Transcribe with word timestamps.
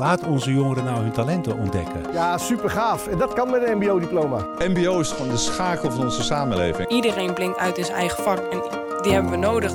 Laat 0.00 0.26
onze 0.26 0.52
jongeren 0.52 0.84
nou 0.84 1.00
hun 1.00 1.12
talenten 1.12 1.58
ontdekken. 1.58 2.12
Ja, 2.12 2.38
super 2.38 2.70
gaaf. 2.70 3.06
En 3.06 3.18
dat 3.18 3.32
kan 3.32 3.50
met 3.50 3.62
een 3.62 3.78
MBO-diploma. 3.78 4.46
MBO 4.58 5.00
is 5.00 5.10
gewoon 5.10 5.28
de 5.28 5.36
schakel 5.36 5.90
van 5.90 6.04
onze 6.04 6.22
samenleving. 6.22 6.88
Iedereen 6.88 7.34
blinkt 7.34 7.58
uit 7.58 7.78
in 7.78 7.84
zijn 7.84 7.96
eigen 7.96 8.22
vak 8.22 8.38
en 8.38 8.62
die 9.02 9.12
hebben 9.12 9.30
we 9.30 9.36
nodig. 9.36 9.72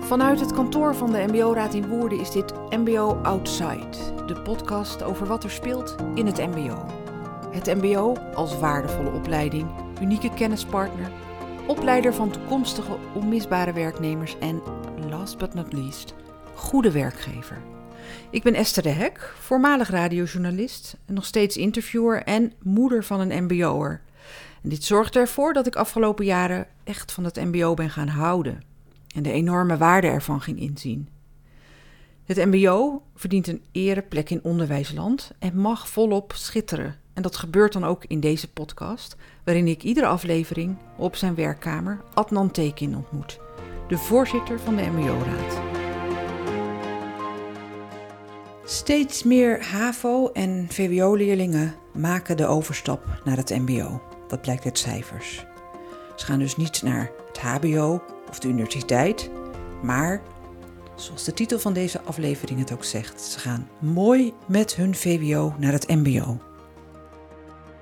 Vanuit 0.00 0.40
het 0.40 0.52
kantoor 0.52 0.94
van 0.94 1.12
de 1.12 1.24
MBO-raad 1.26 1.74
in 1.74 1.88
Woerden 1.88 2.20
is 2.20 2.30
dit 2.30 2.52
MBO 2.70 3.18
Outside, 3.22 4.24
de 4.26 4.40
podcast 4.40 5.02
over 5.02 5.26
wat 5.26 5.44
er 5.44 5.50
speelt 5.50 5.96
in 6.14 6.26
het 6.26 6.36
MBO. 6.36 6.86
Het 7.50 7.66
MBO 7.66 8.16
als 8.34 8.58
waardevolle 8.58 9.12
opleiding, 9.12 9.66
unieke 10.00 10.30
kennispartner, 10.34 11.10
opleider 11.66 12.14
van 12.14 12.30
toekomstige 12.30 12.96
onmisbare 13.14 13.72
werknemers 13.72 14.38
en, 14.38 14.62
last 15.10 15.38
but 15.38 15.54
not 15.54 15.72
least, 15.72 16.14
goede 16.54 16.90
werkgever. 16.90 17.58
Ik 18.30 18.42
ben 18.42 18.54
Esther 18.54 18.82
de 18.82 18.88
Hek, 18.88 19.32
voormalig 19.40 19.90
radiojournalist, 19.90 20.96
nog 21.06 21.24
steeds 21.24 21.56
interviewer 21.56 22.22
en 22.22 22.52
moeder 22.62 23.04
van 23.04 23.20
een 23.20 23.44
MBO'er. 23.44 24.00
En 24.62 24.68
dit 24.68 24.84
zorgt 24.84 25.16
ervoor 25.16 25.52
dat 25.52 25.66
ik 25.66 25.76
afgelopen 25.76 26.24
jaren 26.24 26.66
echt 26.84 27.12
van 27.12 27.24
het 27.24 27.36
MBO 27.36 27.74
ben 27.74 27.90
gaan 27.90 28.08
houden 28.08 28.62
en 29.14 29.22
de 29.22 29.32
enorme 29.32 29.76
waarde 29.76 30.06
ervan 30.06 30.40
ging 30.40 30.60
inzien. 30.60 31.08
Het 32.24 32.36
MBO 32.36 33.02
verdient 33.14 33.46
een 33.46 33.62
ereplek 33.72 34.30
in 34.30 34.44
onderwijsland 34.44 35.32
en 35.38 35.56
mag 35.56 35.88
volop 35.88 36.32
schitteren. 36.36 36.96
En 37.12 37.22
dat 37.22 37.36
gebeurt 37.36 37.72
dan 37.72 37.84
ook 37.84 38.04
in 38.04 38.20
deze 38.20 38.52
podcast, 38.52 39.16
waarin 39.44 39.68
ik 39.68 39.82
iedere 39.82 40.06
aflevering 40.06 40.76
op 40.96 41.16
zijn 41.16 41.34
werkkamer 41.34 42.00
Adnan 42.14 42.50
Tekin 42.50 42.96
ontmoet, 42.96 43.38
de 43.88 43.98
voorzitter 43.98 44.60
van 44.60 44.76
de 44.76 44.82
MBO-raad. 44.82 45.71
Steeds 48.64 49.22
meer 49.22 49.64
HAVO- 49.64 50.30
en 50.32 50.66
VWO-leerlingen 50.68 51.74
maken 51.92 52.36
de 52.36 52.46
overstap 52.46 53.20
naar 53.24 53.36
het 53.36 53.50
MBO. 53.50 54.02
Dat 54.28 54.40
blijkt 54.40 54.64
uit 54.64 54.78
cijfers. 54.78 55.44
Ze 56.16 56.24
gaan 56.24 56.38
dus 56.38 56.56
niet 56.56 56.82
naar 56.82 57.10
het 57.26 57.38
HBO 57.38 58.02
of 58.28 58.38
de 58.38 58.48
universiteit, 58.48 59.30
maar 59.82 60.22
zoals 60.96 61.24
de 61.24 61.32
titel 61.32 61.58
van 61.58 61.72
deze 61.72 62.00
aflevering 62.00 62.58
het 62.58 62.72
ook 62.72 62.84
zegt, 62.84 63.20
ze 63.20 63.38
gaan 63.38 63.68
mooi 63.80 64.32
met 64.46 64.74
hun 64.74 64.94
VWO 64.94 65.54
naar 65.58 65.72
het 65.72 65.88
MBO. 65.88 66.40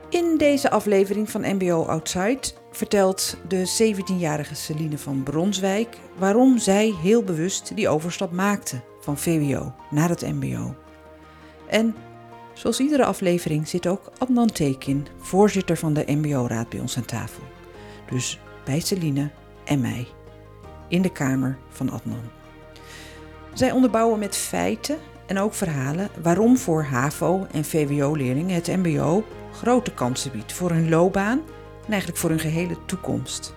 In 0.09 0.35
deze 0.39 0.71
aflevering 0.71 1.31
van 1.31 1.57
MBO 1.57 1.85
Outside 1.85 2.41
vertelt 2.71 3.37
de 3.49 3.95
17-jarige 3.95 4.55
Celine 4.55 4.99
van 4.99 5.23
Bronswijk 5.23 5.97
waarom 6.19 6.59
zij 6.59 6.95
heel 7.03 7.23
bewust 7.23 7.77
die 7.77 7.89
overstap 7.89 8.33
maakte 8.33 8.81
van 9.01 9.19
VWO 9.19 9.75
naar 9.91 10.09
het 10.09 10.21
MBO. 10.21 10.75
En 11.69 11.95
zoals 12.53 12.81
iedere 12.81 13.05
aflevering 13.05 13.69
zit 13.69 13.87
ook 13.87 14.11
Adnan 14.19 14.53
Tekin, 14.53 15.07
voorzitter 15.19 15.77
van 15.77 15.93
de 15.93 16.05
MBO-raad, 16.07 16.69
bij 16.69 16.81
ons 16.81 16.97
aan 16.97 17.05
tafel. 17.05 17.43
Dus 18.11 18.41
bij 18.65 18.81
Celine 18.81 19.31
en 19.65 19.81
mij 19.81 20.07
in 20.89 21.03
de 21.03 21.13
kamer 21.13 21.59
van 21.69 21.91
Adnan. 21.91 22.31
Zij 23.53 23.73
onderbouwen 23.73 24.19
met 24.19 24.37
feiten 24.37 24.99
en 25.27 25.39
ook 25.39 25.55
verhalen 25.55 26.09
waarom 26.23 26.59
voor 26.59 26.83
HAVO- 26.83 27.47
en 27.53 27.65
VWO-leerlingen 27.65 28.55
het 28.55 28.67
MBO 28.67 29.25
grote 29.53 29.95
kansen 29.95 30.33
biedt 30.33 30.53
voor 30.53 30.71
hun 30.71 30.89
loopbaan 30.89 31.39
en 31.85 31.91
eigenlijk 31.91 32.21
voor 32.21 32.31
hun 32.31 32.39
gehele 32.41 32.77
toekomst. 32.87 33.55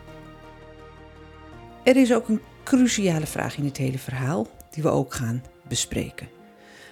Er 1.83 1.95
is 1.95 2.13
ook 2.13 2.27
een 2.27 2.41
cruciale 2.63 3.25
vraag 3.25 3.57
in 3.57 3.65
het 3.65 3.77
hele 3.77 3.99
verhaal 3.99 4.47
die 4.73 4.83
we 4.83 4.89
ook 4.89 5.13
gaan 5.13 5.43
bespreken. 5.67 6.29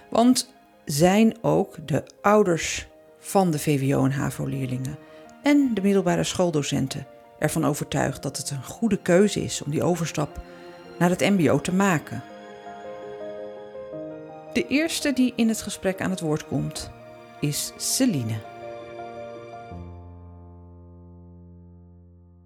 Want 0.09 0.53
zijn 0.85 1.37
ook 1.41 1.87
de 1.87 2.03
ouders 2.21 2.87
van 3.19 3.51
de 3.51 3.59
VWO- 3.59 4.05
en 4.05 4.11
HAVO-leerlingen 4.11 4.97
en 5.43 5.73
de 5.73 5.81
middelbare 5.81 6.23
schooldocenten 6.23 7.07
ervan 7.39 7.65
overtuigd 7.65 8.23
dat 8.23 8.37
het 8.37 8.49
een 8.49 8.63
goede 8.63 9.01
keuze 9.01 9.43
is 9.43 9.61
om 9.61 9.71
die 9.71 9.83
overstap 9.83 10.41
naar 10.99 11.09
het 11.09 11.19
MBO 11.19 11.61
te 11.61 11.73
maken? 11.73 12.23
De 14.53 14.67
eerste 14.67 15.13
die 15.13 15.33
in 15.35 15.47
het 15.47 15.61
gesprek 15.61 16.01
aan 16.01 16.09
het 16.09 16.19
woord 16.19 16.47
komt 16.47 16.91
is 17.39 17.73
Celine. 17.77 18.35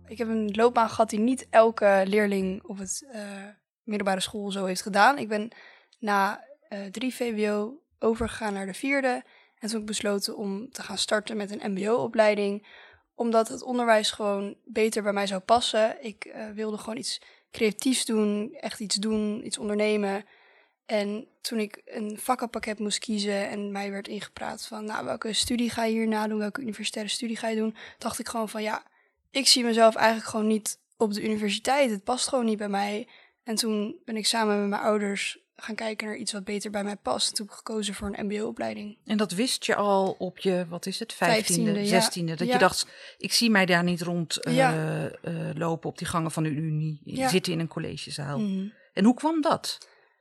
Ik 0.08 0.18
heb 0.18 0.28
een 0.28 0.52
loopbaan 0.52 0.90
gehad 0.90 1.10
die 1.10 1.20
niet 1.20 1.48
elke 1.50 2.04
leerling 2.06 2.64
op 2.64 2.78
het 2.78 3.08
uh, 3.14 3.22
middelbare 3.86 4.20
school 4.20 4.52
zo 4.52 4.66
heeft 4.66 4.82
gedaan. 4.82 5.18
Ik 5.18 5.28
ben 5.28 5.50
na 6.00 6.44
uh, 6.70 6.86
drie 6.86 7.16
VWO 7.16 7.80
overgegaan 8.00 8.54
naar 8.54 8.66
de 8.66 8.74
vierde. 8.74 9.24
En 9.60 9.70
toen 9.70 9.80
ik 9.80 9.86
besloten 9.86 10.38
om 10.38 10.72
te 10.72 10.84
gaan 10.84 10.98
starten 10.98 11.38
met 11.38 11.52
een 11.52 11.72
MBO-opleiding. 11.72 12.68
Omdat 13.16 13.48
het 13.48 13.64
onderwijs 13.64 14.12
gewoon 14.12 14.56
beter 14.66 15.04
bij 15.04 15.14
mij 15.14 15.28
zou 15.28 15.42
passen. 15.42 16.04
Ik 16.04 16.26
uh, 16.26 16.50
wilde 16.50 16.78
gewoon 16.78 16.98
iets 16.98 17.22
creatiefs 17.52 18.06
doen, 18.06 18.54
echt 18.60 18.80
iets 18.80 18.96
doen, 18.96 19.46
iets 19.46 19.58
ondernemen. 19.58 20.26
En 20.86 21.28
toen 21.42 21.60
ik 21.60 21.82
een 21.86 22.18
vakkenpakket 22.20 22.80
moest 22.80 23.00
kiezen 23.00 23.50
en 23.50 23.72
mij 23.72 23.92
werd 23.92 24.08
ingepraat 24.08 24.66
van, 24.66 24.86
nou, 24.86 25.06
welke 25.06 25.34
studie 25.34 25.70
ga 25.70 25.84
je 25.84 25.94
hierna 25.94 26.28
doen, 26.28 26.40
welke 26.40 26.62
universitaire 26.62 27.12
studie 27.12 27.38
ga 27.38 27.48
je 27.48 27.56
doen, 27.56 27.76
dacht 27.98 28.20
ik 28.20 28.28
gewoon 28.28 28.50
van, 28.50 28.64
ja, 28.64 28.84
ik 29.32 29.48
zie 29.48 29.64
mezelf 29.64 29.96
eigenlijk 29.96 30.28
gewoon 30.28 30.48
niet 30.48 30.80
op 30.98 31.14
de 31.14 31.24
universiteit. 31.24 31.90
Het 31.90 32.04
past 32.04 32.28
gewoon 32.28 32.46
niet 32.46 32.58
bij 32.58 32.70
mij. 32.70 33.08
En 33.46 33.56
toen 33.56 33.96
ben 34.06 34.16
ik 34.18 34.26
samen 34.26 34.60
met 34.60 34.70
mijn 34.70 34.82
ouders 34.82 35.40
gaan 35.56 35.76
kijken 35.76 36.08
naar 36.08 36.16
iets 36.18 36.34
wat 36.34 36.44
beter 36.44 36.72
bij 36.72 36.84
mij 36.84 36.96
past. 36.96 37.36
Toen 37.36 37.46
heb 37.46 37.56
ik 37.56 37.62
gekozen 37.66 37.94
voor 37.94 38.08
een 38.14 38.26
mbo-opleiding. 38.26 38.98
En 39.06 39.18
dat 39.18 39.32
wist 39.32 39.66
je 39.66 39.76
al 39.76 40.16
op 40.20 40.38
je, 40.38 40.66
wat 40.70 40.86
is 40.86 41.00
het, 41.00 41.14
vijftiende, 41.14 41.44
Vijftiende, 41.64 41.80
ja. 41.96 42.02
zestiende? 42.02 42.36
Dat 42.36 42.48
Ja. 42.48 42.54
je 42.54 42.60
dacht, 42.60 42.88
ik 43.18 43.34
zie 43.34 43.50
mij 43.50 43.66
daar 43.66 43.84
niet 43.84 44.02
rond 44.02 44.38
eh, 44.44 44.56
Ja. 44.56 45.08
eh, 45.22 45.34
lopen 45.54 45.90
op 45.90 45.98
die 45.98 46.08
gangen 46.08 46.32
van 46.32 46.44
de 46.44 46.50
unie, 46.50 47.02
zitten 47.30 47.54
in 47.54 47.60
een 47.60 47.68
collegezaal. 47.68 48.40
Mhm. 48.40 48.68
En 48.94 49.04
hoe 49.06 49.14
kwam 49.14 49.42
dat? 49.42 49.78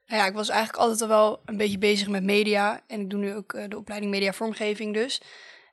Nou 0.07 0.21
ja, 0.21 0.27
ik 0.29 0.35
was 0.35 0.49
eigenlijk 0.49 0.79
altijd 0.83 1.01
al 1.03 1.09
wel 1.09 1.41
een 1.45 1.57
beetje 1.57 1.79
bezig 1.79 2.09
met 2.09 2.23
media. 2.23 2.81
En 2.87 3.01
ik 3.01 3.11
doe 3.11 3.21
nu 3.21 3.35
ook 3.35 3.53
eh, 3.53 3.65
de 3.69 3.77
opleiding 3.77 4.13
media 4.13 4.33
vormgeving 4.33 4.95
dus. 4.95 5.21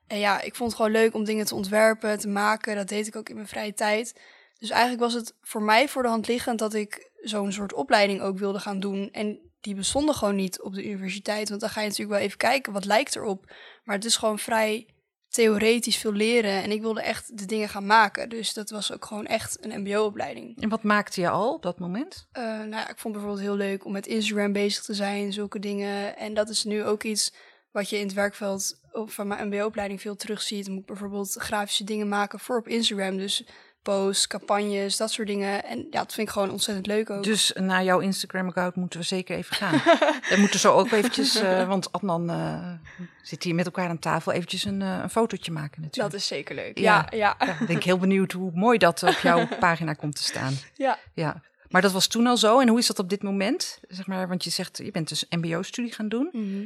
En 0.08 0.20
ja, 0.20 0.42
ik 0.42 0.56
vond 0.56 0.70
het 0.72 0.78
gewoon 0.82 0.96
leuk 0.96 1.14
om 1.14 1.24
dingen 1.24 1.46
te 1.46 1.56
ontwerpen, 1.56 2.20
te 2.20 2.28
maken. 2.28 2.76
Dat 2.76 2.88
deed 2.88 3.08
ik 3.08 3.16
ook 3.16 3.30
in 3.30 3.36
mijn 3.36 3.48
vrije 3.48 3.74
tijd. 3.74 4.20
Dus 4.60 4.70
eigenlijk 4.70 5.02
was 5.02 5.14
het 5.14 5.36
voor 5.42 5.62
mij 5.64 5.88
voor 5.90 6.02
de 6.04 6.10
hand 6.10 6.28
liggend 6.28 6.60
dat 6.60 6.74
ik 6.74 7.10
zo'n 7.22 7.52
soort 7.52 7.74
opleiding 7.74 8.22
ook 8.22 8.38
wilde 8.38 8.60
gaan 8.60 8.80
doen. 8.80 9.10
En 9.12 9.40
die 9.62 9.76
bestonden 9.76 10.16
gewoon 10.16 10.36
niet 10.36 10.62
op 10.62 10.74
de 10.74 10.86
universiteit. 10.86 11.50
Want 11.50 11.62
dan 11.62 11.70
ga 11.70 11.82
je 11.82 11.88
natuurlijk 11.88 12.18
wel 12.18 12.26
even 12.26 12.38
kijken, 12.38 12.74
wat 12.74 12.86
lijkt 12.86 13.16
erop. 13.16 13.54
Maar 13.84 13.96
het 13.96 14.06
is 14.06 14.16
gewoon 14.16 14.40
vrij 14.40 14.88
theoretisch 15.28 15.98
veel 15.98 16.14
leren. 16.14 16.64
En 16.64 16.72
ik 16.72 16.82
wilde 16.82 17.02
echt 17.02 17.38
de 17.38 17.46
dingen 17.46 17.70
gaan 17.70 17.86
maken. 17.86 18.30
Dus 18.30 18.54
dat 18.54 18.70
was 18.70 18.94
ook 18.94 19.06
gewoon 19.06 19.26
echt 19.26 19.66
een 19.66 19.82
mbo-opleiding. 19.82 20.62
En 20.62 20.70
wat 20.70 20.84
maakte 20.84 21.22
je 21.22 21.30
al 21.30 21.54
op 21.54 21.64
dat 21.64 21.80
moment? 21.80 22.28
Eh, 22.32 22.44
nou 22.44 22.70
ja, 22.70 22.90
ik 22.90 22.98
vond 22.98 23.14
bijvoorbeeld 23.14 23.44
heel 23.44 23.56
leuk 23.56 23.86
om 23.86 23.92
met 23.92 24.08
Instagram 24.08 24.52
bezig 24.52 24.84
te 24.84 24.94
zijn, 24.94 25.34
zulke 25.34 25.60
dingen. 25.60 26.18
En 26.18 26.34
dat 26.34 26.50
is 26.50 26.64
nu 26.64 26.84
ook 26.84 27.04
iets 27.04 27.34
wat 27.72 27.90
je 27.90 27.98
in 27.98 28.06
het 28.06 28.14
werkveld 28.14 28.80
van 28.92 29.28
mijn 29.28 29.48
MBO-opleiding 29.48 30.02
veel 30.02 30.16
terugziet. 30.16 30.68
Moet 30.70 30.80
ik 30.80 30.86
bijvoorbeeld 30.86 31.34
grafische 31.34 31.84
dingen 31.84 32.08
maken 32.08 32.40
voor 32.40 32.58
op 32.58 32.68
Instagram. 32.68 33.18
Dus 33.18 33.46
posts, 33.82 34.28
campagnes, 34.28 34.98
dat 34.98 35.12
soort 35.12 35.28
dingen. 35.28 35.64
En 35.64 35.78
ja, 35.78 36.00
dat 36.00 36.14
vind 36.14 36.28
ik 36.28 36.34
gewoon 36.34 36.50
ontzettend 36.52 36.88
leuk 36.88 37.10
ook. 37.10 37.24
Dus 37.24 37.52
naar 37.56 37.84
jouw 37.84 38.00
Instagram-account 38.00 38.76
moeten 38.76 39.00
we 39.00 39.06
zeker 39.06 39.38
even 39.38 39.56
gaan. 39.56 39.82
We 40.30 40.36
moeten 40.38 40.60
zo 40.60 40.74
ook 40.74 40.92
eventjes, 40.92 41.36
eh, 41.36 41.68
want 41.68 41.92
Adnan 41.92 42.30
eh, 42.30 42.74
zit 43.22 43.44
hier 43.44 43.56
met 43.56 43.66
elkaar 43.66 43.90
aan 43.90 44.00
tafel, 44.00 44.32
eventjes 44.32 44.64
een, 44.64 44.82
eh, 44.82 45.00
een 45.02 45.10
fotootje 45.10 45.52
maken 45.52 45.82
natuurlijk. 45.82 46.12
dat 46.12 46.22
is 46.22 46.28
zeker 46.28 46.56
leuk. 46.56 46.78
Ja. 46.78 47.08
Ja, 47.10 47.36
ja, 47.38 47.46
Ja, 47.48 47.66
ben 47.66 47.76
ik 47.76 47.84
heel 47.84 47.98
benieuwd 47.98 48.32
hoe 48.32 48.52
mooi 48.54 48.78
dat 48.78 49.04
op 49.04 49.20
jouw 49.22 49.48
pagina 49.60 49.94
komt 49.94 50.16
te 50.16 50.24
staan. 50.24 50.54
ja. 50.76 51.00
Ja. 51.14 51.42
Maar 51.70 51.82
dat 51.82 51.92
was 51.92 52.08
toen 52.08 52.28
al 52.28 52.38
zo. 52.38 52.60
En 52.60 52.68
hoe 52.68 52.80
is 52.80 52.88
dat 52.88 53.00
op 53.00 53.10
dit 53.10 53.24
moment? 53.24 53.80
Zeg 53.88 54.08
maar, 54.08 54.28
want 54.28 54.44
je 54.44 54.50
zegt, 54.50 54.78
je 54.78 54.92
bent 54.92 55.10
dus 55.10 55.26
mbo-studie 55.30 55.94
gaan 55.94 56.10
doen. 56.10 56.30
Mhm. 56.32 56.66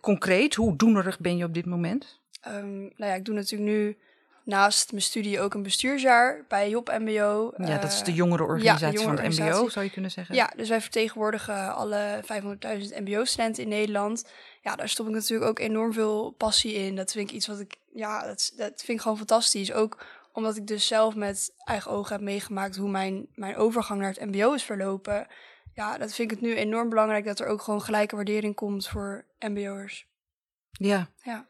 Concreet, 0.00 0.54
hoe 0.54 0.76
doenerig 0.76 1.18
ben 1.18 1.36
je 1.36 1.44
op 1.44 1.54
dit 1.54 1.66
moment? 1.66 2.20
Ehm, 2.40 2.80
nou 2.80 2.94
ja, 2.96 3.14
ik 3.14 3.24
doe 3.24 3.34
natuurlijk 3.34 3.70
nu 3.70 3.96
naast 4.46 4.90
mijn 4.90 5.02
studie 5.02 5.40
ook 5.40 5.54
een 5.54 5.62
bestuursjaar 5.62 6.44
bij 6.48 6.70
Job 6.70 6.88
MBO. 6.98 7.52
ja, 7.56 7.78
dat 7.78 7.92
is 7.92 8.02
de 8.02 8.10
Eh, 8.10 8.16
jongerenorganisatie 8.16 8.98
ja, 8.98 9.04
van 9.04 9.18
het 9.18 9.38
mbo, 9.38 9.68
zou 9.68 9.84
je 9.84 9.90
kunnen 9.90 10.10
zeggen. 10.10 10.34
Ja, 10.34 10.52
dus 10.56 10.68
wij 10.68 10.80
vertegenwoordigen 10.80 11.74
alle 11.74 12.20
500.000 12.22 12.98
MBO-studenten 13.04 13.62
in 13.62 13.68
Nederland. 13.68 14.24
Ja, 14.62 14.76
daar 14.76 14.88
stop 14.88 15.06
ik 15.06 15.12
natuurlijk 15.12 15.50
ook 15.50 15.58
enorm 15.58 15.92
veel 15.92 16.30
passie 16.30 16.72
in. 16.74 16.96
Dat 16.96 17.12
vind 17.12 17.30
ik 17.30 17.36
iets 17.36 17.46
wat 17.46 17.60
ik, 17.60 17.76
ja, 17.92 18.26
dat, 18.26 18.52
dat 18.56 18.72
vind 18.76 18.88
ik 18.88 19.00
gewoon 19.00 19.16
fantastisch. 19.16 19.72
Ook 19.72 20.04
omdat 20.32 20.56
ik 20.56 20.66
dus 20.66 20.86
zelf 20.86 21.14
met 21.14 21.52
eigen 21.64 21.90
ogen 21.90 22.12
heb 22.12 22.24
meegemaakt 22.24 22.76
hoe 22.76 22.90
mijn, 22.90 23.26
mijn 23.34 23.56
overgang 23.56 24.00
naar 24.00 24.12
het 24.12 24.24
MBO 24.30 24.52
is 24.52 24.62
verlopen. 24.62 25.26
Ja, 25.74 25.98
dat 25.98 26.14
vind 26.14 26.30
ik 26.30 26.38
het 26.38 26.46
nu 26.48 26.54
enorm 26.56 26.88
belangrijk 26.88 27.24
dat 27.24 27.40
er 27.40 27.46
ook 27.46 27.62
gewoon 27.62 27.82
gelijke 27.82 28.16
waardering 28.16 28.54
komt 28.54 28.88
voor 28.88 29.24
MBO'ers. 29.38 30.06
Ja. 30.70 31.10
Ja. 31.22 31.46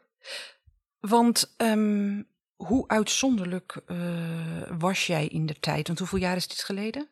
Want 0.99 1.53
ehm, 1.57 2.21
hoe 2.57 2.87
uitzonderlijk 2.87 3.81
eh, 3.85 3.97
was 4.77 5.07
jij 5.07 5.27
in 5.27 5.45
de 5.45 5.59
tijd? 5.59 5.87
Want 5.87 5.99
hoeveel 5.99 6.19
jaar 6.19 6.35
is 6.35 6.47
dit 6.47 6.63
geleden? 6.63 7.07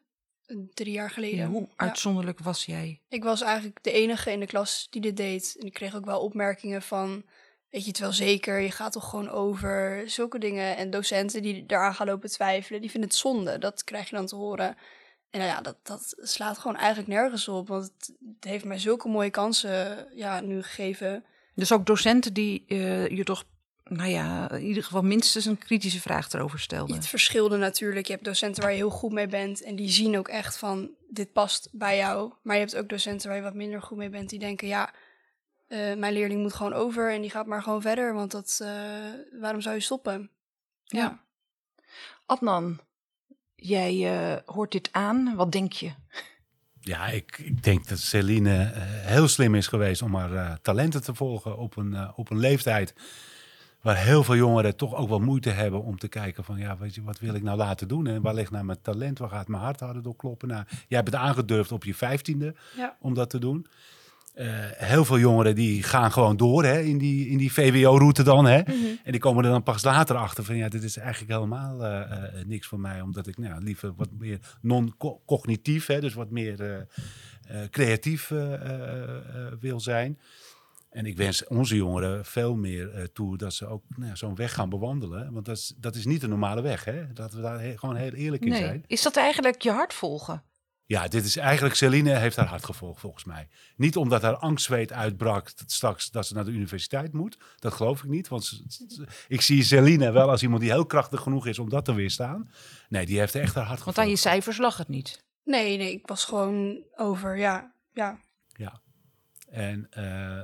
drie 0.74 0.92
jaar 0.92 1.10
geleden. 1.12 1.38
Ja, 1.38 1.48
hoe 1.48 1.62
Ja. 1.62 1.74
uitzonderlijk 1.76 2.40
was 2.40 2.66
jij? 2.66 3.02
Ik 3.10 3.24
was 3.24 3.42
eigenlijk 3.42 3.84
de 3.84 3.92
enige 3.92 4.32
in 4.32 4.40
de 4.40 4.46
klas 4.46 4.88
die 4.90 5.02
dit 5.02 5.18
deed. 5.18 5.56
En 5.60 5.66
ik 5.66 5.74
kreeg 5.74 5.96
ook 5.96 6.06
wel 6.06 6.20
opmerkingen 6.22 6.82
van, 6.82 7.24
weet 7.70 7.82
je 7.82 7.88
het 7.88 8.00
wel 8.00 8.14
zeker, 8.14 8.60
je 8.60 8.72
gaat 8.72 8.92
toch 8.92 9.10
gewoon 9.10 9.30
over 9.30 10.04
zulke 10.10 10.40
dingen. 10.40 10.78
En 10.78 10.90
docenten 10.90 11.42
die 11.42 11.66
daaraan 11.66 11.96
gaan 11.96 12.08
lopen 12.08 12.30
twijfelen, 12.30 12.82
die 12.82 12.90
vinden 12.92 13.10
het 13.10 13.20
zonde. 13.20 13.58
Dat 13.58 13.84
krijg 13.84 14.10
je 14.10 14.16
dan 14.16 14.26
te 14.26 14.36
horen. 14.36 14.78
En 15.30 15.40
nou 15.40 15.52
ja, 15.52 15.62
dat, 15.62 15.78
dat 15.84 16.16
slaat 16.18 16.58
gewoon 16.58 16.78
eigenlijk 16.78 17.08
nergens 17.08 17.48
op. 17.48 17.68
Want 17.68 17.84
het, 17.84 18.14
het 18.36 18.44
heeft 18.44 18.66
mij 18.66 18.80
zulke 18.80 19.08
mooie 19.08 19.30
kansen 19.30 20.08
ja, 20.14 20.40
nu 20.40 20.64
gegeven. 20.64 21.26
Dus 21.56 21.72
ook 21.72 21.86
docenten 21.86 22.34
die 22.34 22.64
eh, 22.68 23.08
je 23.08 23.24
toch, 23.24 23.44
nou 23.90 24.10
ja, 24.10 24.52
in 24.52 24.66
ieder 24.66 24.84
geval 24.84 25.02
minstens 25.02 25.46
een 25.46 25.58
kritische 25.58 26.02
vraag 26.02 26.32
erover 26.32 26.60
stelden. 26.60 26.96
Het 26.96 27.08
verschilde 27.08 27.58
natuurlijk. 27.58 28.06
Je 28.06 28.14
hebt 28.14 28.26
docenten 28.26 28.62
waar 28.62 28.72
je 28.72 28.78
heel 28.78 28.90
goed 28.90 29.12
mee 29.12 29.28
bent. 29.28 29.64
En 29.64 29.76
die 29.76 29.90
zien 29.90 30.18
ook 30.18 30.28
echt 30.28 30.58
van, 30.58 30.90
dit 31.10 31.34
past 31.34 31.70
bij 31.72 31.98
jou. 31.98 32.34
Maar 32.42 32.56
je 32.56 32.62
hebt 32.62 32.76
ook 32.76 32.90
docenten 32.90 33.28
waar 33.28 33.38
je 33.38 33.44
wat 33.44 33.54
minder 33.54 33.82
goed 33.82 33.98
mee 33.98 34.10
bent. 34.10 34.30
Die 34.30 34.40
denken, 34.40 34.68
ja, 34.68 34.94
eh, 35.68 35.96
mijn 35.96 36.14
leerling 36.14 36.42
moet 36.42 36.54
gewoon 36.54 36.74
over. 36.74 37.14
En 37.14 37.22
die 37.22 37.30
gaat 37.30 37.46
maar 37.46 37.64
gewoon 37.64 37.82
verder. 37.82 38.14
Want 38.14 38.32
dat, 38.32 38.60
eh, 38.62 38.70
waarom 39.40 39.62
zou 39.62 39.76
je 39.76 39.82
stoppen? 39.82 40.30
Ja. 40.84 41.24
Adnan, 42.26 42.80
jij 43.56 43.94
eh, 44.14 44.38
hoort 44.46 44.72
dit 44.72 44.90
aan. 44.92 45.36
Wat 45.36 45.52
denk 45.52 45.72
je? 45.72 45.92
Ja, 46.80 47.08
ik, 47.08 47.38
ik 47.38 47.64
denk 47.64 47.88
dat 47.88 48.00
Celine 48.00 48.72
heel 49.06 49.28
slim 49.28 49.56
is 49.56 49.68
geweest 49.68 50.02
om 50.02 50.16
haar 50.16 50.34
eh, 50.34 50.54
talenten 50.62 51.04
te 51.04 51.16
volgen 51.16 51.58
op 51.58 51.78
een, 51.78 52.16
op 52.16 52.30
een 52.30 52.40
leeftijd 52.40 52.94
waar 53.86 53.98
heel 53.98 54.24
veel 54.24 54.36
jongeren 54.36 54.76
toch 54.76 54.96
ook 54.96 55.10
wel 55.10 55.20
moeite 55.20 55.50
hebben 55.50 55.84
om 55.84 55.98
te 55.98 56.08
kijken 56.08 56.44
van 56.44 56.58
ja, 56.58 56.78
weet 56.78 56.96
je, 56.96 57.04
wat 57.04 57.20
wil 57.20 57.34
ik 57.34 57.44
nou 57.44 57.58
laten 57.58 57.88
doen 57.88 58.08
en 58.08 58.22
waar 58.22 58.34
ligt 58.34 58.52
nou 58.52 58.66
mijn 58.66 58.82
talent, 58.82 59.20
waar 59.20 59.30
gaat 59.30 59.48
mijn 59.48 59.62
hart 59.64 59.80
harder 59.80 60.02
door 60.02 60.16
kloppen. 60.16 60.48
Nou, 60.48 60.64
jij 60.68 60.98
hebt 60.98 61.12
het 61.12 61.22
aangedurfd 61.22 61.72
op 61.72 61.84
je 61.84 61.96
vijftiende 61.96 62.56
Ja. 62.78 62.96
om 63.00 63.14
dat 63.14 63.30
te 63.30 63.40
doen. 63.40 63.68
Eh, 64.34 64.48
heel 64.72 65.06
veel 65.06 65.20
jongeren 65.20 65.56
die 65.56 65.84
gaan 65.84 66.12
gewoon 66.12 66.38
door 66.38 66.64
hè, 66.64 66.80
in 66.80 66.98
die, 66.98 67.28
in 67.30 67.38
die 67.38 67.54
VWO-route 67.54 68.24
dan. 68.24 68.46
Hè? 68.46 68.60
En 69.04 69.12
die 69.12 69.20
komen 69.20 69.44
er 69.44 69.52
dan 69.52 69.64
pas 69.64 69.84
later 69.84 70.16
achter 70.16 70.44
van 70.44 70.56
ja, 70.56 70.70
dit 70.70 70.84
is 70.84 70.98
eigenlijk 70.98 71.32
helemaal 71.32 71.84
eh, 71.84 72.02
eh, 72.02 72.46
niks 72.46 72.68
voor 72.68 72.80
mij. 72.80 73.02
Omdat 73.02 73.28
ik 73.28 73.38
nou, 73.38 73.64
liever 73.64 73.94
wat 73.96 74.10
meer 74.20 74.40
non-cognitief, 74.62 75.86
hè, 75.86 76.00
dus 76.00 76.14
wat 76.14 76.30
meer 76.30 76.88
creatief 77.70 78.32
wil 79.60 79.80
zijn. 79.80 80.20
En 80.96 81.06
ik 81.06 81.18
wens 81.18 81.48
onze 81.48 81.76
jongeren 81.76 82.26
veel 82.26 82.56
meer 82.56 82.94
eh, 82.94 83.04
toe 83.04 83.38
dat 83.38 83.54
ze 83.54 83.68
ook 83.68 83.84
nou, 83.96 84.10
ja, 84.10 84.16
zo'n 84.16 84.36
weg 84.36 84.54
gaan 84.54 84.70
bewandelen. 84.70 85.34
Want 85.34 85.46
dat 85.46 85.58
is, 85.58 85.74
dat 85.78 85.96
is 85.96 86.06
niet 86.06 86.22
de 86.22 86.28
normale 86.28 86.62
weg. 86.62 86.84
Hè? 86.84 87.14
Dat 87.14 87.34
we 87.34 87.42
daar 87.42 87.60
he- 87.62 87.78
gewoon 87.78 87.96
heel 87.96 88.12
eerlijk 88.14 88.46
in 88.46 88.56
zijn. 88.56 88.84
Is 88.88 89.02
dat 89.02 89.16
eigenlijk 89.18 89.62
je 89.62 89.72
hart 89.72 89.94
volgen? 89.94 90.44
Ja, 90.88 91.08
dit 91.08 91.26
is 91.26 91.38
eigenlijk, 91.38 91.76
Celine 91.76 92.16
heeft 92.18 92.36
haar 92.36 92.48
hart 92.48 92.66
gevolgd 92.66 93.00
volgens 93.00 93.24
mij. 93.24 93.48
Niet 93.76 93.96
omdat 93.98 94.22
haar 94.22 94.36
angstzweet 94.38 94.94
uitbrak 94.94 95.52
straks 95.66 96.12
dat 96.12 96.26
ze 96.28 96.34
naar 96.34 96.46
de 96.46 96.52
universiteit 96.52 97.14
moet. 97.14 97.38
Dat 97.60 97.74
geloof 97.74 98.04
ik 98.04 98.10
niet, 98.10 98.28
want 98.28 98.46
ze- 98.46 98.64
ze- 98.68 99.06
ik 99.28 99.42
zie 99.42 99.64
Celine 99.64 100.12
wel 100.12 100.30
als 100.30 100.42
iemand 100.44 100.62
die 100.62 100.72
heel 100.72 100.86
krachtig 100.86 101.22
genoeg 101.22 101.48
is 101.48 101.60
om 101.60 101.70
dat 101.70 101.86
te 101.86 101.94
weerstaan. 101.94 102.50
Nee, 102.90 103.06
die 103.06 103.20
heeft 103.20 103.36
echt 103.36 103.56
haar 103.56 103.64
hart 103.66 103.68
Want 103.68 103.80
gevolgd. 103.80 104.00
aan 104.00 104.10
je 104.10 104.16
cijfers 104.16 104.58
lag 104.58 104.78
het 104.78 104.88
niet. 104.88 105.24
Nee, 105.44 105.78
nee, 105.78 105.92
ik 105.92 106.08
was 106.08 106.26
gewoon 106.26 106.84
over, 106.96 107.38
ja. 107.38 107.74
ja. 107.94 108.20
Ja. 108.54 108.82
En 109.50 109.88
eh, 109.92 110.42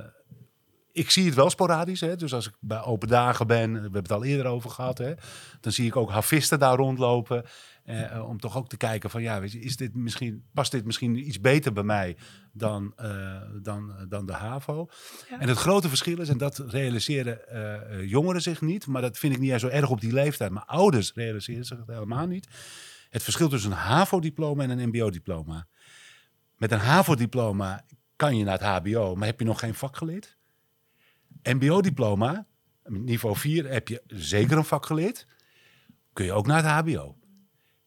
ik 0.92 1.10
zie 1.10 1.24
het 1.24 1.34
wel 1.34 1.50
sporadisch. 1.50 2.00
Hè? 2.00 2.16
Dus 2.16 2.34
als 2.34 2.46
ik 2.46 2.54
bij 2.60 2.82
open 2.82 3.08
dagen 3.08 3.46
ben, 3.46 3.72
we 3.72 3.80
hebben 3.80 4.02
het 4.02 4.12
al 4.12 4.24
eerder 4.24 4.46
over 4.46 4.70
gehad, 4.70 4.98
hè? 4.98 5.12
dan 5.60 5.72
zie 5.72 5.86
ik 5.86 5.96
ook 5.96 6.10
havisten 6.10 6.58
daar 6.58 6.76
rondlopen. 6.76 7.44
eh, 7.84 8.14
eh, 8.16 8.28
om 8.28 8.40
toch 8.40 8.56
ook 8.56 8.68
te 8.68 8.76
kijken 8.76 9.10
van 9.10 9.22
ja, 9.22 9.40
weet 9.40 9.52
je, 9.52 9.60
is 9.60 9.76
dit 9.76 9.94
misschien, 9.94 10.44
past 10.54 10.70
dit 10.70 10.84
misschien 10.84 11.28
iets 11.28 11.40
beter 11.40 11.72
bij 11.72 11.82
mij 11.82 12.16
dan, 12.52 12.92
eh, 12.96 13.40
dan, 13.62 13.92
dan 14.08 14.26
de 14.26 14.32
HAVO? 14.32 14.88
Ja. 15.30 15.40
En 15.40 15.48
het 15.48 15.58
grote 15.58 15.88
verschil 15.88 16.20
is, 16.20 16.28
en 16.28 16.38
dat 16.38 16.58
realiseren 16.58 17.48
eh, 17.48 17.74
eh, 17.74 18.08
jongeren 18.08 18.42
zich 18.42 18.60
niet, 18.60 18.86
maar 18.86 19.02
dat 19.02 19.18
vind 19.18 19.34
ik 19.34 19.40
niet 19.40 19.50
eens 19.50 19.60
zo 19.60 19.68
erg 19.68 19.90
op 19.90 20.00
die 20.00 20.12
leeftijd. 20.12 20.50
Maar 20.50 20.64
ouders 20.64 21.12
realiseren 21.14 21.64
zich 21.64 21.78
het 21.78 21.86
helemaal 21.86 22.26
niet. 22.26 22.48
Het 23.10 23.22
verschil 23.22 23.48
tussen 23.48 23.70
een 23.70 23.76
HAVO-diploma 23.76 24.62
en 24.62 24.70
een 24.70 24.88
MBO-diploma. 24.88 25.66
Met 26.56 26.72
een 26.72 26.78
HAVO-diploma 26.78 27.84
kan 28.16 28.36
je 28.36 28.44
naar 28.44 28.58
het 28.58 28.68
HBO, 28.84 29.14
maar 29.14 29.26
heb 29.26 29.38
je 29.38 29.44
nog 29.44 29.58
geen 29.58 29.74
vak 29.74 29.96
geleerd? 29.96 30.36
MBO-diploma, 31.42 32.46
niveau 32.88 33.36
4, 33.36 33.70
heb 33.70 33.88
je 33.88 34.02
zeker 34.06 34.56
een 34.56 34.64
vak 34.64 34.86
geleerd. 34.86 35.26
Kun 36.12 36.24
je 36.24 36.32
ook 36.32 36.46
naar 36.46 36.56
het 36.64 36.66
HBO. 36.94 37.16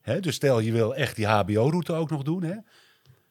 Hè, 0.01 0.19
dus 0.19 0.35
stel 0.35 0.59
je 0.59 0.71
wil 0.71 0.95
echt 0.95 1.15
die 1.15 1.27
HBO-route 1.27 1.93
ook 1.93 2.09
nog 2.09 2.23
doen. 2.23 2.43
Hè? 2.43 2.53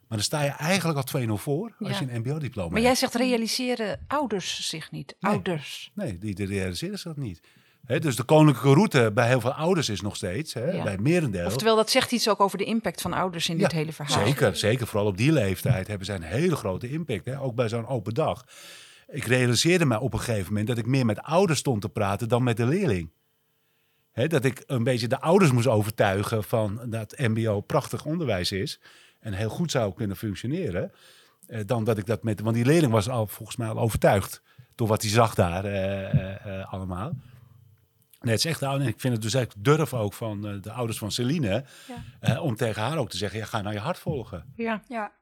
Maar 0.08 0.18
dan 0.18 0.20
sta 0.20 0.42
je 0.42 0.50
eigenlijk 0.50 0.98
al 1.14 1.22
2-0 1.22 1.30
voor 1.42 1.74
als 1.78 1.98
Ja. 1.98 2.04
je 2.06 2.12
een 2.12 2.20
MBO-diploma 2.20 2.68
Maar 2.70 2.78
jij 2.80 2.88
hebt. 2.88 3.00
zegt 3.00 3.14
realiseren 3.14 4.04
ouders 4.06 4.68
zich 4.68 4.90
niet. 4.90 5.16
Nee. 5.20 5.32
Ouders. 5.32 5.90
Nee, 5.94 6.18
die, 6.18 6.34
die 6.34 6.46
realiseren 6.46 6.98
zich 6.98 7.14
dat 7.14 7.24
niet. 7.24 7.40
Dus 7.86 8.16
de 8.16 8.22
koninklijke 8.22 8.72
route 8.74 9.10
bij 9.14 9.28
heel 9.28 9.40
veel 9.40 9.52
ouders 9.52 9.88
is 9.88 10.00
nog 10.00 10.16
steeds, 10.16 10.52
Ja. 10.52 10.82
bij 10.82 10.98
merendeel. 10.98 11.46
Oftewel, 11.46 11.76
dat 11.76 11.90
zegt 11.90 12.12
iets 12.12 12.28
ook 12.28 12.40
over 12.40 12.58
de 12.58 12.64
impact 12.64 13.00
van 13.00 13.12
ouders 13.12 13.48
in 13.48 13.58
dit 13.58 13.72
hele 13.72 13.92
verhaal. 13.92 14.26
Zeker, 14.26 14.56
zeker. 14.56 14.86
Vooral 14.86 15.06
op 15.08 15.16
die 15.16 15.32
leeftijd 15.32 15.86
hebben 15.86 16.06
zij 16.06 16.16
een 16.16 16.22
hele 16.22 16.56
grote 16.56 16.88
impact. 16.90 17.36
Ook 17.36 17.54
bij 17.54 17.68
zo'n 17.68 17.86
open 17.86 18.14
dag. 18.14 18.44
Ik 19.08 19.24
realiseerde 19.24 19.84
me 19.84 20.00
op 20.00 20.12
een 20.12 20.20
gegeven 20.20 20.48
moment 20.48 20.66
dat 20.66 20.78
ik 20.78 20.86
meer 20.86 21.06
met 21.06 21.22
ouders 21.22 21.58
stond 21.58 21.80
te 21.80 21.88
praten 21.88 22.28
dan 22.28 22.42
met 22.42 22.56
de 22.56 22.66
leerling. 22.66 23.10
Hè, 24.12 24.26
dat 24.26 24.44
ik 24.44 24.62
een 24.66 24.84
beetje 24.84 25.08
de 25.08 25.20
ouders 25.20 25.52
moest 25.52 25.66
overtuigen 25.66 26.44
van 26.44 26.80
dat 26.86 27.18
MBO 27.18 27.60
prachtig 27.60 28.04
onderwijs 28.04 28.52
is 28.52 28.80
en 29.20 29.32
heel 29.32 29.48
goed 29.48 29.70
zou 29.70 29.94
kunnen 29.94 30.16
functioneren. 30.16 30.92
eh, 31.46 31.60
dan 31.66 31.84
dat 31.84 31.98
ik 31.98 32.06
dat 32.06 32.22
met. 32.22 32.40
Want 32.40 32.54
die 32.54 32.64
leerling 32.64 32.92
was 32.92 33.08
al 33.08 33.26
volgens 33.26 33.56
mij 33.56 33.68
al 33.68 33.78
overtuigd 33.78 34.42
door 34.74 34.88
wat 34.88 35.02
hij 35.02 35.10
zag 35.10 35.34
daar 35.34 35.64
eh, 35.64 36.60
eh, 36.60 36.72
allemaal. 36.72 37.12
Nee, 38.20 38.32
het 38.34 38.44
is 38.44 38.50
echt 38.50 38.62
oud. 38.62 38.80
En 38.80 38.86
ik 38.86 39.00
vind 39.00 39.12
het 39.12 39.22
dus 39.22 39.34
echt 39.34 39.54
durf 39.64 39.94
ook 39.94 40.12
van 40.12 40.60
de 40.60 40.72
ouders 40.72 40.98
van 40.98 41.10
Celine. 41.12 41.64
Ja. 41.88 42.02
eh, 42.20 42.42
om 42.42 42.56
tegen 42.56 42.82
haar 42.82 42.98
ook 42.98 43.10
te 43.10 43.16
zeggen: 43.16 43.38
ja, 43.38 43.44
ga 43.44 43.60
nou 43.62 43.74
je 43.74 43.80
hart 43.80 43.98
volgen. 43.98 44.52
Ja. 44.56 44.82
ja. 44.88 45.12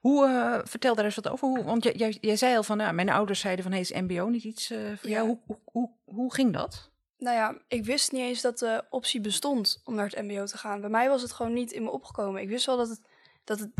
Hoe, 0.00 0.26
eh, 0.26 0.58
vertel 0.64 0.94
daar 0.94 1.04
eens 1.04 1.14
wat 1.14 1.28
over. 1.28 1.48
Hoe, 1.48 1.64
want 1.64 1.84
jij, 1.84 1.92
jij, 1.92 2.18
jij 2.20 2.36
zei 2.36 2.56
al 2.56 2.62
van, 2.62 2.76
nou, 2.76 2.92
mijn 2.94 3.08
ouders 3.08 3.40
zeiden 3.40 3.62
van, 3.64 3.72
hey, 3.72 3.80
is 3.80 3.92
MBO 3.92 4.28
niet 4.28 4.44
iets 4.44 4.70
eh, 4.70 4.78
voor 4.78 5.10
Ja. 5.10 5.16
jou? 5.16 5.26
Hoe, 5.26 5.38
hoe, 5.46 5.58
hoe, 5.64 5.90
hoe 6.04 6.34
ging 6.34 6.52
dat? 6.52 6.90
Nou 7.18 7.36
ja, 7.36 7.58
ik 7.68 7.84
wist 7.84 8.12
niet 8.12 8.22
eens 8.22 8.40
dat 8.40 8.58
de 8.58 8.84
optie 8.90 9.20
bestond 9.20 9.80
om 9.84 9.94
naar 9.94 10.08
het 10.10 10.22
MBO 10.22 10.44
te 10.44 10.58
gaan. 10.58 10.80
Bij 10.80 10.90
mij 10.90 11.08
was 11.08 11.22
het 11.22 11.32
gewoon 11.32 11.52
niet 11.52 11.72
in 11.72 11.82
me 11.82 11.90
opgekomen. 11.90 12.42
Ik 12.42 12.48
wist 12.48 12.66
wel 12.66 12.76
dat, 12.76 12.88
het, 12.88 13.00
dat 13.44 13.58
het, 13.58 13.70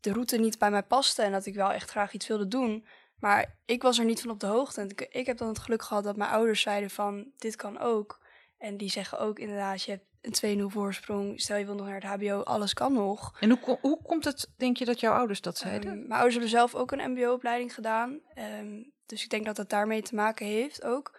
de 0.00 0.12
route 0.12 0.36
niet 0.36 0.58
bij 0.58 0.70
mij 0.70 0.82
paste 0.82 1.22
en 1.22 1.32
dat 1.32 1.46
ik 1.46 1.54
wel 1.54 1.72
echt 1.72 1.90
graag 1.90 2.12
iets 2.12 2.26
wilde 2.26 2.48
doen. 2.48 2.86
Maar 3.20 3.56
ik 3.64 3.82
was 3.82 3.98
er 3.98 4.04
niet 4.04 4.20
van 4.20 4.30
op 4.30 4.40
de 4.40 4.46
hoogte. 4.46 4.80
En 4.80 4.88
ik, 4.88 5.00
ik 5.10 5.26
heb 5.26 5.38
dan 5.38 5.48
het 5.48 5.58
geluk 5.58 5.82
gehad 5.82 6.04
dat 6.04 6.16
mijn 6.16 6.30
ouders 6.30 6.60
zeiden 6.60 6.90
van, 6.90 7.26
dit 7.38 7.56
kan 7.56 7.78
ook. 7.78 8.20
En 8.58 8.76
die 8.76 8.90
zeggen 8.90 9.18
ook 9.18 9.38
inderdaad, 9.38 9.82
je 9.82 9.90
hebt 9.90 10.04
een 10.20 10.60
2-0 10.60 10.64
voorsprong. 10.64 11.40
Stel 11.40 11.56
je 11.56 11.64
wil 11.64 11.74
nog 11.74 11.86
naar 11.86 11.94
het 11.94 12.04
hbo, 12.04 12.42
alles 12.42 12.74
kan 12.74 12.92
nog. 12.92 13.36
En 13.40 13.50
hoe, 13.50 13.78
hoe 13.80 14.02
komt 14.02 14.24
het, 14.24 14.50
denk 14.56 14.76
je, 14.76 14.84
dat 14.84 15.00
jouw 15.00 15.14
ouders 15.14 15.40
dat 15.40 15.58
zeiden? 15.58 15.90
Ehm, 15.90 15.98
mijn 15.98 16.12
ouders 16.12 16.32
hebben 16.32 16.50
zelf 16.50 16.74
ook 16.74 16.92
een 16.92 17.10
mbo-opleiding 17.10 17.74
gedaan. 17.74 18.20
Ehm, 18.34 18.82
dus 19.06 19.22
ik 19.22 19.30
denk 19.30 19.44
dat 19.44 19.56
dat 19.56 19.70
daarmee 19.70 20.02
te 20.02 20.14
maken 20.14 20.46
heeft 20.46 20.84
ook. 20.84 21.18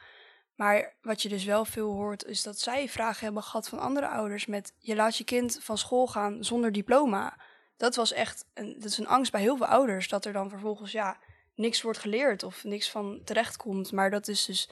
Maar 0.56 0.96
wat 1.02 1.22
je 1.22 1.30
dus 1.30 1.44
wel 1.44 1.66
veel 1.66 1.92
hoort, 1.92 2.26
is 2.26 2.44
dat 2.44 2.60
zij 2.60 2.90
vragen 2.90 3.24
hebben 3.24 3.44
gehad 3.44 3.70
van 3.70 3.80
andere 3.80 4.08
ouders 4.08 4.46
met... 4.46 4.74
je 4.78 4.96
laat 4.96 5.18
je 5.18 5.24
kind 5.24 5.60
van 5.62 5.78
school 5.78 6.08
gaan 6.08 6.44
zonder 6.44 6.72
diploma. 6.72 7.40
Dat 7.78 7.96
was 7.96 8.14
echt 8.14 8.46
een, 8.54 8.74
dat 8.74 8.92
is 8.92 8.98
een 8.98 9.08
angst 9.08 9.32
bij 9.32 9.42
heel 9.42 9.58
veel 9.58 9.66
ouders. 9.66 10.08
Dat 10.08 10.26
er 10.26 10.34
dan 10.34 10.50
vervolgens 10.50 10.92
ja, 10.92 11.18
niks 11.56 11.82
wordt 11.82 12.00
geleerd 12.00 12.44
of 12.44 12.64
niks 12.64 12.90
van 12.90 13.22
terecht 13.24 13.58
komt. 13.58 13.92
Maar 13.92 14.10
dat 14.10 14.28
is 14.28 14.46
dus 14.46 14.70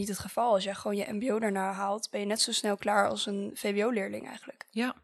niet 0.00 0.08
het 0.08 0.18
geval. 0.18 0.52
Als 0.52 0.64
jij 0.64 0.74
gewoon 0.74 0.96
je 0.96 1.12
mbo 1.12 1.38
daarna 1.38 1.72
haalt, 1.72 2.10
ben 2.10 2.20
je 2.20 2.26
net 2.26 2.40
zo 2.40 2.52
snel 2.52 2.76
klaar 2.76 3.08
als 3.08 3.26
een 3.26 3.50
vwo-leerling 3.54 4.26
eigenlijk. 4.28 4.66
Ja. 4.70 4.94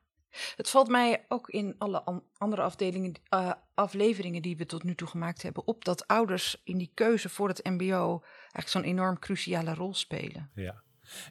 Het 0.56 0.70
valt 0.70 0.88
mij 0.88 1.24
ook 1.28 1.48
in 1.48 1.74
alle 1.78 2.02
an- 2.02 2.24
andere 2.38 2.62
afdelingen, 2.62 3.12
eh, 3.28 3.52
afleveringen 3.74 4.42
die 4.42 4.56
we 4.56 4.66
tot 4.66 4.82
nu 4.82 4.94
toe 4.94 5.08
gemaakt 5.08 5.42
hebben 5.42 5.66
op 5.66 5.84
dat 5.84 6.06
ouders 6.06 6.60
in 6.64 6.78
die 6.78 6.90
keuze 6.94 7.28
voor 7.28 7.48
het 7.48 7.64
MBO 7.64 8.20
eigenlijk 8.22 8.68
zo'n 8.68 8.82
enorm 8.82 9.18
cruciale 9.18 9.74
rol 9.74 9.94
spelen. 9.94 10.50
Ja. 10.54 10.82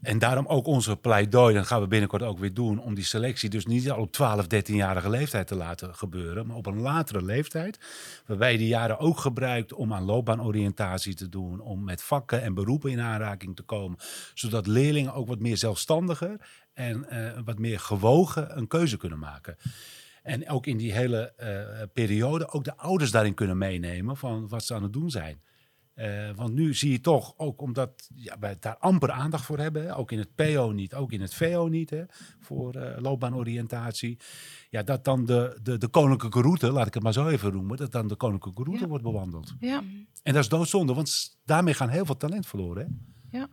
En 0.01 0.19
daarom 0.19 0.45
ook 0.45 0.65
onze 0.65 0.95
pleidooi, 0.95 1.53
dat 1.53 1.67
gaan 1.67 1.81
we 1.81 1.87
binnenkort 1.87 2.23
ook 2.23 2.39
weer 2.39 2.53
doen, 2.53 2.79
om 2.79 2.93
die 2.95 3.03
selectie 3.03 3.49
dus 3.49 3.65
niet 3.65 3.91
al 3.91 4.01
op 4.01 4.11
12, 4.11 4.45
13-jarige 4.45 5.09
leeftijd 5.09 5.47
te 5.47 5.55
laten 5.55 5.95
gebeuren, 5.95 6.47
maar 6.47 6.55
op 6.55 6.65
een 6.65 6.79
latere 6.79 7.23
leeftijd. 7.23 7.79
Waarbij 8.25 8.57
die 8.57 8.67
jaren 8.67 8.99
ook 8.99 9.19
gebruikt 9.19 9.73
om 9.73 9.93
aan 9.93 10.03
loopbaanoriëntatie 10.03 11.15
te 11.15 11.29
doen, 11.29 11.59
om 11.59 11.83
met 11.83 12.03
vakken 12.03 12.41
en 12.41 12.53
beroepen 12.53 12.91
in 12.91 13.01
aanraking 13.01 13.55
te 13.55 13.63
komen, 13.63 13.97
zodat 14.33 14.67
leerlingen 14.67 15.13
ook 15.13 15.27
wat 15.27 15.39
meer 15.39 15.57
zelfstandiger 15.57 16.37
en 16.73 17.09
eh, 17.09 17.39
wat 17.45 17.59
meer 17.59 17.79
gewogen 17.79 18.57
een 18.57 18.67
keuze 18.67 18.97
kunnen 18.97 19.19
maken. 19.19 19.57
En 20.23 20.49
ook 20.49 20.65
in 20.65 20.77
die 20.77 20.93
hele 20.93 21.33
eh, 21.35 21.87
periode 21.93 22.49
ook 22.49 22.63
de 22.63 22.77
ouders 22.77 23.11
daarin 23.11 23.33
kunnen 23.33 23.57
meenemen 23.57 24.17
van 24.17 24.47
wat 24.47 24.65
ze 24.65 24.73
aan 24.73 24.83
het 24.83 24.93
doen 24.93 25.09
zijn. 25.09 25.41
Eh, 25.95 26.29
want 26.35 26.53
nu 26.53 26.73
zie 26.73 26.91
je 26.91 26.99
toch, 26.99 27.33
ook 27.37 27.61
omdat 27.61 28.09
ja, 28.15 28.39
wij 28.39 28.57
daar 28.59 28.77
amper 28.77 29.11
aandacht 29.11 29.45
voor 29.45 29.59
hebben, 29.59 29.83
hè, 29.83 29.97
ook 29.97 30.11
in 30.11 30.19
het 30.19 30.35
PO 30.35 30.71
niet, 30.71 30.93
ook 30.93 31.11
in 31.11 31.21
het 31.21 31.33
VO 31.33 31.67
niet, 31.67 31.89
hè, 31.89 32.03
voor 32.39 32.73
eh, 32.73 33.01
loopbaanoriëntatie, 33.01 34.19
ja, 34.69 34.83
dat 34.83 35.03
dan 35.03 35.25
de, 35.25 35.59
de, 35.63 35.77
de 35.77 35.87
koninklijke 35.87 36.41
route, 36.41 36.71
laat 36.71 36.87
ik 36.87 36.93
het 36.93 37.03
maar 37.03 37.13
zo 37.13 37.27
even 37.27 37.53
noemen, 37.53 37.77
dat 37.77 37.91
dan 37.91 38.07
de 38.07 38.15
koninklijke 38.15 38.63
route 38.63 38.81
Ja. 38.81 38.87
wordt 38.87 39.03
bewandeld. 39.03 39.53
Ja. 39.59 39.83
En 40.23 40.33
dat 40.33 40.43
is 40.43 40.49
doodzonde, 40.49 40.93
want 40.93 41.37
daarmee 41.45 41.73
gaan 41.73 41.89
heel 41.89 42.05
veel 42.05 42.17
talent 42.17 42.45
verloren. 42.47 42.85
Hè? 43.31 43.43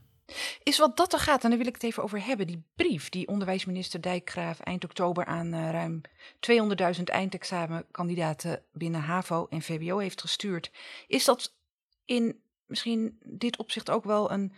Is 0.62 0.78
wat 0.78 0.96
dat 0.96 1.12
er 1.12 1.18
gaat, 1.18 1.44
en 1.44 1.49
daar 1.49 1.58
wil 1.58 1.68
ik 1.68 1.75
het 1.75 1.82
even 1.82 2.02
over 2.02 2.25
hebben. 2.25 2.46
Die 2.46 2.62
brief 2.76 3.08
die 3.08 3.28
onderwijsminister 3.28 4.00
Dijkgraaf 4.00 4.61
eind 4.61 4.84
oktober 4.84 5.25
aan 5.25 5.52
eh, 5.52 5.70
ruim 5.70 6.00
200.000 6.96 7.02
eindexamenkandidaten 7.04 8.62
binnen 8.72 9.00
HAVO 9.00 9.46
en 9.50 9.62
VWO 9.62 9.99
heeft 9.99 10.20
gestuurd. 10.20 10.70
Is 11.06 11.25
dat 11.25 11.54
in 12.12 12.40
misschien 12.66 13.19
dit 13.25 13.57
opzicht 13.57 13.90
ook 13.90 14.04
wel 14.04 14.31
een 14.31 14.52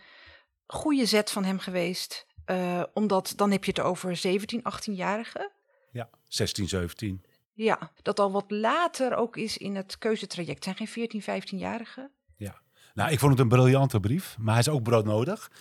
goede 0.67 1.05
zet 1.05 1.31
van 1.31 1.43
hem 1.43 1.59
geweest? 1.59 2.25
Eh, 2.45 2.83
omdat 2.93 3.33
dan 3.35 3.51
heb 3.51 3.63
je 3.63 3.71
het 3.71 3.79
over 3.79 4.15
17, 4.15 4.61
18-jarigen. 4.61 5.51
Ja, 5.91 6.09
16, 6.27 6.67
17. 6.67 7.23
Ja, 7.53 7.91
dat 8.01 8.19
al 8.19 8.31
wat 8.31 8.51
later 8.51 9.15
ook 9.15 9.37
is 9.37 9.57
in 9.57 9.75
het 9.75 9.97
keuzetraject. 9.97 10.55
Het 10.55 10.63
zijn 10.63 10.75
geen 10.75 10.87
14, 10.87 11.21
15-jarigen. 11.21 12.11
Ja. 12.37 12.61
Nou, 12.93 13.11
ik 13.11 13.19
vond 13.19 13.31
het 13.31 13.41
een 13.41 13.47
briljante 13.47 13.99
brief, 13.99 14.35
maar 14.39 14.53
hij 14.53 14.63
is 14.63 14.69
ook 14.69 14.83
broodnodig. 14.83 15.51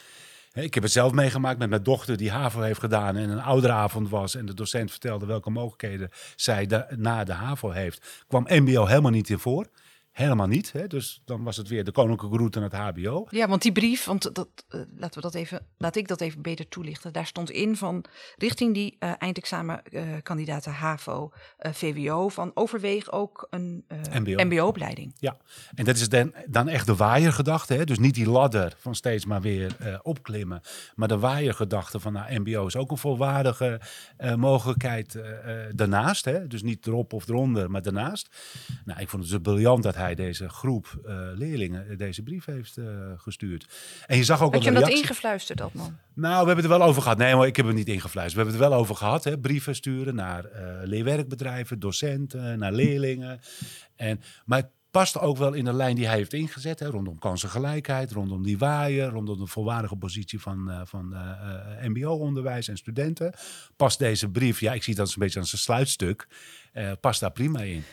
Ik 0.53 0.75
heb 0.75 0.83
het 0.83 0.93
zelf 0.93 1.13
meegemaakt 1.13 1.59
met 1.59 1.69
mijn 1.69 1.83
dochter 1.83 2.17
die 2.17 2.31
HAVO 2.31 2.61
heeft 2.61 2.81
gedaan 2.81 3.17
en 3.17 3.31
een 3.31 3.43
ouderavond 3.43 4.09
was. 4.09 4.35
En 4.35 4.47
de 4.47 4.55
docent 4.55 4.91
vertelde 4.91 5.27
welke 5.27 5.51
mogelijkheden 5.51 6.11
zij 6.37 6.87
na 6.97 7.25
de 7.25 7.33
HAVO 7.33 7.71
heeft. 7.71 8.25
Kwam 8.27 8.47
MBO 8.49 8.87
helemaal 8.87 9.11
niet 9.11 9.31
in 9.31 9.39
voor. 9.39 9.67
Helemaal 10.15 10.47
niet. 10.47 10.73
Hè? 10.73 10.87
Dus 10.87 11.23
dan 11.25 11.43
was 11.43 11.57
het 11.57 11.69
weer 11.69 11.85
de 11.85 11.93
koninklijke 11.93 12.37
route 12.37 12.61
naar 12.61 12.71
het 12.71 12.97
HBO. 12.97 13.27
Ja, 13.31 13.49
want 13.49 13.63
die 13.63 13.73
brief, 13.73 14.05
want 14.05 14.35
dat, 14.35 14.49
eh, 14.69 14.81
laten 14.97 15.15
we 15.15 15.21
dat 15.21 15.35
even, 15.35 15.67
laat 15.77 15.97
ik 15.97 16.09
dat 16.09 16.21
even 16.21 16.43
beter 16.43 16.69
toelichten. 16.69 17.13
Daar 17.13 17.27
stond 17.27 17.51
in 17.51 17.77
van 17.77 18.05
richting 18.37 18.75
die 18.75 18.97
eh 18.99 19.13
eindexamenkandidaten 19.19 20.73
HAVO, 20.73 21.33
eh, 21.57 21.73
VWO, 21.73 22.29
van 22.29 22.51
overweeg 22.55 23.13
ook 23.13 23.47
een 23.51 23.85
MBO. 24.13 24.45
MBO-opleiding. 24.45 25.15
Ja, 25.19 25.37
en 25.75 25.85
dat 25.85 25.97
is 25.97 26.09
dan, 26.09 26.35
dan 26.47 26.69
echt 26.69 26.87
de 26.87 26.97
waaiergedachte. 26.97 27.75
Hè? 27.75 27.85
Dus 27.85 27.99
niet 27.99 28.15
die 28.15 28.31
ladder 28.31 28.75
van 28.79 28.95
steeds 28.95 29.25
maar 29.25 29.41
weer 29.41 30.01
opklimmen. 30.03 30.61
Maar 30.95 31.09
de 31.09 31.19
waaiergedachte 31.19 32.01
van 32.01 32.13
nou, 32.13 32.39
MBO 32.39 32.67
is 32.67 32.77
ook 32.77 32.91
een 32.91 32.99
volwaardige 32.99 33.81
mogelijkheid 34.37 35.19
daarnaast. 35.71 36.25
Hè? 36.25 36.47
Dus 36.47 36.63
niet 36.63 36.87
erop 36.87 37.13
of 37.13 37.29
eronder, 37.29 37.71
maar 37.71 37.83
daarnaast. 37.83 38.29
Nou, 38.85 39.01
ik 39.01 39.09
vond 39.09 39.23
het 39.23 39.33
dus 39.33 39.41
briljant 39.43 39.83
dat 39.83 39.95
hij 39.95 40.04
deze 40.13 40.49
groep 40.49 41.01
eh, 41.07 41.15
leerlingen 41.35 41.89
eh, 41.89 41.99
deze 41.99 42.23
brief 42.23 42.45
heeft 42.45 42.77
eh, 42.77 42.85
gestuurd. 43.17 43.67
En 44.07 44.17
je 44.17 44.25
zag 44.25 44.43
ook 44.43 44.53
Had 44.53 44.63
je 44.63 44.69
hem 44.69 44.75
de 44.75 44.81
dat 44.81 44.89
reactie- 44.89 45.11
ingefluisterd, 45.11 45.59
dat 45.59 45.75
man? 45.75 45.97
nou, 46.15 46.31
we 46.41 46.47
hebben 46.47 46.57
het 46.65 46.73
er 46.73 46.79
wel 46.79 46.89
over 46.89 47.03
gehad. 47.03 47.19
Nee, 47.19 47.35
maar 47.35 47.47
ik 47.47 47.57
heb 47.57 47.67
het 47.67 47.75
niet 47.75 47.89
ingefluisterd. 47.89 48.33
We 48.33 48.37
hebben 48.41 48.55
het 48.55 48.63
er 48.65 48.71
wel 48.71 48.79
over 48.79 48.97
gehad. 48.97 49.25
Hè? 49.25 49.39
Brieven 49.39 49.75
sturen 49.75 50.15
naar 50.15 50.45
leerwerkbedrijven, 50.83 51.79
docenten, 51.79 52.59
naar 52.59 52.73
leerlingen. 52.73 53.41
En, 53.97 54.21
maar 54.45 54.59
het 54.59 54.71
past 54.91 55.19
ook 55.19 55.37
wel 55.37 55.53
in 55.53 55.65
de 55.65 55.73
lijn 55.73 55.97
die 55.97 56.07
hij 56.07 56.17
heeft 56.17 56.33
ingezet. 56.33 56.79
Hè? 56.79 56.87
Rondom 56.87 57.19
kansengelijkheid, 57.19 58.13
rondom 58.13 58.43
die 58.43 58.59
waaier, 58.59 59.09
rondom 59.09 59.39
de 59.39 59.47
volwaardige 59.47 59.97
positie 59.97 60.41
van, 60.41 60.83
van 60.85 61.15
mbo-onderwijs 61.83 62.69
en 62.69 62.77
studenten. 62.77 63.35
Past 63.77 63.99
deze 63.99 64.29
brief, 64.29 64.61
ja, 64.61 64.73
ik 64.73 64.83
zie 64.83 64.95
dat 64.95 65.05
als 65.05 65.15
een 65.15 65.23
beetje 65.23 65.41
als 65.41 65.53
een 65.53 65.59
sluitstuk, 65.59 66.27
eh, 66.73 66.93
past 67.01 67.21
daar 67.21 67.33
prima 67.33 67.61
in. 67.61 67.85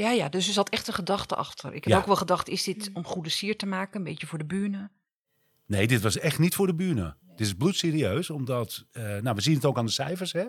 Ja, 0.00 0.10
ja, 0.10 0.28
dus 0.28 0.46
er 0.46 0.52
zat 0.52 0.68
echt 0.68 0.88
een 0.88 0.94
gedachte 0.94 1.34
achter. 1.34 1.68
Ik 1.74 1.84
heb 1.84 1.92
Ja. 1.92 1.98
ook 1.98 2.06
wel 2.06 2.16
gedacht, 2.16 2.48
is 2.48 2.62
dit 2.64 2.90
om 2.92 3.04
goede 3.04 3.28
sier 3.28 3.56
te 3.56 3.66
maken? 3.66 3.98
Een 3.98 4.04
beetje 4.04 4.26
voor 4.26 4.38
de 4.38 4.44
buren? 4.44 4.90
Nee, 5.66 5.86
dit 5.86 6.00
was 6.00 6.18
echt 6.18 6.38
niet 6.38 6.54
voor 6.54 6.66
de 6.66 6.74
bühne. 6.74 7.14
Dit 7.36 7.46
is 7.46 7.54
bloedserieus, 7.54 8.30
omdat, 8.30 8.84
eh, 8.92 9.02
nou, 9.02 9.34
we 9.34 9.40
zien 9.40 9.54
het 9.54 9.64
ook 9.64 9.78
aan 9.78 9.86
de 9.86 9.92
cijfers, 9.92 10.32
hè. 10.32 10.44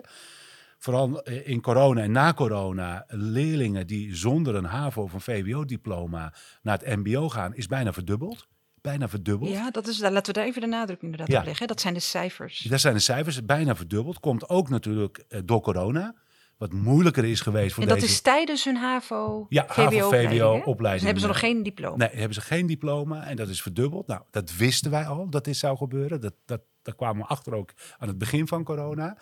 Vooral 0.78 1.22
eh, 1.22 1.48
in 1.48 1.60
corona 1.60 2.02
en 2.02 2.12
na 2.12 2.32
corona, 2.34 3.04
leerlingen 3.08 3.86
die 3.86 4.14
zonder 4.16 4.54
een 4.54 4.64
HAVO 4.64 5.02
of 5.02 5.12
een 5.12 5.20
VWO-diploma 5.20 6.34
naar 6.62 6.78
het 6.78 6.96
MBO 6.96 7.28
gaan, 7.28 7.54
is 7.54 7.66
bijna 7.66 7.92
verdubbeld. 7.92 8.46
Bijna 8.80 9.08
verdubbeld. 9.08 9.50
Ja, 9.50 9.70
dat 9.70 9.86
is, 9.86 9.98
daar, 9.98 10.12
laten 10.12 10.32
we 10.34 10.38
daar 10.40 10.48
even 10.48 10.60
de 10.60 10.66
nadruk 10.66 11.02
inderdaad 11.02 11.28
Ja. 11.28 11.38
op 11.38 11.44
leggen. 11.44 11.66
Dat 11.66 11.80
zijn 11.80 11.94
de 11.94 12.00
cijfers. 12.00 12.58
Daar 12.60 12.78
zijn 12.78 12.94
de 12.94 13.00
cijfers 13.00 13.44
bijna 13.44 13.76
verdubbeld. 13.76 14.20
Komt 14.20 14.48
ook 14.48 14.68
natuurlijk 14.68 15.24
eh, 15.28 15.40
door 15.44 15.60
corona, 15.60 16.14
wat 16.62 16.72
moeilijker 16.72 17.24
is 17.24 17.40
geweest 17.40 17.74
voor 17.74 17.82
En 17.82 17.88
dat 17.88 18.00
deze... 18.00 18.12
is 18.12 18.20
tijdens 18.20 18.64
hun 18.64 18.76
HAVO, 18.76 19.46
Ja, 19.48 19.66
hè? 19.68 19.90
VWO-opleiding. 19.90 20.92
Dus 20.92 21.02
hebben 21.02 21.20
ze 21.20 21.26
nog 21.26 21.38
geen 21.38 21.62
diploma. 21.62 21.96
Nee, 21.96 22.08
hebben 22.08 22.34
ze 22.34 22.40
geen 22.40 22.66
diploma 22.66 23.26
en 23.26 23.36
dat 23.36 23.48
is 23.48 23.62
verdubbeld. 23.62 24.06
Nou, 24.06 24.22
dat 24.30 24.56
wisten 24.56 24.90
wij 24.90 25.06
al, 25.06 25.30
dat 25.30 25.44
dit 25.44 25.56
zou 25.56 25.76
gebeuren. 25.76 26.20
Dat, 26.20 26.34
dat, 26.44 26.60
daar 26.82 26.94
kwamen 26.94 27.22
we 27.22 27.28
achter 27.28 27.54
ook 27.54 27.72
aan 27.98 28.08
het 28.08 28.18
begin 28.18 28.48
van 28.48 28.64
corona. 28.64 29.18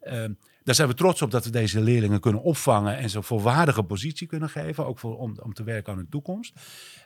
Ehm, 0.00 0.32
daar 0.64 0.74
zijn 0.74 0.88
we 0.88 0.94
trots 0.94 1.22
op 1.22 1.30
dat 1.30 1.44
we 1.44 1.50
deze 1.50 1.80
leerlingen 1.80 2.20
kunnen 2.20 2.42
opvangen 2.42 2.96
en 2.96 3.10
ze 3.10 3.16
een 3.16 3.22
volwaardige 3.22 3.82
positie 3.82 4.26
kunnen 4.26 4.48
geven, 4.48 4.86
ook 4.86 4.98
voor, 4.98 5.18
om, 5.18 5.36
om 5.42 5.54
te 5.54 5.62
werken 5.62 5.92
aan 5.92 5.98
hun 5.98 6.08
toekomst. 6.08 6.52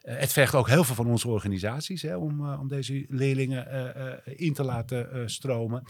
Eh, 0.03 0.19
het 0.19 0.33
vergt 0.33 0.55
ook 0.55 0.69
heel 0.69 0.85
veel 0.85 0.95
van 0.95 1.07
onze 1.07 1.29
organisaties 1.29 2.03
hè, 2.03 2.17
om, 2.17 2.47
eh, 2.47 2.61
om 2.61 2.69
deze 2.69 3.07
leerlingen 3.09 3.71
eh, 3.71 4.35
in 4.37 4.53
te 4.53 4.65
laten 4.65 5.31
stromen. 5.31 5.83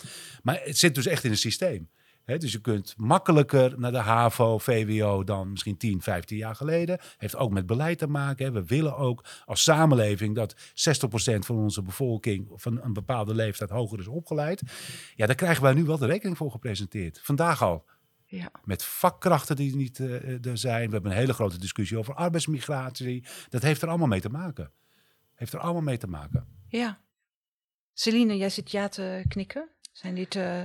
Maar 0.43 0.61
het 0.65 0.79
zit 0.79 0.95
dus 0.95 1.07
echt 1.07 1.25
in 1.25 1.31
een 1.31 1.37
systeem. 1.37 1.89
Dus 2.27 2.53
je 2.53 2.61
kunt 2.61 2.95
makkelijker 2.97 3.79
naar 3.79 3.93
de 3.93 3.99
HAVO, 3.99 4.59
VWO 4.59 5.25
dan 5.25 5.51
misschien 5.51 5.77
10, 5.77 6.03
15 6.03 6.37
jaar 6.37 6.55
geleden. 6.55 6.99
Heeft 7.19 7.37
ook 7.37 7.51
met 7.51 7.67
beleid 7.67 7.99
te 7.99 8.07
maken. 8.07 8.53
We 8.53 8.65
willen 8.65 8.97
ook 8.97 9.25
als 9.45 9.63
samenleving 9.63 10.35
dat 10.35 10.55
60% 10.55 10.59
van 11.39 11.57
onze 11.57 11.83
bevolking 11.83 12.49
van 12.55 12.83
een 12.83 12.93
bepaalde 12.93 13.35
leeftijd 13.35 13.71
hoger 13.71 13.99
is 13.99 14.07
opgeleid. 14.07 14.63
Ja, 15.15 15.27
daar 15.27 15.35
krijgen 15.35 15.63
wij 15.63 15.75
nu 15.75 15.85
wel 15.85 15.99
de 15.99 16.07
rekening 16.07 16.37
voor 16.37 16.51
gepresenteerd. 16.51 17.21
Vandaag 17.23 17.63
al. 17.63 17.85
Ja. 18.25 18.51
Met 18.65 18.85
vakkrachten 18.85 19.57
die 19.57 19.77
niet 19.77 20.01
eh, 20.01 20.45
er 20.47 20.59
zijn. 20.59 20.87
We 20.87 20.93
hebben 20.93 21.11
een 21.11 21.17
hele 21.17 21.35
grote 21.35 21.59
discussie 21.59 21.99
over 21.99 22.15
arbeidsmigratie. 22.15 23.25
Dat 23.49 23.63
heeft 23.63 23.83
er 23.83 23.89
allemaal 23.89 24.07
mee 24.09 24.21
te 24.21 24.29
maken. 24.29 24.71
Heeft 25.35 25.53
er 25.53 25.61
allemaal 25.61 25.83
mee 25.83 25.99
te 25.99 26.07
maken. 26.09 26.47
ja. 26.69 27.05
Celine, 27.99 28.37
jij 28.37 28.51
zit 28.51 28.71
ja 28.71 28.89
te 28.89 29.25
knikken. 29.29 29.69
Zijn 29.93 30.15
dit... 30.15 30.35
eh, 30.35 30.63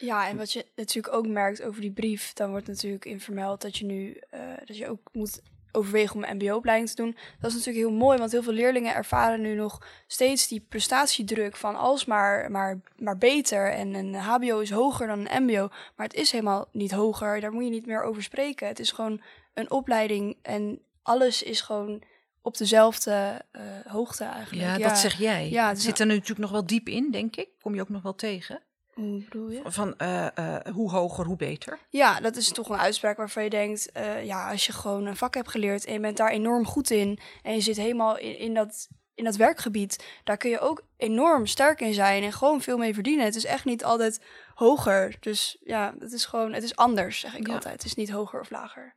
Ja, 0.00 0.28
en 0.28 0.36
wat 0.36 0.52
je 0.52 0.66
natuurlijk 0.76 1.14
ook 1.14 1.26
merkt 1.26 1.62
over 1.62 1.80
die 1.80 1.92
brief, 1.92 2.32
dan 2.32 2.50
wordt 2.50 2.66
natuurlijk 2.66 3.04
in 3.04 3.20
vermeld 3.20 3.60
dat 3.60 3.76
je 3.76 3.84
nu 3.84 4.20
eh, 4.30 4.40
dat 4.64 4.76
je 4.76 4.88
ook 4.88 5.00
moet 5.12 5.42
overwegen 5.72 6.16
om 6.16 6.24
een 6.24 6.36
MBO-opleiding 6.36 6.90
te 6.90 7.02
doen. 7.02 7.16
Dat 7.40 7.50
is 7.50 7.56
natuurlijk 7.56 7.86
heel 7.86 7.96
mooi, 7.96 8.18
want 8.18 8.32
heel 8.32 8.42
veel 8.42 8.52
leerlingen 8.52 8.94
ervaren 8.94 9.40
nu 9.40 9.54
nog 9.54 9.86
steeds 10.06 10.48
die 10.48 10.66
prestatiedruk 10.68 11.56
van 11.56 11.76
alsmaar 11.76 12.50
maar, 12.50 12.80
maar 12.96 13.18
beter. 13.18 13.72
En 13.72 13.94
een 13.94 14.14
HBO 14.14 14.58
is 14.58 14.70
hoger 14.70 15.06
dan 15.06 15.28
een 15.28 15.42
MBO, 15.42 15.68
maar 15.96 16.06
het 16.06 16.14
is 16.14 16.30
helemaal 16.30 16.68
niet 16.72 16.90
hoger. 16.90 17.40
Daar 17.40 17.52
moet 17.52 17.64
je 17.64 17.70
niet 17.70 17.86
meer 17.86 18.02
over 18.02 18.22
spreken. 18.22 18.66
Het 18.66 18.78
is 18.78 18.92
gewoon 18.92 19.20
een 19.54 19.70
opleiding 19.70 20.36
en 20.42 20.80
alles 21.02 21.42
is 21.42 21.60
gewoon 21.60 22.02
op 22.42 22.56
dezelfde 22.56 23.44
eh, 23.50 23.62
hoogte 23.86 24.24
eigenlijk. 24.24 24.78
ja, 24.78 24.88
dat 24.88 24.98
zeg 24.98 25.18
jij. 25.18 25.50
Ja, 25.50 25.68
het 25.68 25.78
is 25.78 25.84
zit 25.84 25.98
er 25.98 26.06
nu 26.06 26.12
natuurlijk 26.12 26.40
nog 26.40 26.50
wel 26.50 26.66
diep 26.66 26.88
in, 26.88 27.10
denk 27.10 27.36
ik. 27.36 27.48
Kom 27.60 27.74
je 27.74 27.80
ook 27.80 27.88
nog 27.88 28.02
wel 28.02 28.14
tegen. 28.14 28.62
Hoe 29.00 29.24
bedoel 29.24 29.50
je? 29.50 29.60
Van 29.64 29.96
eh, 29.96 30.26
eh, 30.36 30.66
hoe 30.74 30.90
hoger, 30.90 31.24
hoe 31.24 31.36
beter. 31.36 31.78
Ja, 31.88 32.20
dat 32.20 32.36
is 32.36 32.48
toch 32.48 32.68
een 32.68 32.78
uitspraak 32.78 33.16
waarvan 33.16 33.44
je 33.44 33.50
denkt, 33.50 33.92
eh, 33.92 34.24
ja, 34.24 34.50
als 34.50 34.66
je 34.66 34.72
gewoon 34.72 35.06
een 35.06 35.16
vak 35.16 35.34
hebt 35.34 35.48
geleerd 35.50 35.84
en 35.84 35.92
je 35.92 36.00
bent 36.00 36.16
daar 36.16 36.30
enorm 36.30 36.66
goed 36.66 36.90
in 36.90 37.18
en 37.42 37.54
je 37.54 37.60
zit 37.60 37.76
helemaal 37.76 38.18
in, 38.18 38.38
in, 38.38 38.54
dat, 38.54 38.88
in 39.14 39.24
dat 39.24 39.36
werkgebied, 39.36 40.04
daar 40.24 40.36
kun 40.36 40.50
je 40.50 40.60
ook 40.60 40.82
enorm 40.96 41.46
sterk 41.46 41.80
in 41.80 41.94
zijn 41.94 42.22
en 42.22 42.32
gewoon 42.32 42.60
veel 42.60 42.78
mee 42.78 42.94
verdienen. 42.94 43.24
Het 43.24 43.36
is 43.36 43.44
echt 43.44 43.64
niet 43.64 43.84
altijd 43.84 44.20
hoger. 44.54 45.16
Dus 45.20 45.56
ja, 45.60 45.94
het 45.98 46.12
is 46.12 46.24
gewoon, 46.24 46.52
het 46.52 46.62
is 46.62 46.76
anders, 46.76 47.20
zeg 47.20 47.36
ik 47.36 47.46
Ja. 47.46 47.54
altijd. 47.54 47.74
Het 47.74 47.84
is 47.84 47.94
niet 47.94 48.10
hoger 48.10 48.40
of 48.40 48.50
lager. 48.50 48.94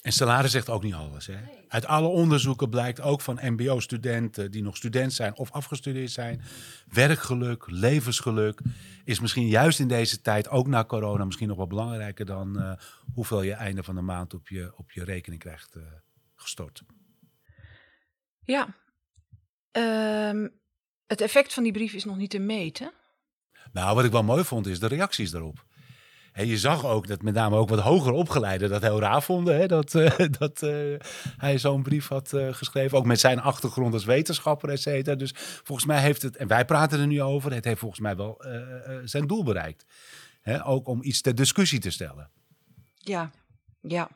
En 0.00 0.12
salaris 0.12 0.50
zegt 0.50 0.68
ook 0.68 0.82
niet 0.82 0.94
alles. 0.94 1.26
Hè? 1.26 1.38
Uit 1.68 1.86
alle 1.86 2.06
onderzoeken 2.06 2.70
blijkt 2.70 3.00
ook 3.00 3.20
van 3.20 3.38
MBO-studenten 3.42 4.50
die 4.50 4.62
nog 4.62 4.76
student 4.76 5.12
zijn 5.12 5.36
of 5.36 5.50
afgestudeerd 5.50 6.10
zijn. 6.10 6.42
Werkgeluk, 6.88 7.64
levensgeluk 7.66 8.60
is 9.04 9.20
misschien 9.20 9.48
juist 9.48 9.80
in 9.80 9.88
deze 9.88 10.20
tijd, 10.20 10.48
ook 10.48 10.66
na 10.66 10.84
corona, 10.84 11.24
misschien 11.24 11.48
nog 11.48 11.56
wel 11.56 11.66
belangrijker 11.66 12.24
dan 12.24 12.60
eh, 12.60 12.72
hoeveel 13.14 13.42
je 13.42 13.52
einde 13.52 13.82
van 13.82 13.94
de 13.94 14.00
maand 14.00 14.34
op 14.34 14.48
je, 14.48 14.72
op 14.76 14.92
je 14.92 15.04
rekening 15.04 15.40
krijgt 15.40 15.74
eh, 15.74 15.82
gestort. 16.34 16.82
Ja. 18.42 18.74
Ehm, 19.70 20.48
het 21.06 21.20
effect 21.20 21.54
van 21.54 21.62
die 21.62 21.72
brief 21.72 21.92
is 21.92 22.04
nog 22.04 22.16
niet 22.16 22.30
te 22.30 22.38
meten. 22.38 22.92
Nou, 23.72 23.94
wat 23.94 24.04
ik 24.04 24.12
wel 24.12 24.22
mooi 24.22 24.44
vond, 24.44 24.66
is 24.66 24.80
de 24.80 24.86
reacties 24.86 25.30
daarop. 25.30 25.64
Hè, 26.32 26.42
je 26.42 26.58
zag 26.58 26.86
ook 26.86 27.06
dat 27.06 27.22
met 27.22 27.34
name 27.34 27.56
ook 27.56 27.68
wat 27.68 27.80
hoger 27.80 28.12
opgeleiden 28.12 28.68
dat 28.68 28.82
heel 28.82 29.00
raar 29.00 29.22
vonden. 29.22 29.56
Hè, 29.56 29.66
dat 29.66 29.94
eh, 29.94 30.18
dat 30.38 30.62
eh, 30.62 30.94
hij 31.36 31.58
zo'n 31.58 31.82
brief 31.82 32.08
had 32.08 32.32
eh, 32.32 32.52
geschreven. 32.52 32.98
Ook 32.98 33.06
met 33.06 33.20
zijn 33.20 33.40
achtergrond 33.40 33.94
als 33.94 34.04
wetenschapper, 34.04 34.68
et 34.68 34.80
cetera. 34.80 35.16
Dus 35.16 35.32
volgens 35.36 35.86
mij 35.86 36.00
heeft 36.00 36.22
het, 36.22 36.36
en 36.36 36.46
wij 36.46 36.64
praten 36.64 37.00
er 37.00 37.06
nu 37.06 37.22
over, 37.22 37.52
het 37.52 37.64
heeft 37.64 37.78
volgens 37.78 38.00
mij 38.00 38.16
wel 38.16 38.44
zijn 39.04 39.26
doel 39.26 39.44
bereikt. 39.44 39.86
Hè, 40.40 40.66
ook 40.66 40.88
om 40.88 41.02
iets 41.02 41.20
ter 41.20 41.34
discussie 41.34 41.78
te 41.78 41.90
stellen. 41.90 42.30
Ja, 42.94 43.30
ja. 43.80 44.08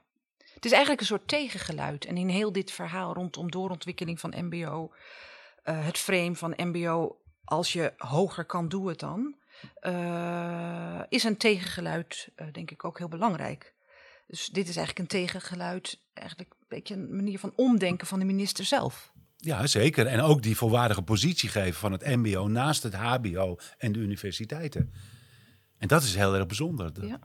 Het 0.54 0.64
is 0.64 0.70
eigenlijk 0.70 1.00
een 1.00 1.06
soort 1.06 1.28
tegengeluid. 1.28 2.04
En 2.04 2.16
in 2.16 2.28
heel 2.28 2.52
dit 2.52 2.70
verhaal 2.70 3.14
rondom 3.14 3.50
doorontwikkeling 3.50 4.20
van 4.20 4.34
MBO 4.36 4.90
het 5.62 5.98
frame 5.98 6.34
van 6.34 6.54
MBO, 6.56 7.16
als 7.44 7.72
je 7.72 7.92
hoger 7.96 8.44
kan, 8.44 8.68
doe 8.68 8.88
het 8.88 8.98
dan. 8.98 9.34
Eh, 9.80 11.00
is 11.08 11.24
een 11.24 11.36
tegengeluid, 11.36 12.28
eh, 12.34 12.46
denk 12.52 12.70
ik, 12.70 12.84
ook 12.84 12.98
heel 12.98 13.08
belangrijk. 13.08 13.74
Dus 14.26 14.46
dit 14.46 14.68
is 14.68 14.76
eigenlijk 14.76 14.98
een 14.98 15.18
tegengeluid, 15.18 15.98
eigenlijk 16.12 16.50
een 16.50 16.66
beetje 16.68 16.94
een 16.94 17.16
manier 17.16 17.38
van 17.38 17.52
omdenken 17.56 18.06
van 18.06 18.18
de 18.18 18.24
minister 18.24 18.64
zelf. 18.64 19.12
Ja, 19.36 19.66
zeker. 19.66 20.06
En 20.06 20.20
ook 20.20 20.42
die 20.42 20.56
volwaardige 20.56 21.02
positie 21.02 21.48
geven 21.48 21.74
van 21.74 21.92
het 21.92 22.06
MBO 22.06 22.46
naast 22.46 22.82
het 22.82 22.94
HBO 22.94 23.58
en 23.78 23.92
de 23.92 23.98
universiteiten. 23.98 24.92
En 25.78 25.88
dat 25.88 26.02
is 26.02 26.14
heel 26.14 26.34
erg 26.34 26.46
bijzonder. 26.46 27.06
Ja. 27.06 27.20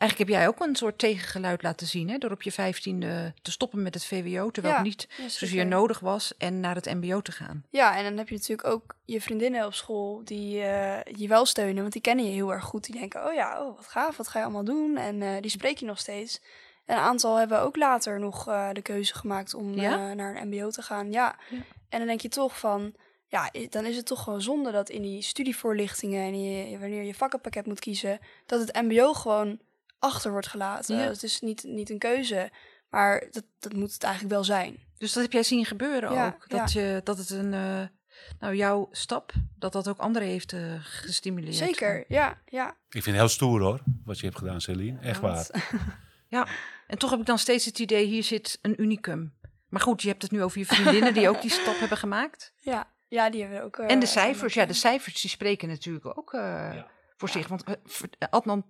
Eigenlijk 0.00 0.30
heb 0.30 0.38
jij 0.40 0.48
ook 0.48 0.60
een 0.60 0.76
soort 0.76 0.98
tegengeluid 0.98 1.62
laten 1.62 1.86
zien, 1.86 2.10
hè? 2.10 2.18
door 2.18 2.30
op 2.30 2.42
je 2.42 2.52
vijftiende 2.52 3.34
te 3.42 3.50
stoppen 3.50 3.82
met 3.82 3.94
het 3.94 4.04
VWO, 4.04 4.50
terwijl 4.50 4.74
Ja, 4.74 4.80
het 4.80 4.88
niet 4.88 5.08
ja, 5.16 5.28
zozeer 5.28 5.66
nodig 5.66 6.00
was, 6.00 6.36
en 6.36 6.60
naar 6.60 6.74
het 6.74 6.94
MBO 6.94 7.20
te 7.20 7.32
gaan. 7.32 7.64
Ja, 7.70 7.96
en 7.96 8.04
dan 8.04 8.16
heb 8.16 8.28
je 8.28 8.34
natuurlijk 8.34 8.68
ook 8.68 8.94
je 9.04 9.20
vriendinnen 9.20 9.66
op 9.66 9.74
school 9.74 10.24
die 10.24 10.62
eh, 10.62 11.14
je 11.16 11.28
wel 11.28 11.46
steunen, 11.46 11.80
want 11.80 11.92
die 11.92 12.02
kennen 12.02 12.24
je 12.24 12.30
heel 12.30 12.52
erg 12.52 12.64
goed. 12.64 12.84
Die 12.84 12.98
denken, 12.98 13.26
oh 13.26 13.34
ja, 13.34 13.62
oh, 13.66 13.76
wat 13.76 13.86
gaaf, 13.86 14.16
wat 14.16 14.28
ga 14.28 14.38
je 14.38 14.44
allemaal 14.44 14.64
doen? 14.64 14.96
En 14.96 15.22
eh, 15.22 15.40
die 15.40 15.50
spreek 15.50 15.78
je 15.78 15.86
nog 15.86 15.98
steeds. 15.98 16.40
En 16.84 16.96
een 16.96 17.02
aantal 17.02 17.36
hebben 17.36 17.60
ook 17.60 17.76
later 17.76 18.20
nog 18.20 18.48
eh, 18.48 18.68
de 18.72 18.82
keuze 18.82 19.14
gemaakt 19.14 19.54
om 19.54 19.74
Ja? 19.74 20.14
naar 20.14 20.36
een 20.36 20.48
mbo 20.48 20.70
te 20.70 20.82
gaan. 20.82 21.12
Ja. 21.12 21.36
En 21.88 21.98
dan 21.98 22.06
denk 22.06 22.20
je 22.20 22.28
toch 22.28 22.58
van, 22.58 22.94
ja, 23.26 23.50
dan 23.68 23.84
is 23.84 23.96
het 23.96 24.06
toch 24.06 24.22
gewoon 24.22 24.42
zonde 24.42 24.70
dat 24.70 24.88
in 24.88 25.02
die 25.02 25.22
studievoorlichtingen 25.22 26.22
en 26.22 26.42
je, 26.42 26.78
wanneer 26.78 27.02
je 27.02 27.14
vakkenpakket 27.14 27.66
moet 27.66 27.80
kiezen, 27.80 28.18
dat 28.46 28.60
het 28.60 28.82
mbo 28.82 29.12
gewoon 29.12 29.58
achter 30.00 30.30
wordt 30.30 30.46
gelaten. 30.46 30.96
Ja. 30.96 31.02
Het 31.08 31.22
is 31.22 31.40
niet, 31.40 31.62
niet 31.64 31.90
een 31.90 31.98
keuze, 31.98 32.50
maar 32.88 33.26
dat, 33.30 33.44
dat 33.58 33.72
moet 33.72 33.92
het 33.92 34.02
eigenlijk 34.02 34.34
wel 34.34 34.44
zijn. 34.44 34.78
Dus 34.98 35.12
dat 35.12 35.22
heb 35.22 35.32
jij 35.32 35.42
zien 35.42 35.64
gebeuren 35.64 36.12
Ja, 36.12 36.26
ook. 36.26 36.48
Dat, 36.48 36.72
je, 36.72 37.00
dat 37.04 37.18
het 37.18 37.30
een, 37.30 37.54
eh, 37.54 37.82
nou 38.38 38.54
jouw 38.56 38.88
stap, 38.90 39.32
dat 39.58 39.72
dat 39.72 39.88
ook 39.88 39.98
anderen 39.98 40.28
heeft 40.28 40.52
eh, 40.52 40.74
gestimuleerd. 40.80 41.54
Zeker, 41.54 42.04
ja, 42.08 42.38
ja. 42.46 42.68
Ik 42.68 42.76
vind 43.02 43.04
het 43.04 43.14
heel 43.14 43.28
stoer 43.28 43.60
hoor, 43.60 43.80
wat 44.04 44.18
je 44.18 44.26
hebt 44.26 44.38
gedaan, 44.38 44.60
Celine. 44.60 44.98
Echt 45.00 45.20
waar. 45.20 45.46
Ja, 46.28 46.46
en 46.86 46.98
toch 46.98 47.10
heb 47.10 47.20
ik 47.20 47.26
dan 47.26 47.38
steeds 47.38 47.64
het 47.64 47.78
idee, 47.78 48.06
hier 48.06 48.22
zit 48.24 48.58
een 48.62 48.82
unicum. 48.82 49.34
Maar 49.68 49.80
goed, 49.80 50.02
je 50.02 50.08
hebt 50.08 50.22
het 50.22 50.30
nu 50.30 50.42
over 50.42 50.58
je 50.58 50.66
vriendinnen 50.66 51.14
die 51.14 51.28
ook 51.28 51.40
die 51.42 51.50
stap 51.50 51.78
hebben 51.78 51.98
gemaakt. 51.98 52.52
Ja, 52.60 52.90
ja 53.08 53.30
die 53.30 53.40
hebben 53.40 53.58
we 53.58 53.64
ook. 53.64 53.76
eh, 53.78 53.90
en 53.90 54.00
de 54.00 54.06
cijfers, 54.06 54.54
ja, 54.54 54.66
de 54.66 54.72
cijfers 54.72 55.20
die 55.20 55.30
spreken 55.30 55.68
natuurlijk 55.68 56.18
ook 56.18 56.32
eh, 56.34 56.82
voor 57.16 57.28
zich. 57.28 57.48
Want 57.48 57.64
eh, 57.64 57.74
Adnan, 58.30 58.58
eh, 58.58 58.64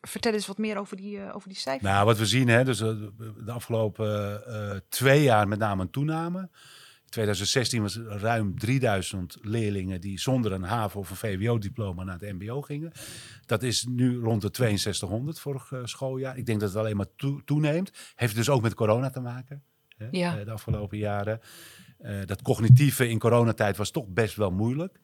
vertel 0.00 0.32
eens 0.32 0.46
wat 0.46 0.58
meer 0.58 0.76
over 0.76 0.96
die, 0.96 1.18
eh, 1.20 1.34
over 1.36 1.48
die 1.48 1.58
cijfers. 1.58 1.84
Nou, 1.90 2.04
wat 2.06 2.18
we 2.18 2.26
zien, 2.26 2.48
hè, 2.48 2.64
dus 2.64 2.80
eh, 2.80 2.88
de 3.44 3.52
afgelopen 3.52 4.46
eh, 4.46 4.76
twee 4.88 5.22
jaar 5.22 5.48
met 5.48 5.58
name 5.58 5.82
een 5.82 5.90
toename. 5.90 6.40
In 7.04 7.16
2016 7.16 7.82
was 7.82 7.96
er 7.96 8.04
ruim 8.18 8.58
3000 8.58 9.36
leerlingen 9.40 10.00
die 10.00 10.18
zonder 10.20 10.52
een 10.52 10.62
HAVO 10.62 10.98
of 10.98 11.10
een 11.10 11.16
VWO-diploma 11.16 12.04
naar 12.04 12.18
het 12.18 12.32
MBO 12.40 12.62
gingen. 12.62 12.92
Dat 13.46 13.62
is 13.62 13.84
nu 13.88 14.18
rond 14.20 14.42
de 14.42 14.50
6200 14.52 15.40
vorig 15.40 15.72
eh, 15.72 15.80
schooljaar. 15.84 16.36
Ik 16.38 16.46
denk 16.46 16.60
dat 16.60 16.68
het 16.68 16.78
alleen 16.78 16.96
maar 16.96 17.14
toe- 17.16 17.44
toeneemt. 17.44 17.90
Heeft 18.14 18.34
dus 18.34 18.48
ook 18.48 18.62
met 18.62 18.74
corona 18.74 19.10
te 19.10 19.20
maken. 19.20 19.62
Hè, 19.96 20.06
Ja. 20.10 20.38
eh, 20.38 20.44
de 20.44 20.50
afgelopen 20.50 20.98
jaren. 20.98 21.40
Eh, 21.98 22.18
dat 22.24 22.42
cognitieve 22.42 23.08
in 23.08 23.18
coronatijd 23.18 23.76
was 23.76 23.90
toch 23.90 24.06
best 24.08 24.36
wel 24.36 24.50
moeilijk. 24.50 25.00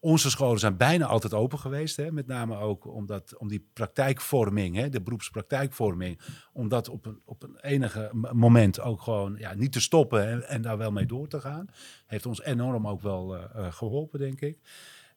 Onze 0.00 0.30
scholen 0.30 0.58
zijn 0.58 0.76
bijna 0.76 1.06
altijd 1.06 1.34
open 1.34 1.58
geweest. 1.58 1.96
Hè? 1.96 2.12
Met 2.12 2.26
name 2.26 2.56
ook 2.56 2.86
omdat, 2.86 3.36
om 3.36 3.48
die 3.48 3.68
praktijkvorming, 3.72 4.76
hè? 4.76 4.88
de 4.88 5.02
beroepspraktijkvorming, 5.02 6.20
om 6.52 6.68
dat 6.68 6.88
op 6.88 7.06
een, 7.06 7.20
op 7.24 7.42
een 7.42 7.56
enige 7.60 8.10
moment 8.32 8.80
ook 8.80 9.02
gewoon 9.02 9.36
ja, 9.38 9.54
niet 9.54 9.72
te 9.72 9.80
stoppen 9.80 10.26
en, 10.26 10.48
en 10.48 10.62
daar 10.62 10.78
wel 10.78 10.92
mee 10.92 11.06
door 11.06 11.28
te 11.28 11.40
gaan. 11.40 11.66
Heeft 12.06 12.26
ons 12.26 12.42
enorm 12.42 12.88
ook 12.88 13.00
wel 13.00 13.36
eh, 13.36 13.44
eh, 13.54 13.72
geholpen, 13.72 14.18
denk 14.18 14.40
ik. 14.40 14.58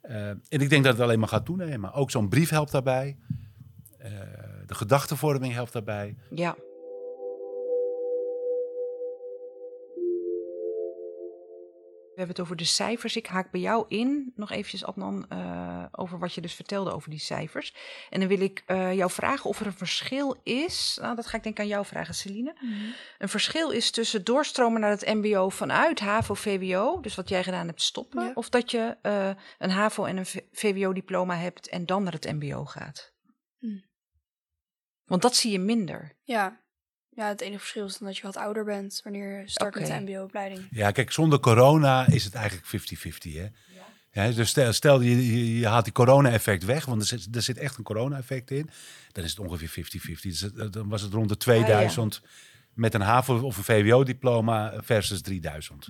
Eh, 0.01 0.29
en 0.29 0.39
ik 0.49 0.69
denk 0.69 0.83
dat 0.83 0.93
het 0.93 1.01
alleen 1.01 1.19
maar 1.19 1.27
gaat 1.27 1.45
toenemen. 1.45 1.93
Ook 1.93 2.11
zo'n 2.11 2.29
brief 2.29 2.49
helpt 2.49 2.71
daarbij. 2.71 3.17
De 4.65 4.75
gedachtenvorming 4.75 5.53
helpt 5.53 5.73
daarbij. 5.73 6.15
Ja. 6.29 6.55
We 12.13 12.19
hebben 12.19 12.35
het 12.35 12.45
over 12.45 12.55
de 12.55 12.63
cijfers. 12.65 13.15
Ik 13.15 13.27
haak 13.27 13.51
bij 13.51 13.61
jou 13.61 13.85
in, 13.87 14.31
nog 14.35 14.51
eventjes 14.51 14.85
Adnan, 14.85 15.25
eh, 15.29 15.85
over 15.91 16.19
wat 16.19 16.33
je 16.33 16.41
dus 16.41 16.53
vertelde 16.53 16.91
over 16.91 17.09
die 17.09 17.19
cijfers. 17.19 17.75
En 18.09 18.19
dan 18.19 18.29
wil 18.29 18.39
ik 18.41 18.63
eh, 18.65 18.93
jou 18.93 19.11
vragen 19.11 19.49
of 19.49 19.59
er 19.59 19.65
een 19.65 19.73
verschil 19.73 20.39
is. 20.43 20.97
Nou, 21.01 21.15
dat 21.15 21.27
ga 21.27 21.37
ik 21.37 21.43
denk 21.43 21.55
ik 21.55 21.61
aan 21.61 21.67
jou 21.69 21.85
vragen, 21.85 22.13
Celine. 22.13 22.55
Een 23.17 23.29
verschil 23.29 23.69
is 23.69 23.91
tussen 23.91 24.23
doorstromen 24.23 24.81
naar 24.81 24.89
het 24.89 25.05
MBO 25.05 25.49
vanuit 25.49 25.99
HAVO-VWO, 25.99 26.99
dus 27.01 27.15
wat 27.15 27.29
jij 27.29 27.43
gedaan 27.43 27.67
hebt 27.67 27.81
stoppen, 27.81 28.23
Ja. 28.23 28.31
of 28.33 28.49
dat 28.49 28.71
je 28.71 28.97
eh, 29.01 29.29
een 29.57 29.69
HAVO 29.71 30.05
en 30.05 30.17
een 30.17 30.25
V- 30.25 30.39
VWO-diploma 30.51 31.35
hebt 31.35 31.69
en 31.69 31.85
dan 31.85 32.03
naar 32.03 32.13
het 32.13 32.31
MBO 32.31 32.65
gaat. 32.65 33.13
Hmm. 33.59 33.83
Want 35.05 35.21
dat 35.21 35.35
zie 35.35 35.51
je 35.51 35.59
minder. 35.59 36.17
Ja. 36.23 36.61
Ja, 37.15 37.27
het 37.27 37.41
enige 37.41 37.59
verschil 37.59 37.85
is 37.85 37.97
dan 37.97 38.07
dat 38.07 38.17
je 38.17 38.23
wat 38.23 38.37
ouder 38.37 38.63
bent 38.63 38.99
wanneer 39.03 39.39
je 39.39 39.49
start 39.49 39.75
met 39.75 39.85
de 39.87 39.99
mbo-opleiding. 39.99 40.67
Ja, 40.71 40.91
kijk, 40.91 41.11
zonder 41.11 41.39
corona 41.39 42.07
is 42.07 42.23
het 42.23 42.33
eigenlijk 42.33 42.67
50-50. 42.67 43.31
Hè? 43.33 43.47
Ja. 44.11 44.31
dus 44.31 44.49
stel, 44.49 44.73
stel 44.73 45.01
je, 45.01 45.31
je, 45.35 45.59
je 45.59 45.67
haalt 45.67 45.83
die 45.83 45.93
corona-effect 45.93 46.65
weg, 46.65 46.85
want 46.85 47.01
er 47.01 47.07
zit, 47.07 47.35
er 47.35 47.41
zit 47.41 47.57
echt 47.57 47.77
een 47.77 47.83
corona-effect 47.83 48.51
in. 48.51 48.69
Dan 49.11 49.23
is 49.23 49.29
het 49.29 49.39
ongeveer 49.39 49.85
50-50. 50.17 50.21
Dus 50.21 50.39
dan 50.71 50.89
was 50.89 51.01
het 51.01 51.13
rond 51.13 51.29
de 51.29 51.37
2000 51.37 52.21
met 52.73 52.93
een 52.93 53.01
HAVO 53.01 53.39
of 53.39 53.57
een 53.57 53.63
VWO-diploma 53.63 54.73
versus 54.77 55.21
3000. 55.21 55.89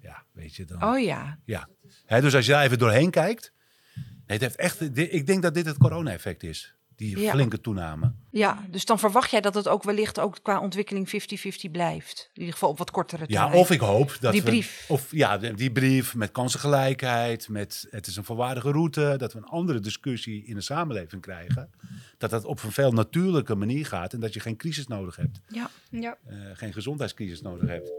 Ja, 0.00 0.24
weet 0.32 0.56
je 0.56 0.64
dan. 0.64 0.84
Oh 0.84 1.00
ja, 1.02 1.38
Ja. 1.44 1.68
Hè, 2.06 2.20
dus 2.20 2.34
als 2.34 2.46
je 2.46 2.52
daar 2.52 2.64
even 2.64 2.78
doorheen 2.78 3.10
kijkt. 3.10 3.52
Nee, 3.94 4.38
het 4.38 4.40
heeft 4.40 4.56
echt, 4.56 4.96
ik 4.96 5.26
denk 5.26 5.42
dat 5.42 5.54
dit 5.54 5.66
het 5.66 5.78
corona-effect 5.78 6.42
is. 6.42 6.75
Die 6.96 7.18
Ja. 7.18 7.30
flinke 7.30 7.60
toename. 7.60 8.12
Ja, 8.30 8.64
dus 8.70 8.84
dan 8.84 8.98
verwacht 8.98 9.30
jij 9.30 9.40
dat 9.40 9.54
het 9.54 9.68
ook 9.68 9.82
wellicht 9.82 10.18
ook 10.20 10.38
qua 10.42 10.60
ontwikkeling 10.60 11.08
50-50 11.08 11.70
blijft. 11.70 12.30
In 12.32 12.38
ieder 12.40 12.52
geval 12.52 12.68
op 12.70 12.78
wat 12.78 12.90
kortere 12.90 13.24
Ja, 13.26 13.40
termijn. 13.40 13.60
of 13.60 13.70
ik 13.70 13.80
hoop 13.80 14.16
dat 14.20 14.32
Die 14.32 14.42
we- 14.42 14.48
brief. 14.50 14.84
of 14.88 15.10
ja, 15.10 15.38
die 15.38 15.72
brief 15.72 16.14
met 16.14 16.32
kansengelijkheid, 16.32 17.48
met 17.48 17.86
het 17.90 18.06
is 18.06 18.16
een 18.16 18.24
volwaardige 18.24 18.70
route, 18.70 19.14
dat 19.18 19.32
we 19.32 19.38
een 19.38 19.44
andere 19.44 19.80
discussie 19.80 20.44
in 20.44 20.54
de 20.54 20.60
samenleving 20.60 21.22
krijgen. 21.22 21.70
Dat 22.18 22.30
dat 22.30 22.44
op 22.44 22.62
een 22.62 22.72
veel 22.72 22.92
natuurlijke 22.92 23.54
manier 23.54 23.86
gaat 23.86 24.12
en 24.12 24.20
dat 24.20 24.34
je 24.34 24.40
geen 24.40 24.56
crisis 24.56 24.86
nodig 24.86 25.16
hebt, 25.16 25.40
Ja. 25.48 25.70
Ja, 25.90 26.18
eh, 26.26 26.36
geen 26.52 26.72
gezondheidscrisis 26.72 27.40
nodig 27.40 27.68
hebt. 27.68 27.92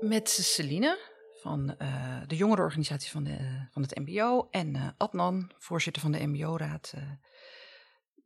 Met 0.00 0.28
Celine 0.28 0.98
van 1.40 1.76
eh, 1.78 2.16
de 2.26 2.36
jongerenorganisatie 2.36 3.10
van, 3.10 3.24
de, 3.24 3.66
van 3.70 3.82
het 3.82 3.98
MBO 3.98 4.48
en 4.50 4.76
eh, 4.76 4.88
Adnan, 4.96 5.50
voorzitter 5.58 6.02
van 6.02 6.12
de 6.12 6.26
MBO-raad, 6.26 6.92
eh, 6.94 7.02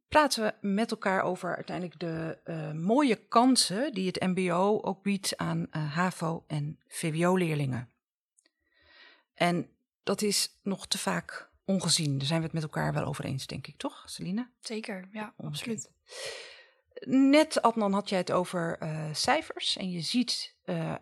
praten 0.09 0.45
we 0.45 0.69
met 0.69 0.91
elkaar 0.91 1.23
over 1.23 1.55
uiteindelijk 1.57 2.01
de 2.01 2.39
eh, 2.45 2.73
mooie 2.73 3.17
kansen 3.17 3.93
die 3.93 4.07
het 4.07 4.21
MBO 4.21 4.81
ook 4.83 5.03
biedt 5.03 5.37
aan 5.37 5.67
eh, 5.71 5.95
HAVO- 5.95 6.45
en 6.47 6.79
VWO-leerlingen. 6.89 7.91
En 9.35 9.69
dat 10.03 10.23
is 10.23 10.59
nog 10.63 10.87
te 10.87 10.99
vaak 10.99 11.51
ongezien. 11.65 12.19
Daar 12.19 12.27
zijn 12.27 12.39
we 12.39 12.45
het 12.45 12.55
met 12.55 12.63
elkaar 12.63 12.93
wel 12.93 13.05
over 13.05 13.25
eens, 13.25 13.47
denk 13.47 13.67
ik, 13.67 13.77
toch, 13.77 14.03
Celine? 14.07 14.51
zeker. 14.61 15.09
Ja, 15.13 15.35
absoluut. 15.37 15.91
Net, 17.07 17.63
Adnan, 17.63 17.93
had 17.93 18.09
jij 18.09 18.19
het 18.19 18.33
over 18.33 18.79
eh, 18.79 19.09
cijfers. 19.13 19.77
En 19.77 19.91
je 19.91 20.01
ziet 20.01 20.57
eh, 20.63 20.95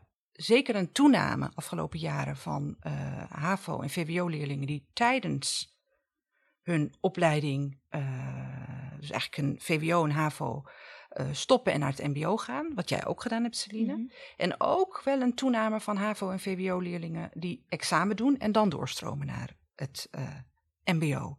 zeker 0.42 0.76
een 0.76 0.92
toename 0.92 1.50
afgelopen 1.54 1.98
jaren 1.98 2.36
van 2.36 2.76
eh, 2.80 2.92
HAVO- 3.28 3.80
en 3.80 3.90
VWO-leerlingen 3.90 4.66
die 4.66 4.88
tijdens 4.92 5.78
hun 6.62 6.94
opleiding, 7.00 7.80
eh, 7.88 8.90
dus 9.00 9.10
eigenlijk 9.10 9.36
een 9.36 9.60
VWO 9.60 10.04
en 10.04 10.10
HAVO, 10.10 10.62
eh, 11.08 11.26
stoppen 11.32 11.72
en 11.72 11.80
naar 11.80 11.90
het 11.90 12.06
MBO 12.06 12.36
gaan. 12.36 12.74
Wat 12.74 12.88
jij 12.88 13.06
ook 13.06 13.22
gedaan 13.22 13.42
hebt, 13.42 13.56
Celine. 13.56 13.92
Mhm. 13.92 14.06
En 14.36 14.60
ook 14.60 15.02
wel 15.04 15.20
een 15.20 15.34
toename 15.34 15.80
van 15.80 15.96
HAVO- 15.96 16.30
en 16.30 16.40
VWO-leerlingen 16.40 17.30
die 17.34 17.64
examen 17.68 18.16
doen 18.16 18.38
en 18.38 18.52
dan 18.52 18.68
doorstromen 18.68 19.26
naar 19.26 19.56
het 19.74 20.10
MBO. 20.84 21.36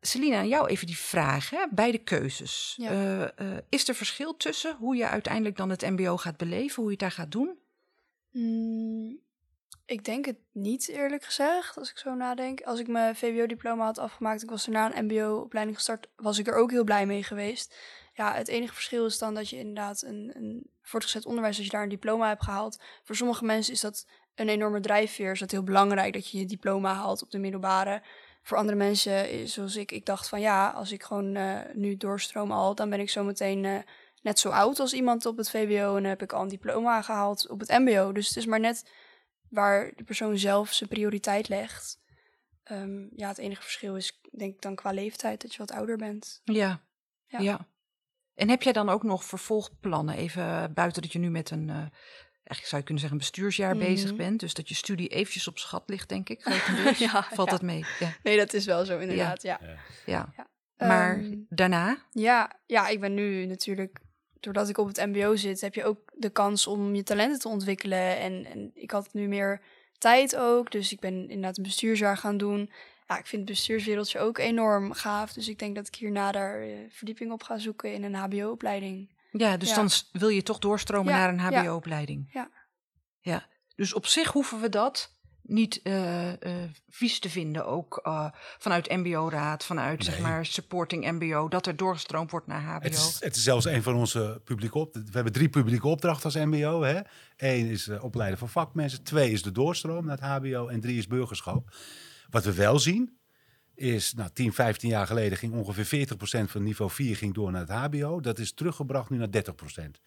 Celine, 0.00 0.36
aan 0.36 0.48
jou 0.48 0.68
even 0.68 0.86
die 0.86 0.98
vraag 0.98 1.50
hè, 1.50 1.66
bij 1.70 1.90
de 1.90 1.98
keuzes. 1.98 2.74
Ja. 2.76 3.32
Is 3.68 3.88
er 3.88 3.94
verschil 3.94 4.36
tussen 4.36 4.76
hoe 4.76 4.96
je 4.96 5.06
uiteindelijk 5.06 5.56
dan 5.56 5.70
het 5.70 5.82
MBO 5.82 6.16
gaat 6.16 6.36
beleven, 6.36 6.74
hoe 6.74 6.84
je 6.84 6.90
het 6.90 7.00
daar 7.00 7.10
gaat 7.10 7.32
doen? 7.32 7.62
Mm, 8.34 9.20
ik 9.86 10.04
denk 10.04 10.24
het 10.24 10.38
niet, 10.52 10.88
eerlijk 10.88 11.24
gezegd, 11.24 11.78
als 11.78 11.90
ik 11.90 11.98
zo 11.98 12.14
nadenk. 12.14 12.62
Als 12.62 12.80
ik 12.80 12.88
mijn 12.88 13.16
VWO-diploma 13.16 13.84
had 13.84 13.98
afgemaakt, 13.98 14.42
ik 14.42 14.50
was 14.50 14.64
daarna 14.64 14.96
een 14.96 15.04
MBO-opleiding 15.04 15.76
gestart, 15.76 16.08
was 16.16 16.38
ik 16.38 16.46
er 16.46 16.54
ook 16.54 16.70
heel 16.70 16.84
blij 16.84 17.06
mee 17.06 17.22
geweest. 17.22 17.76
Ja, 18.14 18.34
het 18.34 18.48
enige 18.48 18.74
verschil 18.74 19.06
is 19.06 19.18
dan 19.18 19.34
dat 19.34 19.48
je 19.48 19.58
inderdaad 19.58 20.02
een, 20.02 20.30
een 20.34 20.70
voortgezet 20.82 21.26
onderwijs, 21.26 21.56
als 21.56 21.66
je 21.66 21.72
daar 21.72 21.82
een 21.82 21.88
diploma 21.88 22.28
hebt 22.28 22.42
gehaald. 22.42 22.80
Voor 23.02 23.16
sommige 23.16 23.44
mensen 23.44 23.72
is 23.72 23.80
dat 23.80 24.06
een 24.34 24.48
enorme 24.48 24.80
drijfveer. 24.80 25.30
Is 25.30 25.38
dat 25.38 25.50
heel 25.50 25.62
belangrijk 25.62 26.12
dat 26.12 26.30
je 26.30 26.38
je 26.38 26.46
diploma 26.46 26.94
haalt 26.94 27.22
op 27.22 27.30
de 27.30 27.38
middelbare. 27.38 28.02
Voor 28.42 28.56
andere 28.56 28.76
mensen, 28.76 29.28
eh, 29.28 29.46
zoals 29.46 29.76
ik, 29.76 29.92
ik 29.92 30.06
dacht 30.06 30.28
van 30.28 30.40
ja, 30.40 30.70
als 30.70 30.92
ik 30.92 31.02
gewoon 31.02 31.34
eh, 31.34 31.60
nu 31.72 31.96
doorstroom 31.96 32.52
al, 32.52 32.74
dan 32.74 32.90
ben 32.90 33.00
ik 33.00 33.10
zo 33.10 33.24
meteen 33.24 33.64
eh, 33.64 33.78
net 34.24 34.38
zo 34.38 34.48
oud 34.48 34.80
als 34.80 34.92
iemand 34.92 35.26
op 35.26 35.36
het 35.36 35.50
VWO 35.50 35.96
en 35.96 36.04
heb 36.04 36.22
ik 36.22 36.32
al 36.32 36.42
een 36.42 36.48
diploma 36.48 37.02
gehaald 37.02 37.48
op 37.48 37.60
het 37.60 37.68
MBO. 37.68 38.12
Dus 38.12 38.28
het 38.28 38.36
is 38.36 38.46
maar 38.46 38.60
net 38.60 38.90
waar 39.48 39.92
de 39.96 40.04
persoon 40.04 40.38
zelf 40.38 40.72
zijn 40.72 40.88
prioriteit 40.88 41.48
legt. 41.48 41.98
Ehm, 42.62 43.06
ja, 43.16 43.28
het 43.28 43.38
enige 43.38 43.62
verschil 43.62 43.96
is 43.96 44.20
denk 44.30 44.54
ik 44.54 44.60
dan 44.62 44.74
qua 44.74 44.90
leeftijd 44.90 45.40
dat 45.42 45.52
je 45.52 45.58
wat 45.58 45.70
ouder 45.72 45.96
bent. 45.96 46.40
Ja. 46.44 46.82
Ja. 47.26 47.38
ja. 47.38 47.68
En 48.34 48.48
heb 48.48 48.62
jij 48.62 48.72
dan 48.72 48.88
ook 48.88 49.02
nog 49.02 49.24
vervolgplannen? 49.24 50.16
Even 50.16 50.74
buiten 50.74 51.02
dat 51.02 51.12
je 51.12 51.18
nu 51.18 51.30
met 51.30 51.50
een, 51.50 51.68
eh, 51.68 51.76
eigenlijk 51.76 52.66
zou 52.66 52.76
je 52.76 52.82
kunnen 52.86 52.98
zeggen, 52.98 53.10
een 53.10 53.18
bestuursjaar 53.26 53.76
bezig 53.76 54.08
Mhm. 54.08 54.16
bent. 54.18 54.40
Dus 54.40 54.54
dat 54.54 54.68
je 54.68 54.74
studie 54.74 55.08
eventjes 55.08 55.48
op 55.48 55.58
schat 55.58 55.82
ligt, 55.86 56.08
denk 56.08 56.28
ik. 56.28 56.40
Ja, 56.98 57.22
Valt 57.22 57.48
ja. 57.48 57.54
dat 57.56 57.62
mee? 57.62 57.84
Ja. 57.98 58.12
Nee, 58.22 58.36
dat 58.36 58.52
is 58.52 58.64
wel 58.64 58.84
zo 58.84 58.98
inderdaad, 58.98 59.42
ja. 59.42 59.58
ja. 60.06 60.32
Ja. 60.36 60.48
Maar 60.76 61.16
Ehm, 61.18 61.36
daarna? 61.48 61.98
Ja, 62.10 62.60
ja, 62.66 62.88
ik 62.88 63.00
ben 63.00 63.14
nu 63.14 63.46
natuurlijk, 63.46 64.00
doordat 64.44 64.68
ik 64.68 64.78
op 64.78 64.86
het 64.86 64.96
MBO 65.06 65.36
zit, 65.36 65.60
heb 65.60 65.74
je 65.74 65.84
ook 65.84 65.98
de 66.14 66.30
kans 66.30 66.66
om 66.66 66.94
je 66.94 67.02
talenten 67.02 67.38
te 67.38 67.48
ontwikkelen. 67.48 68.18
En, 68.18 68.44
en 68.46 68.70
ik 68.74 68.90
had 68.90 69.12
nu 69.12 69.28
meer 69.28 69.60
tijd 69.98 70.36
ook, 70.36 70.70
dus 70.70 70.92
ik 70.92 71.00
ben 71.00 71.14
inderdaad 71.14 71.56
een 71.56 71.62
bestuursjaar 71.62 72.16
gaan 72.16 72.36
doen. 72.36 72.70
Ja, 73.08 73.18
ik 73.18 73.26
vind 73.26 73.42
het 73.42 73.50
bestuurswereldje 73.50 74.18
ook 74.18 74.38
enorm 74.38 74.92
gaaf. 74.92 75.32
Dus 75.32 75.48
ik 75.48 75.58
denk 75.58 75.74
dat 75.74 75.86
ik 75.86 75.94
hierna 75.94 76.32
daar 76.32 76.60
eh, 76.60 76.68
verdieping 76.90 77.32
op 77.32 77.42
ga 77.42 77.58
zoeken 77.58 77.92
in 77.92 78.02
een 78.04 78.14
HBO-opleiding. 78.14 79.12
Ja, 79.30 79.56
dus 79.56 79.68
Ja. 79.68 79.74
dan 79.74 79.88
wil 80.12 80.28
je 80.28 80.42
toch 80.42 80.58
doorstromen 80.58 81.12
Ja, 81.12 81.18
naar 81.30 81.52
een. 81.52 81.62
HBO-opleiding. 81.64 82.30
Ja. 82.32 82.50
Ja, 83.20 83.46
dus 83.76 83.94
op 83.94 84.06
zich 84.06 84.32
hoeven 84.32 84.60
we 84.60 84.68
dat 84.68 85.13
niet 85.46 85.80
eh, 85.82 86.32
eh, 86.32 86.70
vies 86.88 87.18
te 87.18 87.30
vinden. 87.30 87.66
Ook 87.66 88.00
eh, 88.02 88.28
vanuit 88.58 88.88
MBO-raad, 88.88 89.64
vanuit 89.64 90.04
zeg 90.04 90.18
maar 90.18 90.46
supporting 90.46 91.10
MBO, 91.10 91.48
dat 91.48 91.66
er 91.66 91.76
doorgestroomd 91.76 92.30
wordt 92.30 92.46
naar 92.46 92.62
HBO. 92.62 92.82
Het 92.82 92.94
is, 92.94 93.16
het 93.20 93.36
is 93.36 93.42
zelfs 93.42 93.64
een 93.64 93.82
van 93.82 93.94
onze 93.94 94.40
publieke 94.44 94.78
op. 94.78 94.94
We 94.94 95.10
hebben 95.10 95.32
drie 95.32 95.48
publieke 95.48 95.86
opdrachten 95.86 96.24
als 96.24 96.34
MBO. 96.34 96.82
Hè? 96.82 97.00
Eén 97.36 97.66
is 97.66 97.88
opleiden 97.88 98.38
van 98.38 98.48
vakmensen. 98.48 99.02
Twee 99.02 99.30
is 99.30 99.42
de 99.42 99.52
doorstroom 99.52 100.04
naar 100.04 100.18
het 100.20 100.44
HBO. 100.44 100.68
En 100.68 100.80
drie 100.80 100.98
is 100.98 101.06
burgerschap. 101.06 101.76
Wat 102.30 102.44
we 102.44 102.54
wel 102.54 102.78
zien 102.78 103.18
is, 103.74 104.14
nou, 104.14 104.30
10, 104.32 104.52
15 104.52 104.88
jaar 104.88 105.06
geleden 105.06 105.38
ging 105.38 105.52
ongeveer 105.52 106.08
40% 106.08 106.50
van 106.50 106.62
niveau 106.62 106.90
4 106.90 107.16
ging 107.16 107.34
door 107.34 107.50
naar 107.50 107.60
het 107.60 107.70
HBO. 107.70 108.20
Dat 108.20 108.38
is 108.38 108.52
teruggebracht 108.52 109.10
nu 109.10 109.16
naar 109.16 109.28
30%. 109.28 110.00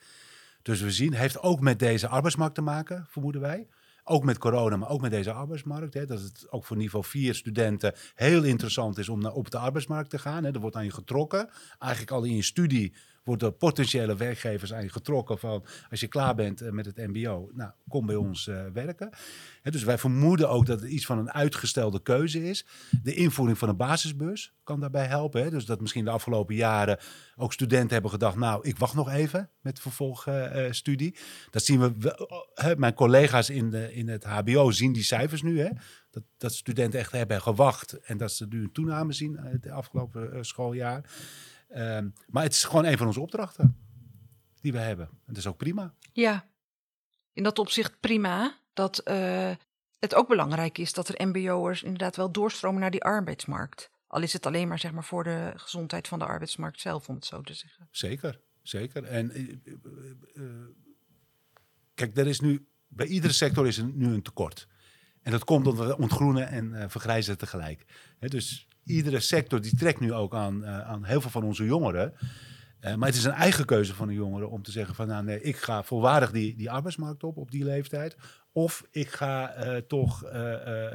Dus 0.62 0.82
we 0.82 0.92
zien, 0.92 1.14
heeft 1.14 1.42
ook 1.42 1.60
met 1.60 1.80
deze 1.80 2.08
arbeidsmarkt 2.08 2.56
te 2.56 2.62
maken, 2.62 3.06
vermoeden 3.10 3.42
wij. 3.42 3.68
Ook 4.10 4.24
met 4.24 4.38
corona, 4.38 4.78
maar 4.78 4.90
ook 4.90 5.02
met 5.02 5.12
deze 5.12 5.32
arbeidsmarkt. 5.32 5.94
Hè, 5.94 6.06
dat 6.06 6.22
het 6.22 6.48
ook 6.50 6.66
voor 6.66 6.78
niveau 6.78 7.06
4 7.06 7.36
studenten 7.36 7.94
heel 8.16 8.44
interessant 8.44 8.98
is 8.98 9.10
om 9.10 9.22
naar, 9.22 9.34
op 9.34 9.52
de 9.52 9.58
arbeidsmarkt 9.58 10.10
te 10.10 10.20
gaan. 10.20 10.44
Hè. 10.44 10.52
Er 10.52 10.60
wordt 10.60 10.76
aan 10.76 10.84
je 10.84 10.92
getrokken. 10.92 11.50
Eigenlijk 11.80 12.12
al 12.12 12.24
in 12.24 12.36
je 12.36 12.42
studie 12.42 12.94
worden 13.28 13.58
potentiële 13.58 14.16
werkgevers 14.16 14.74
aan 14.74 14.84
je 14.84 14.90
getrokken 14.90 15.40
van 15.40 15.66
als 15.90 16.00
je 16.00 16.08
klaar 16.08 16.36
bent 16.36 16.62
eh, 16.62 16.72
met 16.72 16.86
het 16.86 16.98
MBO, 16.98 17.50
nou 17.54 17.72
kom 17.88 18.06
bij 18.06 18.16
ons 18.16 18.48
eh, 18.48 18.66
werken. 18.74 19.10
Dus 19.64 19.84
wij 19.84 19.98
vermoeden 19.98 20.50
ook 20.50 20.66
dat 20.66 20.82
het 20.82 20.90
iets 20.90 21.06
van 21.06 21.18
een 21.18 21.32
uitgestelde 21.32 22.02
keuze 22.02 22.50
is. 22.50 22.66
De 23.04 23.14
invoering 23.14 23.58
van 23.58 23.70
een 23.70 23.78
basisbus 23.78 24.54
kan 24.64 24.80
daarbij 24.80 25.06
helpen. 25.06 25.52
Dus 25.52 25.66
dat 25.66 25.82
misschien 25.82 26.06
de 26.06 26.12
afgelopen 26.12 26.56
jaren 26.56 27.00
ook 27.36 27.54
studenten 27.54 27.94
hebben 27.94 28.12
gedacht, 28.12 28.36
nou 28.36 28.68
ik 28.68 28.78
wacht 28.78 28.94
nog 28.94 29.10
even 29.10 29.50
met 29.62 29.80
vervolgstudie. 29.80 31.16
dat 31.52 31.64
zien 31.64 31.80
we, 31.80 31.94
hè, 32.54 32.76
mijn 32.76 32.94
collega's 32.94 33.50
in, 33.50 33.70
de, 33.70 33.94
in 33.94 34.08
het 34.08 34.24
HBO 34.24 34.72
zien 34.72 34.94
die 34.94 35.04
cijfers 35.04 35.42
nu. 35.42 35.70
Dat, 36.12 36.24
dat 36.38 36.54
studenten 36.54 37.00
echt 37.00 37.12
hebben 37.12 37.42
gewacht 37.42 37.94
en 37.94 38.18
dat 38.18 38.32
ze 38.32 38.46
nu 38.50 38.64
een 38.64 38.72
toename 38.72 39.14
zien 39.14 39.38
eh, 39.38 39.52
het 39.52 39.70
afgelopen 39.70 40.34
eh, 40.34 40.42
schooljaar. 40.42 41.04
Ehm, 41.68 42.10
maar 42.28 42.44
het 42.44 42.52
is 42.52 42.64
gewoon 42.64 42.86
een 42.86 42.98
van 42.98 43.08
onze 43.08 43.20
opdrachten 43.20 43.78
die 44.62 44.72
we 44.72 44.78
hebben. 44.78 45.06
En 45.10 45.20
dat 45.26 45.38
is 45.38 45.48
ook 45.48 45.58
prima. 45.58 45.94
Ja, 46.14 46.50
in 47.34 47.44
dat 47.44 47.60
opzicht 47.60 48.00
prima. 48.00 48.58
Dat 48.74 48.98
eh, 48.98 49.52
het 50.00 50.16
ook 50.16 50.28
belangrijk 50.28 50.78
is 50.78 50.94
dat 50.94 51.08
er 51.08 51.28
MBO'ers 51.28 51.84
inderdaad 51.84 52.16
wel 52.16 52.32
doorstromen 52.32 52.82
naar 52.82 52.92
die 52.92 53.04
arbeidsmarkt. 53.04 53.90
Al 54.08 54.22
is 54.22 54.34
het 54.34 54.46
alleen 54.46 54.68
maar 54.68 54.80
zeg 54.80 54.92
maar 54.92 55.04
voor 55.04 55.24
de 55.24 55.54
gezondheid 55.56 56.08
van 56.08 56.20
de 56.20 56.26
arbeidsmarkt 56.26 56.80
zelf, 56.80 57.10
om 57.10 57.16
het 57.16 57.26
zo 57.26 57.42
te 57.42 57.54
zeggen. 57.54 57.88
Zeker, 57.92 58.42
zeker. 58.62 59.04
En 59.04 59.32
eh, 59.32 59.42
eh, 60.34 60.44
kijk, 61.94 62.18
er 62.18 62.28
is 62.28 62.40
nu 62.40 62.68
bij 62.88 63.08
iedere 63.08 63.34
sector 63.34 63.68
is 63.68 63.78
er 63.78 63.86
nu 63.86 64.06
een 64.06 64.22
tekort. 64.22 64.68
En 65.22 65.32
dat 65.32 65.44
komt 65.44 65.68
omdat 65.68 65.88
we 65.88 65.98
ontgroenen 65.98 66.48
en 66.48 66.90
vergrijzen 66.92 67.38
tegelijk. 67.38 67.86
Dus 68.20 68.68
iedere 68.88 69.20
sector 69.20 69.62
die 69.62 69.76
trekt 69.76 70.00
nu 70.00 70.14
ook 70.14 70.36
aan, 70.36 70.64
eh, 70.64 70.80
aan 70.90 71.04
heel 71.06 71.22
veel 71.22 71.30
van 71.32 71.44
onze 71.44 71.66
jongeren. 71.66 72.14
Eh, 72.80 72.96
maar 72.96 73.08
het 73.08 73.18
is 73.18 73.24
een 73.24 73.32
eigen 73.32 73.66
keuze 73.66 73.96
van 73.96 74.08
de 74.08 74.14
jongeren 74.14 74.50
om 74.50 74.64
te 74.64 74.72
zeggen 74.72 74.96
van 74.96 75.08
nou 75.08 75.24
nee, 75.24 75.42
ik 75.42 75.56
ga 75.58 75.84
volwaardig 75.84 76.32
die, 76.32 76.56
die 76.56 76.72
arbeidsmarkt 76.72 77.24
op 77.24 77.38
op 77.38 77.52
die 77.52 77.64
leeftijd. 77.64 78.16
Of 78.52 78.84
ik 78.92 79.10
ga 79.10 79.50
eh, 79.54 79.78
toch 79.78 80.22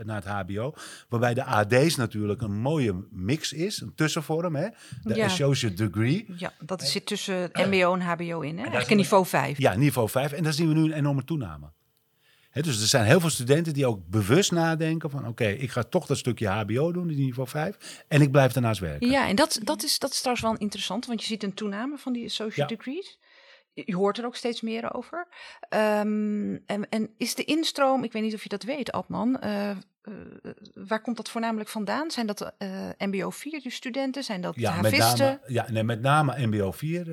naar 0.03 0.25
het 0.25 0.25
HBO. 0.25 0.75
Waarbij 1.09 1.35
de 1.35 1.45
AD's 1.45 1.97
natuurlijk 1.97 2.43
een 2.43 2.61
mooie 2.61 3.07
mix 3.11 3.53
is, 3.53 3.81
een 3.81 3.95
tussenvorm. 3.95 4.55
Hè? 4.57 4.69
De 5.03 5.15
Ja. 5.15 5.25
associate 5.25 5.75
degree. 5.89 6.27
Ja, 6.37 6.53
dat 6.65 6.83
zit 6.83 7.07
tussen 7.07 7.51
MBO 7.53 7.95
en 7.95 8.01
HBO 8.01 8.41
in, 8.41 8.57
hè? 8.57 8.63
Eigenlijk 8.63 8.95
niveau 8.95 9.27
5. 9.27 9.59
Ja, 9.59 9.75
niveau 9.75 10.09
5. 10.09 10.33
En 10.33 10.43
daar 10.43 10.53
zien 10.53 10.69
we 10.69 10.75
nu 10.75 10.83
een 10.85 10.93
enorme 10.93 11.25
toename. 11.25 11.67
Dus 12.53 12.81
er 12.81 12.87
zijn 12.87 13.05
heel 13.05 13.21
veel 13.21 13.31
studenten 13.31 13.73
die 13.73 13.87
ook 13.87 14.09
bewust 14.09 14.53
nadenken 14.53 15.11
van... 15.11 15.27
oké, 15.27 15.47
ik 15.47 15.71
ga 15.71 15.83
toch 15.83 16.07
dat 16.07 16.19
stukje 16.19 16.47
hbo 16.49 16.93
doen, 16.93 17.07
die 17.07 17.17
niveau 17.17 17.49
5... 17.49 18.05
en 18.09 18.21
ik 18.21 18.31
blijf 18.31 18.53
daarnaast 18.53 18.81
werken. 18.81 19.11
Ja, 19.11 19.29
en 19.29 19.37
dat, 19.37 19.61
dat, 19.63 19.83
is, 19.83 19.99
dat 19.99 20.11
is 20.11 20.19
trouwens 20.19 20.47
wel 20.47 20.57
interessant, 20.57 21.07
want 21.07 21.21
je 21.21 21.27
ziet 21.27 21.43
een 21.43 21.55
toename 21.55 21.99
van 21.99 22.13
die 22.13 22.25
associate 22.25 22.61
Ja. 22.61 22.67
degrees. 22.77 23.19
Je 23.75 23.97
hoort 23.97 24.19
er 24.19 24.27
ook 24.27 24.37
steeds 24.37 24.61
meer 24.61 24.95
over. 24.95 25.29
Ehm, 25.69 26.57
en, 26.67 26.89
en 26.89 27.11
is 27.17 27.35
de 27.35 27.45
instroom, 27.45 28.05
ik 28.05 28.13
weet 28.13 28.23
niet 28.23 28.35
of 28.35 28.43
je 28.43 28.49
dat 28.49 28.63
weet, 28.63 28.93
Adnan, 28.93 29.41
eh, 29.41 29.71
eh, 29.71 29.77
waar 30.75 31.01
komt 31.01 31.17
dat 31.17 31.31
voornamelijk 31.31 31.69
vandaan? 31.69 32.11
Zijn 32.11 32.27
dat 32.27 32.53
eh, 32.59 32.69
MBO 32.99 33.31
4 33.31 33.61
studenten? 33.67 34.25
Zijn 34.25 34.41
dat 34.41 34.55
Ja, 34.57 34.81
met 34.81 34.97
name, 34.97 35.41
ja 35.47 35.71
nee, 35.71 35.83
met 35.83 36.01
name 36.01 36.47
MBO 36.47 36.73
4 36.73 37.07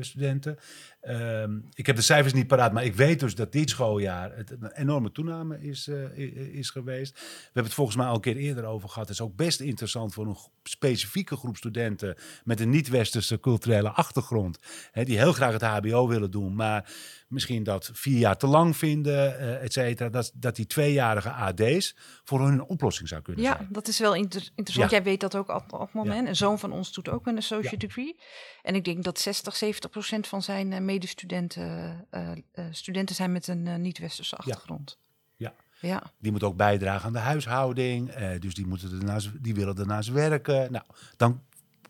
studenten. 0.00 0.58
Ehm, 1.02 1.58
ik 1.72 1.86
heb 1.86 1.96
de 1.96 2.02
cijfers 2.02 2.32
niet 2.34 2.46
paraat, 2.46 2.72
maar 2.72 2.84
ik 2.84 2.94
weet 2.94 3.20
dus 3.20 3.34
dat 3.34 3.52
dit 3.52 3.70
schooljaar 3.70 4.36
het 4.36 4.50
een 4.50 4.70
enorme 4.72 5.12
toename 5.12 5.60
is, 5.60 5.88
eh, 5.88 6.18
is 6.54 6.70
geweest. 6.70 7.12
We 7.20 7.44
hebben 7.44 7.64
het 7.64 7.74
volgens 7.74 7.96
mij 7.96 8.06
al 8.06 8.14
een 8.14 8.20
keer 8.20 8.36
eerder 8.36 8.64
over 8.64 8.88
gehad. 8.88 9.08
Het 9.08 9.16
is 9.18 9.22
ook 9.24 9.36
best 9.36 9.60
interessant 9.60 10.14
voor 10.14 10.26
een 10.26 10.36
specifieke 10.62 11.36
groep 11.36 11.56
studenten 11.56 12.14
met 12.44 12.60
een 12.60 12.70
niet-westerse 12.70 13.40
culturele 13.40 13.90
achtergrond. 13.90 14.58
Hè, 14.92 15.04
die 15.04 15.18
heel 15.18 15.32
graag 15.32 15.52
het 15.52 15.62
HBO 15.62 16.08
willen 16.08 16.30
doen, 16.30 16.54
maar 16.54 16.92
misschien 17.28 17.62
dat 17.62 17.90
vier 17.92 18.18
jaar 18.18 18.36
te 18.36 18.46
lang 18.46 18.76
vinden, 18.76 19.38
eh 19.38 19.62
et 19.62 19.72
cetera. 19.72 20.08
Dat, 20.08 20.32
dat 20.34 20.56
die 20.56 20.66
tweejarige 20.66 21.30
AD's 21.30 21.96
voor 22.24 22.40
hun 22.40 22.52
een 22.52 22.62
oplossing 22.64 23.08
zou 23.08 23.22
kunnen 23.22 23.42
Ja, 23.44 23.56
zijn. 23.56 23.68
dat 23.70 23.88
is 23.88 23.98
wel 23.98 24.14
inter- 24.14 24.50
interessant. 24.54 24.90
Ja. 24.90 24.96
Jij 24.96 25.04
weet 25.06 25.20
dat 25.20 25.36
ook 25.36 25.48
op, 25.48 25.72
op 25.72 25.92
moment. 25.92 26.22
Ja. 26.22 26.28
Een 26.28 26.36
zoon 26.36 26.58
van 26.58 26.72
ons 26.72 26.92
doet 26.92 27.08
ook 27.08 27.26
een 27.26 27.36
associate 27.36 27.76
degree. 27.86 28.16
En 28.62 28.74
ik 28.74 28.84
denk 28.84 29.04
dat 29.04 29.18
60, 29.18 29.56
70 29.56 29.90
procent 29.90 30.26
van 30.26 30.42
zijn 30.42 30.72
eh, 30.72 30.80
medestudenten 30.92 32.06
eh, 32.10 32.30
eh, 32.52 32.64
studenten 32.70 33.14
zijn 33.14 33.32
met 33.32 33.48
een 33.48 33.66
eh, 33.66 33.76
niet-westerse 33.76 34.36
achtergrond. 34.36 34.98
Ja. 35.36 35.54
Ja. 35.80 36.02
Die 36.18 36.32
moet 36.32 36.42
ook 36.42 36.56
bijdragen 36.56 37.06
aan 37.06 37.12
de 37.12 37.18
huishouding. 37.18 38.12
dus 38.38 38.54
die, 38.54 38.66
moeten 38.66 38.98
ernaast, 38.98 39.30
die 39.42 39.54
willen 39.54 39.78
ernaast 39.78 40.08
werken. 40.08 40.72
Nou, 40.72 40.84
dan 41.16 41.42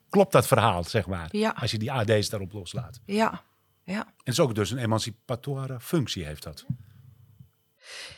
klopt 0.08 0.32
dat 0.32 0.46
verhaal, 0.46 0.84
zeg 0.84 1.06
maar. 1.06 1.28
Ja. 1.30 1.50
Als 1.50 1.70
je 1.70 1.78
die 1.78 1.92
AD's 1.92 2.28
daarop 2.28 2.52
loslaat. 2.52 3.00
Ja. 3.04 3.42
ja. 3.84 4.00
En 4.00 4.14
het 4.16 4.28
is 4.28 4.40
ook 4.40 4.54
dus 4.54 4.70
een 4.70 4.78
emancipatoire 4.78 5.80
functie 5.80 6.24
heeft 6.24 6.42
dat. 6.42 6.66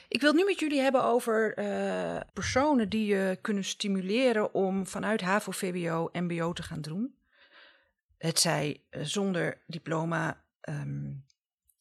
Ik 0.08 0.20
wil 0.20 0.30
het 0.30 0.38
nu 0.38 0.44
met 0.44 0.60
jullie 0.60 0.80
hebben 0.80 1.04
over 1.04 1.54
personen 2.32 2.88
die 2.88 3.06
je 3.06 3.38
kunnen 3.40 3.64
stimuleren 3.64 4.54
om 4.54 4.86
vanuit 4.86 5.20
HAVO, 5.20 5.50
VWO, 5.50 6.08
MBO 6.12 6.52
te 6.52 6.62
gaan 6.62 6.80
doen. 6.80 7.14
Het 8.18 8.38
zij 8.38 8.80
zonder 8.90 9.62
diploma, 9.66 10.43
ehm, 10.64 11.12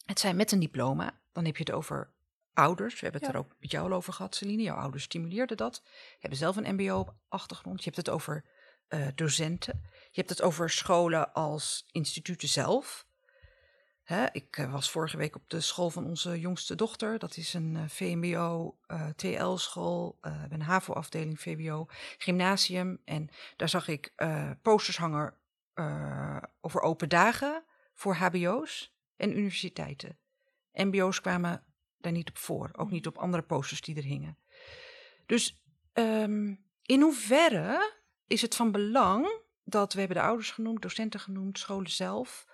het 0.05 0.19
zij 0.19 0.33
met 0.33 0.51
een 0.51 0.59
diploma. 0.59 1.19
Dan 1.31 1.45
heb 1.45 1.57
je 1.57 1.63
het 1.63 1.73
over 1.73 2.09
ouders. 2.53 2.93
We 2.93 2.99
hebben 2.99 3.21
het 3.21 3.31
Ja. 3.31 3.35
er 3.37 3.45
ook 3.45 3.55
met 3.59 3.71
jou 3.71 3.91
al 3.91 3.97
over 3.97 4.13
gehad, 4.13 4.35
Celine. 4.35 4.61
Jouw 4.61 4.75
ouders 4.75 5.03
stimuleerden 5.03 5.57
dat. 5.57 5.83
Hebt 6.19 6.37
zelf 6.37 6.55
een 6.55 6.75
MBO-achtergrond. 6.75 7.77
Je 7.77 7.83
hebt 7.83 7.97
het 7.97 8.09
over 8.09 8.45
eh, 8.87 9.07
docenten. 9.15 9.81
Je 9.83 10.19
hebt 10.19 10.29
het 10.29 10.41
over 10.41 10.69
scholen 10.69 11.33
als 11.33 11.85
instituten 11.91 12.47
zelf. 12.47 13.05
Hè, 14.03 14.25
ik 14.31 14.57
eh, 14.57 14.71
was 14.71 14.91
vorige 14.91 15.17
week 15.17 15.35
op 15.35 15.49
de 15.49 15.61
school 15.61 15.89
van 15.89 16.05
onze 16.05 16.39
jongste 16.39 16.75
dochter. 16.75 17.19
Dat 17.19 17.37
is 17.37 17.53
een 17.53 17.75
eh, 17.75 17.83
VMBO, 17.87 18.77
TL-school, 19.15 20.17
we 20.21 20.29
hebben 20.29 20.59
een 20.59 20.65
HAVO-afdeling, 20.65 21.39
VWO, 21.39 21.87
gymnasium. 22.17 23.01
En 23.05 23.29
daar 23.55 23.69
zag 23.69 23.87
ik 23.87 24.13
posters 24.61 24.97
hangen 24.97 25.33
over 26.61 26.81
open 26.81 27.09
dagen 27.09 27.63
voor 27.93 28.15
HBO's 28.15 28.95
en 29.15 29.37
universiteiten. 29.37 30.17
MBO's 30.73 31.21
kwamen 31.21 31.63
daar 31.97 32.11
niet 32.11 32.29
op 32.29 32.37
voor, 32.37 32.69
ook 32.73 32.91
niet 32.91 33.07
op 33.07 33.17
andere 33.17 33.43
posters 33.43 33.81
die 33.81 33.95
er 33.95 34.03
hingen. 34.03 34.37
Dus 35.25 35.63
ehm, 35.93 36.55
in 36.81 37.01
hoeverre 37.01 37.93
is 38.27 38.41
het 38.41 38.55
van 38.55 38.71
belang 38.71 39.41
dat, 39.63 39.93
we 39.93 39.99
hebben 39.99 40.17
de 40.17 40.23
ouders 40.23 40.51
genoemd, 40.51 40.81
docenten 40.81 41.19
genoemd, 41.19 41.59
scholen 41.59 41.91
zelf, 41.91 42.45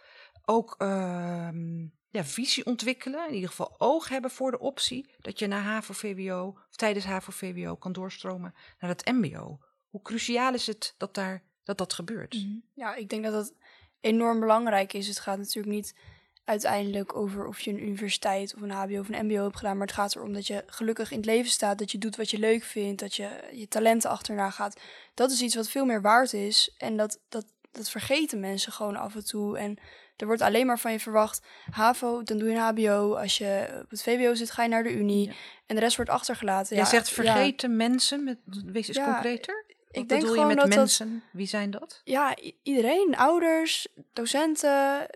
ook 0.45 0.75
ehm, 0.77 1.87
ja, 2.09 2.23
visie 2.23 2.65
ontwikkelen, 2.65 3.27
in 3.27 3.33
ieder 3.33 3.49
geval 3.49 3.79
oog 3.79 4.09
hebben 4.09 4.31
voor 4.31 4.51
de 4.51 4.59
optie 4.59 5.15
dat 5.19 5.39
je 5.39 5.47
na 5.47 5.59
HAVO-VWO 5.59 6.47
of 6.69 6.75
tijdens 6.75 7.05
HAVO-VWO 7.05 7.75
kan 7.75 7.91
doorstromen 7.91 8.53
naar 8.79 8.89
het 8.89 9.05
MBO. 9.05 9.59
Hoe 9.89 10.01
cruciaal 10.01 10.53
is 10.53 10.67
het 10.67 10.95
dat 10.97 11.13
daar, 11.13 11.43
dat, 11.63 11.77
dat 11.77 11.93
gebeurt? 11.93 12.33
Mhm. 12.33 12.57
Ja, 12.73 12.95
ik 12.95 13.09
denk 13.09 13.23
dat 13.23 13.33
dat 13.33 13.53
enorm 14.01 14.39
belangrijk 14.39 14.93
is. 14.93 15.07
Het 15.07 15.19
gaat 15.19 15.37
natuurlijk 15.37 15.75
niet 15.75 15.93
uiteindelijk 16.43 17.15
over 17.15 17.47
of 17.47 17.59
je 17.59 17.71
een 17.71 17.81
universiteit 17.81 18.55
of 18.55 18.61
een 18.61 18.71
HBO 18.71 18.99
of 18.99 19.09
een 19.09 19.25
MBO 19.25 19.43
hebt 19.43 19.57
gedaan, 19.57 19.77
maar 19.77 19.87
het 19.87 19.95
gaat 19.95 20.15
erom 20.15 20.33
dat 20.33 20.47
je 20.47 20.63
gelukkig 20.65 21.11
in 21.11 21.17
het 21.17 21.25
leven 21.25 21.51
staat, 21.51 21.77
dat 21.77 21.91
je 21.91 21.97
doet 21.97 22.15
wat 22.15 22.29
je 22.29 22.39
leuk 22.39 22.63
vindt, 22.63 22.99
dat 22.99 23.15
je 23.15 23.29
je 23.51 23.67
talenten 23.67 24.09
achterna 24.09 24.49
gaat. 24.49 24.79
Dat 25.13 25.31
is 25.31 25.41
iets 25.41 25.55
wat 25.55 25.69
veel 25.69 25.85
meer 25.85 26.01
waard 26.01 26.33
is 26.33 26.73
en 26.77 26.97
dat, 26.97 27.19
dat, 27.29 27.45
dat 27.71 27.89
vergeten 27.89 28.39
mensen 28.39 28.71
gewoon 28.71 28.95
af 28.95 29.15
en 29.15 29.25
toe. 29.25 29.57
En 29.57 29.77
er 30.15 30.25
wordt 30.25 30.41
alleen 30.41 30.65
maar 30.65 30.79
van 30.79 30.91
je 30.91 30.99
verwacht, 30.99 31.41
HAVO, 31.71 32.23
dan 32.23 32.37
doe 32.37 32.49
je 32.49 32.55
een 32.55 32.61
HBO. 32.61 33.15
Als 33.15 33.37
je 33.37 33.79
op 33.83 33.89
het 33.89 34.03
VWO 34.03 34.33
zit, 34.35 34.51
ga 34.51 34.63
je 34.63 34.69
naar 34.69 34.83
de 34.83 34.93
Unie. 34.93 35.25
Ja. 35.25 35.33
En 35.65 35.75
de 35.75 35.81
rest 35.81 35.95
wordt 35.95 36.11
achtergelaten. 36.11 36.75
Jij 36.75 36.85
Ja, 36.85 36.89
zegt 36.89 37.07
ja. 37.07 37.13
vergeten 37.13 37.75
mensen, 37.75 38.23
met, 38.23 38.37
wees 38.65 38.87
eens 38.87 38.97
Ja, 38.97 39.11
concreter. 39.13 39.65
Ik 39.91 40.09
denk 40.09 40.21
bedoel 40.21 40.27
je 40.27 40.33
gewoon 40.41 40.47
met 40.47 40.57
dat- 40.57 40.75
mensen? 40.77 41.23
Wie 41.31 41.47
zijn 41.47 41.71
dat? 41.71 42.01
Ja, 42.03 42.35
iedereen. 42.63 43.15
Ouders, 43.17 43.87
docenten, 44.13 45.07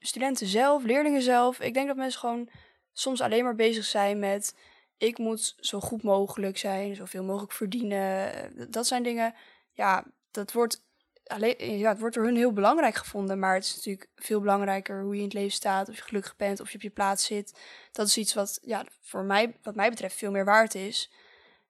studenten 0.00 0.46
zelf, 0.46 0.82
leerlingen 0.82 1.22
zelf. 1.22 1.60
Ik 1.60 1.74
denk 1.74 1.86
dat 1.86 1.96
mensen 1.96 2.20
gewoon 2.20 2.48
soms 2.92 3.20
alleen 3.20 3.44
maar 3.44 3.54
bezig 3.54 3.84
zijn 3.84 4.18
met... 4.18 4.54
ik 4.98 5.18
moet 5.18 5.54
zo 5.60 5.80
goed 5.80 6.02
mogelijk 6.02 6.58
zijn, 6.58 6.96
zoveel 6.96 7.24
mogelijk 7.24 7.52
verdienen. 7.52 8.32
Eh, 8.34 8.66
Dat 8.68 8.86
zijn 8.86 9.02
dingen, 9.02 9.34
ja, 9.72 10.04
dat 10.30 10.52
wordt, 10.52 10.82
alleen, 11.26 11.78
ja, 11.78 11.88
het 11.88 11.98
wordt 12.00 12.14
door 12.14 12.24
hun 12.24 12.36
heel 12.36 12.52
belangrijk 12.52 12.94
gevonden. 12.94 13.38
Maar 13.38 13.54
het 13.54 13.64
is 13.64 13.74
natuurlijk 13.74 14.08
veel 14.16 14.40
belangrijker 14.40 15.02
hoe 15.02 15.12
je 15.12 15.18
in 15.18 15.24
het 15.24 15.34
leven 15.34 15.52
staat... 15.52 15.88
of 15.88 15.96
je 15.96 16.02
gelukkig 16.02 16.36
bent, 16.36 16.60
of 16.60 16.68
je 16.70 16.76
op 16.76 16.82
je 16.82 16.90
plaats 16.90 17.24
zit. 17.24 17.58
Dat 17.92 18.06
is 18.06 18.16
iets 18.16 18.34
wat 18.34 18.58
ja, 18.62 18.84
voor 19.00 19.24
mij, 19.24 19.56
wat 19.62 19.74
mij 19.74 19.90
betreft 19.90 20.16
veel 20.16 20.30
meer 20.30 20.44
waard 20.44 20.74
is... 20.74 21.10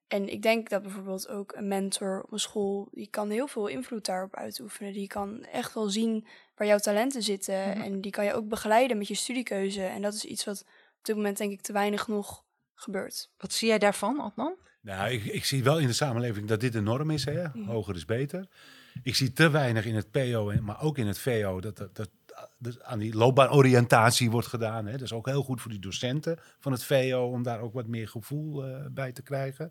En 0.08 0.28
ik 0.32 0.42
denk 0.42 0.68
dat 0.68 0.82
bijvoorbeeld 0.82 1.28
ook 1.28 1.52
een 1.56 1.68
mentor 1.68 2.22
op 2.22 2.32
een 2.32 2.38
school, 2.38 2.88
die 2.92 3.08
kan 3.10 3.30
heel 3.30 3.46
veel 3.46 3.66
invloed 3.66 4.04
daarop 4.06 4.34
uitoefenen. 4.36 4.92
Die 4.92 5.06
kan 5.06 5.44
echt 5.44 5.74
wel 5.74 5.88
zien 5.88 6.26
waar 6.56 6.66
jouw 6.66 6.78
talenten 6.78 7.22
zitten. 7.22 7.68
Mhm. 7.68 7.80
En 7.80 8.00
die 8.00 8.10
kan 8.12 8.24
je 8.24 8.34
ook 8.34 8.48
begeleiden 8.48 8.98
met 8.98 9.08
je 9.08 9.14
studiekeuze. 9.14 9.82
En 9.82 10.02
dat 10.02 10.14
is 10.14 10.24
iets 10.24 10.44
wat 10.44 10.60
op 10.98 11.04
dit 11.04 11.16
moment 11.16 11.36
denk 11.38 11.52
ik 11.52 11.60
te 11.60 11.72
weinig 11.72 12.08
nog 12.08 12.44
gebeurt. 12.74 13.30
Wat 13.38 13.52
zie 13.52 13.68
jij 13.68 13.78
daarvan, 13.78 14.20
Adnan? 14.20 14.54
Nou, 14.80 15.10
ik, 15.10 15.24
ik 15.24 15.44
zie 15.44 15.62
wel 15.62 15.78
in 15.78 15.86
de 15.86 15.92
samenleving 15.92 16.48
dat 16.48 16.60
dit 16.60 16.74
een 16.74 16.84
norm 16.84 17.10
is. 17.10 17.24
Hè? 17.24 17.48
Hoger 17.48 17.94
is 17.94 18.04
beter. 18.04 18.48
Ik 19.02 19.14
zie 19.14 19.32
te 19.32 19.50
weinig 19.50 19.84
in 19.86 19.94
het 19.94 20.10
PO, 20.10 20.48
en- 20.50 20.64
maar 20.64 20.82
ook 20.82 20.98
in 20.98 21.06
het 21.06 21.18
VO, 21.18 21.60
dat, 21.60 21.76
dat, 21.76 21.94
dat, 21.96 22.10
dat 22.58 22.82
aan 22.82 22.98
die 22.98 23.14
loopbaanoriëntatie 23.16 24.30
wordt 24.30 24.46
gedaan. 24.46 24.86
Hè? 24.86 24.92
Dat 24.92 25.00
is 25.00 25.12
ook 25.12 25.26
heel 25.26 25.42
goed 25.42 25.60
voor 25.60 25.70
die 25.70 25.80
docenten 25.80 26.38
van 26.58 26.72
het 26.72 26.84
VO 26.84 27.30
om 27.32 27.42
daar 27.42 27.60
ook 27.60 27.72
wat 27.72 27.86
meer 27.86 28.08
gevoel 28.08 28.64
eh, 28.64 28.86
bij 28.90 29.12
te 29.12 29.22
krijgen. 29.22 29.68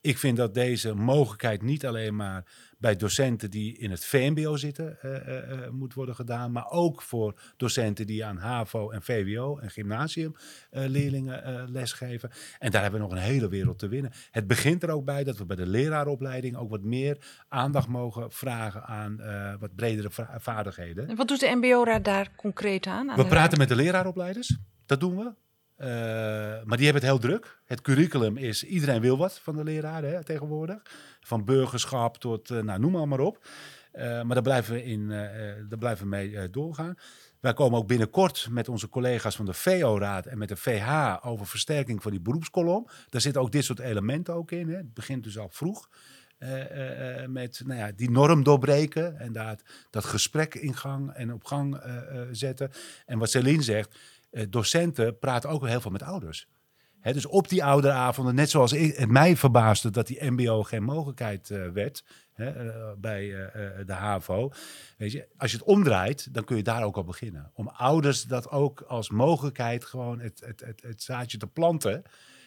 Ik 0.00 0.18
vind 0.18 0.36
dat 0.36 0.54
deze 0.54 0.94
mogelijkheid 0.94 1.62
niet 1.62 1.86
alleen 1.86 2.16
maar 2.16 2.44
bij 2.84 2.96
docenten 2.96 3.50
die 3.50 3.78
in 3.78 3.90
het 3.90 4.04
VMBO 4.04 4.56
zitten 4.56 5.00
eh, 5.00 5.52
eh, 5.52 5.70
moet 5.70 5.94
worden 5.94 6.14
gedaan, 6.14 6.52
maar 6.52 6.70
ook 6.70 7.02
voor 7.02 7.40
docenten 7.56 8.06
die 8.06 8.24
aan 8.24 8.36
HAVO 8.36 8.90
en 8.90 9.02
VWO 9.02 9.58
en 9.58 9.70
gymnasiumleerlingen 9.70 11.44
eh, 11.44 11.62
lesgeven. 11.66 12.30
En 12.58 12.70
daar 12.70 12.82
hebben 12.82 13.00
we 13.00 13.06
nog 13.06 13.16
een 13.16 13.22
hele 13.22 13.48
wereld 13.48 13.78
te 13.78 13.88
winnen. 13.88 14.12
Het 14.30 14.46
begint 14.46 14.82
er 14.82 14.90
ook 14.90 15.04
bij 15.04 15.24
dat 15.24 15.38
we 15.38 15.44
bij 15.44 15.56
de 15.56 15.66
leraaropleiding 15.66 16.56
ook 16.56 16.70
wat 16.70 16.82
meer 16.82 17.18
aandacht 17.48 17.88
mogen 17.88 18.32
vragen 18.32 18.84
aan 18.84 19.20
wat 19.58 19.74
bredere 19.74 20.10
va- 20.10 20.34
vaardigheden. 20.38 21.08
En 21.08 21.16
wat 21.16 21.28
doet 21.28 21.40
de 21.40 21.54
MBO-raad 21.54 22.04
daar 22.04 22.23
concreet 22.36 22.86
aan? 22.86 23.10
aan 23.10 23.16
We 23.16 23.26
praten 23.26 23.58
met 23.58 23.68
de 23.68 23.76
leraaropleiders, 23.76 24.56
dat 24.86 25.00
doen 25.00 25.16
we. 25.16 25.32
Eh, 25.76 25.88
maar 26.64 26.76
die 26.76 26.84
hebben 26.84 27.02
het 27.02 27.02
heel 27.02 27.18
druk. 27.18 27.60
Het 27.64 27.80
curriculum 27.80 28.36
is, 28.36 28.64
iedereen 28.64 29.00
wil 29.00 29.18
wat 29.18 29.38
van 29.38 29.56
de 29.56 29.64
leraren 29.64 30.10
hè, 30.10 30.24
tegenwoordig. 30.24 30.82
Van 31.20 31.44
burgerschap 31.44 32.16
tot, 32.16 32.50
eh, 32.50 32.60
nou, 32.60 32.80
noem 32.80 32.92
maar, 32.92 33.08
maar 33.08 33.20
op. 33.20 33.46
Eh, 33.92 34.04
maar 34.04 34.34
daar 34.34 34.42
blijven 34.42 34.74
we, 34.74 34.84
in, 34.84 35.08
daar 35.68 35.78
blijven 35.78 36.04
we 36.04 36.16
mee 36.16 36.50
doorgaan. 36.50 36.94
Wij 37.40 37.52
komen 37.52 37.78
ook 37.78 37.86
binnenkort 37.86 38.46
met 38.50 38.68
onze 38.68 38.88
collega's 38.88 39.36
van 39.36 39.44
de 39.44 39.52
VO-raad 39.52 40.26
en 40.26 40.38
met 40.38 40.48
de 40.48 40.56
VH 40.56 41.16
over 41.22 41.46
versterking 41.46 42.02
van 42.02 42.10
die 42.10 42.20
beroepskolom. 42.20 42.88
Daar 43.08 43.20
zitten 43.20 43.42
ook 43.42 43.52
dit 43.52 43.64
soort 43.64 43.78
elementen 43.78 44.34
ook 44.34 44.50
in. 44.50 44.68
Hè. 44.68 44.76
Het 44.76 44.94
begint 44.94 45.24
dus 45.24 45.38
al 45.38 45.48
vroeg. 45.50 45.88
Eh, 46.44 46.60
eh, 46.60 47.22
eh, 47.22 47.28
met 47.28 47.62
nou 47.66 47.80
ja, 47.80 47.92
die 47.96 48.10
norm 48.10 48.42
doorbreken 48.42 49.18
en 49.18 49.32
daar, 49.32 49.58
dat 49.90 50.04
gesprek 50.04 50.54
in 50.54 50.76
gang 50.76 51.10
en 51.10 51.32
op 51.32 51.44
gang 51.44 51.80
zetten. 52.32 52.70
En 53.06 53.18
wat 53.18 53.30
Celine 53.30 53.62
zegt, 53.62 53.98
docenten 54.48 55.18
praten 55.18 55.50
ook 55.50 55.66
heel 55.66 55.80
veel 55.80 55.90
met 55.90 56.02
ouders. 56.02 56.48
Dus 57.02 57.26
op 57.26 57.48
die 57.48 57.64
ouderavonden, 57.64 58.34
net 58.34 58.50
zoals 58.50 58.72
ik, 58.72 58.96
het 58.96 59.10
mij 59.10 59.36
verbaasde 59.36 59.90
dat 59.90 60.06
die 60.06 60.30
MBO 60.30 60.62
geen 60.62 60.82
mogelijkheid 60.82 61.48
werd 61.72 62.04
bij 62.98 63.28
de 63.86 63.92
HAVO. 63.92 64.52
Weet 64.96 65.12
je, 65.12 65.28
als 65.36 65.50
je 65.50 65.56
het 65.56 65.66
omdraait, 65.66 66.34
dan 66.34 66.44
kun 66.44 66.56
je 66.56 66.62
daar 66.62 66.84
ook 66.84 66.96
al 66.96 67.04
beginnen. 67.04 67.50
Om 67.54 67.68
ouders 67.68 68.22
dat 68.22 68.50
ook 68.50 68.80
als 68.80 69.10
mogelijkheid 69.10 69.84
gewoon 69.84 70.20
het, 70.20 70.42
het, 70.44 70.82
het 70.82 71.02
zaadje 71.02 71.38
te 71.38 71.46
planten 71.46 72.04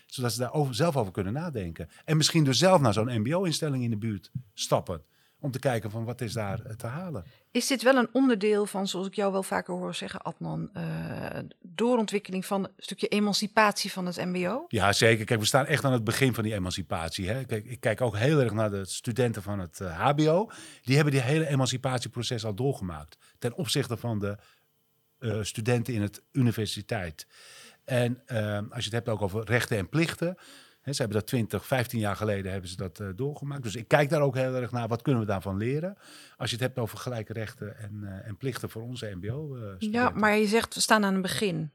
zodat 0.08 0.34
ze 0.34 0.40
daar 0.40 0.54
over, 0.54 0.76
zelf 0.76 0.98
over 0.98 1.12
kunnen 1.12 1.34
nadenken. 1.34 1.90
En 2.06 2.18
misschien 2.18 2.44
dus 2.44 2.58
zelf 2.58 2.82
naar 2.82 2.94
zo'n 2.94 3.20
mbo-instelling 3.20 3.84
in 3.84 3.90
de 3.90 3.98
buurt 3.98 4.32
stappen. 4.54 5.02
Om 5.40 5.52
te 5.52 5.60
kijken 5.60 5.92
van 5.92 6.06
wat 6.06 6.22
is 6.22 6.34
daar 6.34 6.62
eh, 6.66 6.76
te 6.76 6.88
halen. 6.88 7.24
Is 7.52 7.68
dit 7.68 7.84
wel 7.84 7.96
een 7.96 8.10
onderdeel 8.12 8.66
van, 8.66 8.88
zoals 8.88 9.08
ik 9.08 9.14
jou 9.14 9.32
wel 9.32 9.44
vaker 9.44 9.74
hoor 9.74 9.96
zeggen, 9.96 10.22
Adnan, 10.22 10.70
eh, 10.74 11.40
doorontwikkeling 11.62 12.46
van 12.46 12.64
een 12.64 12.72
stukje 12.78 13.08
emancipatie 13.08 13.92
van 13.92 14.06
het 14.06 14.26
MBO? 14.26 14.66
Ja, 14.68 14.94
zeker. 14.94 15.26
Kijk, 15.26 15.40
we 15.40 15.46
staan 15.46 15.66
echt 15.66 15.86
aan 15.86 15.94
het 15.94 16.04
begin 16.04 16.34
van 16.34 16.44
die 16.44 16.54
emancipatie. 16.54 17.30
Hè. 17.30 17.44
Kijk, 17.44 17.66
ik 17.66 17.80
kijk 17.80 18.02
ook 18.02 18.18
heel 18.18 18.40
erg 18.40 18.54
naar 18.54 18.70
de 18.70 18.86
studenten 18.86 19.42
van 19.42 19.60
het 19.60 19.80
eh, 19.80 20.00
HBO. 20.00 20.52
Die 20.82 20.96
hebben 20.96 21.14
die 21.14 21.22
hele 21.22 21.48
emancipatieproces 21.48 22.46
al 22.46 22.54
doorgemaakt. 22.54 23.18
Ten 23.40 23.56
opzichte 23.56 23.98
van 23.98 24.20
de 24.20 24.38
eh, 25.20 25.38
studenten 25.42 25.94
in 25.94 26.02
het 26.02 26.22
universiteit. 26.32 27.28
En 27.88 28.22
ehm, 28.26 28.66
als 28.70 28.84
je 28.84 28.90
het 28.90 28.94
hebt 28.94 29.10
ook 29.10 29.22
over 29.22 29.46
rechten 29.46 29.78
en 29.78 29.90
plichten. 29.90 30.38
Hè, 30.82 30.94
ze 30.94 31.02
hebben 31.02 31.20
dat 31.20 31.28
20, 31.28 31.66
15 31.66 32.00
jaar 32.00 32.16
geleden 32.16 32.52
hebben 32.52 32.70
ze 32.70 32.76
dat 32.76 33.00
eh, 33.00 33.08
doorgemaakt. 33.16 33.64
Dus 33.64 33.76
ik 33.76 33.88
kijk 33.88 34.10
daar 34.10 34.22
ook 34.22 34.36
heel 34.36 34.56
erg 34.56 34.72
naar. 34.72 34.88
Wat 34.88 35.02
kunnen 35.02 35.22
we 35.22 35.28
daarvan 35.28 35.58
leren? 35.58 35.98
Als 36.38 36.50
je 36.50 36.56
het 36.56 36.66
hebt 36.66 36.80
over 36.80 36.98
gelijke 36.98 37.34
rechten 37.34 37.78
en, 37.78 38.04
eh, 38.04 38.28
en 38.28 38.38
plichten 38.38 38.70
voor 38.70 38.82
onze 38.82 39.12
mbo-studenten. 39.16 39.92
Ja, 39.92 40.10
maar 40.10 40.38
je 40.38 40.48
zegt 40.48 40.74
we 40.74 40.80
staan 40.80 41.06
aan 41.06 41.14
het 41.14 41.22
begin 41.22 41.72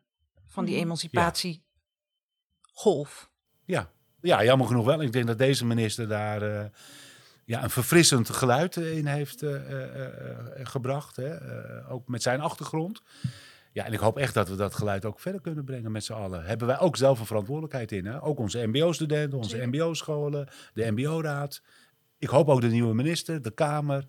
van 0.46 0.64
die 0.64 0.76
emancipatiegolf. 0.76 3.30
Ja. 3.64 3.90
ja, 4.20 4.44
jammer 4.44 4.66
genoeg 4.66 4.84
wel. 4.84 5.02
Ik 5.02 5.12
denk 5.12 5.26
dat 5.26 5.38
deze 5.38 5.64
minister 5.64 6.08
daar 6.08 6.42
eh, 6.42 6.64
ja, 7.44 7.62
een 7.62 7.70
verfrissend 7.70 8.30
geluid 8.30 8.76
eh, 8.76 8.96
in 8.96 9.06
heeft 9.06 9.42
eh, 9.42 9.54
eh, 9.54 10.60
eh, 10.60 10.66
gebracht. 10.66 11.16
Hè? 11.16 11.28
Eh, 11.34 11.92
ook 11.92 12.08
met 12.08 12.22
zijn 12.22 12.40
achtergrond. 12.40 13.02
Ja, 13.72 13.84
en 13.84 13.92
ik 13.92 13.98
hoop 13.98 14.18
echt 14.18 14.34
dat 14.34 14.48
we 14.48 14.56
dat 14.56 14.74
geluid 14.74 15.04
ook 15.04 15.20
verder 15.20 15.40
kunnen 15.40 15.64
brengen 15.64 15.92
met 15.92 16.04
z'n 16.04 16.12
allen. 16.12 16.44
Hebben 16.44 16.66
wij 16.66 16.78
ook 16.78 16.96
zelf 16.96 17.20
een 17.20 17.26
verantwoordelijkheid 17.26 17.92
in. 17.92 18.06
Hè? 18.06 18.22
Ook 18.22 18.38
onze 18.38 18.66
mbo-studenten, 18.66 19.38
onze 19.38 19.66
mbo-scholen, 19.66 20.48
de 20.74 20.90
mbo-raad. 20.90 21.62
Ik 22.18 22.28
hoop 22.28 22.48
ook 22.48 22.60
de 22.60 22.66
nieuwe 22.66 22.94
minister, 22.94 23.42
de 23.42 23.50
Kamer. 23.50 24.06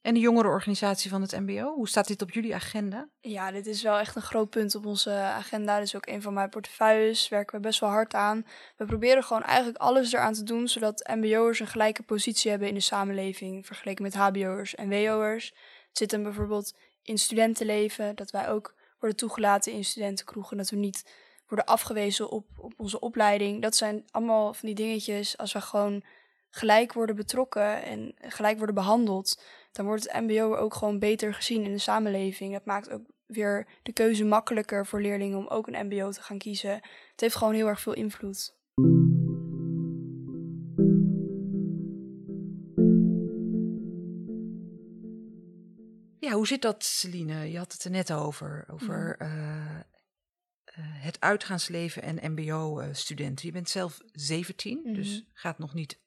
En 0.00 0.14
de 0.14 0.20
jongerenorganisatie 0.20 1.10
van 1.10 1.22
het 1.22 1.40
MBO, 1.40 1.74
hoe 1.74 1.88
staat 1.88 2.06
dit 2.06 2.22
op 2.22 2.30
jullie 2.30 2.54
agenda? 2.54 3.08
Ja, 3.20 3.50
dit 3.50 3.66
is 3.66 3.82
wel 3.82 3.98
echt 3.98 4.16
een 4.16 4.22
groot 4.22 4.50
punt 4.50 4.74
op 4.74 4.86
onze 4.86 5.10
agenda. 5.10 5.76
Dit 5.78 5.86
is 5.86 5.96
ook 5.96 6.06
een 6.06 6.22
van 6.22 6.34
mijn 6.34 6.48
portefeuilles. 6.48 7.28
Werken 7.28 7.56
we 7.56 7.62
best 7.62 7.80
wel 7.80 7.90
hard 7.90 8.14
aan. 8.14 8.46
We 8.76 8.84
proberen 8.84 9.24
gewoon 9.24 9.42
eigenlijk 9.42 9.78
alles 9.78 10.12
eraan 10.12 10.32
te 10.32 10.42
doen 10.42 10.68
zodat 10.68 11.10
MBO'ers 11.14 11.60
een 11.60 11.66
gelijke 11.66 12.02
positie 12.02 12.50
hebben 12.50 12.68
in 12.68 12.74
de 12.74 12.80
samenleving 12.80 13.66
vergeleken 13.66 14.02
met 14.02 14.14
HBO'ers 14.14 14.74
en 14.74 14.88
WO'ers. 14.88 15.46
Het 15.88 15.98
zit 15.98 16.10
hem 16.10 16.22
bijvoorbeeld 16.22 16.74
in 17.06 17.18
studentenleven, 17.18 18.16
dat 18.16 18.30
wij 18.30 18.48
ook 18.48 18.74
worden 18.98 19.16
toegelaten 19.16 19.72
in 19.72 19.84
studentenkroegen, 19.84 20.56
dat 20.56 20.70
we 20.70 20.76
niet 20.76 21.04
worden 21.46 21.66
afgewezen 21.66 22.30
op, 22.30 22.46
op 22.56 22.72
onze 22.76 23.00
opleiding. 23.00 23.62
Dat 23.62 23.76
zijn 23.76 24.04
allemaal 24.10 24.54
van 24.54 24.66
die 24.66 24.74
dingetjes. 24.74 25.38
Als 25.38 25.52
we 25.52 25.60
gewoon 25.60 26.04
gelijk 26.50 26.92
worden 26.92 27.16
betrokken 27.16 27.82
en 27.82 28.14
gelijk 28.18 28.56
worden 28.56 28.74
behandeld, 28.74 29.42
dan 29.72 29.86
wordt 29.86 30.02
het 30.02 30.22
MBO 30.22 30.56
ook 30.56 30.74
gewoon 30.74 30.98
beter 30.98 31.34
gezien 31.34 31.64
in 31.64 31.72
de 31.72 31.78
samenleving. 31.78 32.52
Dat 32.52 32.64
maakt 32.64 32.90
ook 32.90 33.02
weer 33.26 33.66
de 33.82 33.92
keuze 33.92 34.24
makkelijker 34.24 34.86
voor 34.86 35.00
leerlingen 35.00 35.38
om 35.38 35.46
ook 35.46 35.66
een 35.66 35.86
MBO 35.86 36.10
te 36.10 36.22
gaan 36.22 36.38
kiezen. 36.38 36.74
Het 37.10 37.20
heeft 37.20 37.36
gewoon 37.36 37.54
heel 37.54 37.66
erg 37.66 37.80
veel 37.80 37.94
invloed. 37.94 38.55
Hoe 46.46 46.54
zit 46.54 46.64
dat, 46.64 46.84
Celine? 46.84 47.50
Je 47.50 47.58
had 47.58 47.72
het 47.72 47.84
er 47.84 47.90
net 47.90 48.12
over, 48.12 48.64
over 48.70 49.16
eh, 49.18 49.78
eh, 49.78 49.82
het 50.78 51.20
uitgaansleven 51.20 52.02
en 52.02 52.32
MBO-studenten. 52.32 53.46
Je 53.46 53.52
bent 53.52 53.68
zelf 53.68 54.00
17, 54.12 54.80
Mhm. 54.84 54.94
dus 54.94 55.24
gaat 55.32 55.58
nog 55.58 55.74
niet 55.74 55.98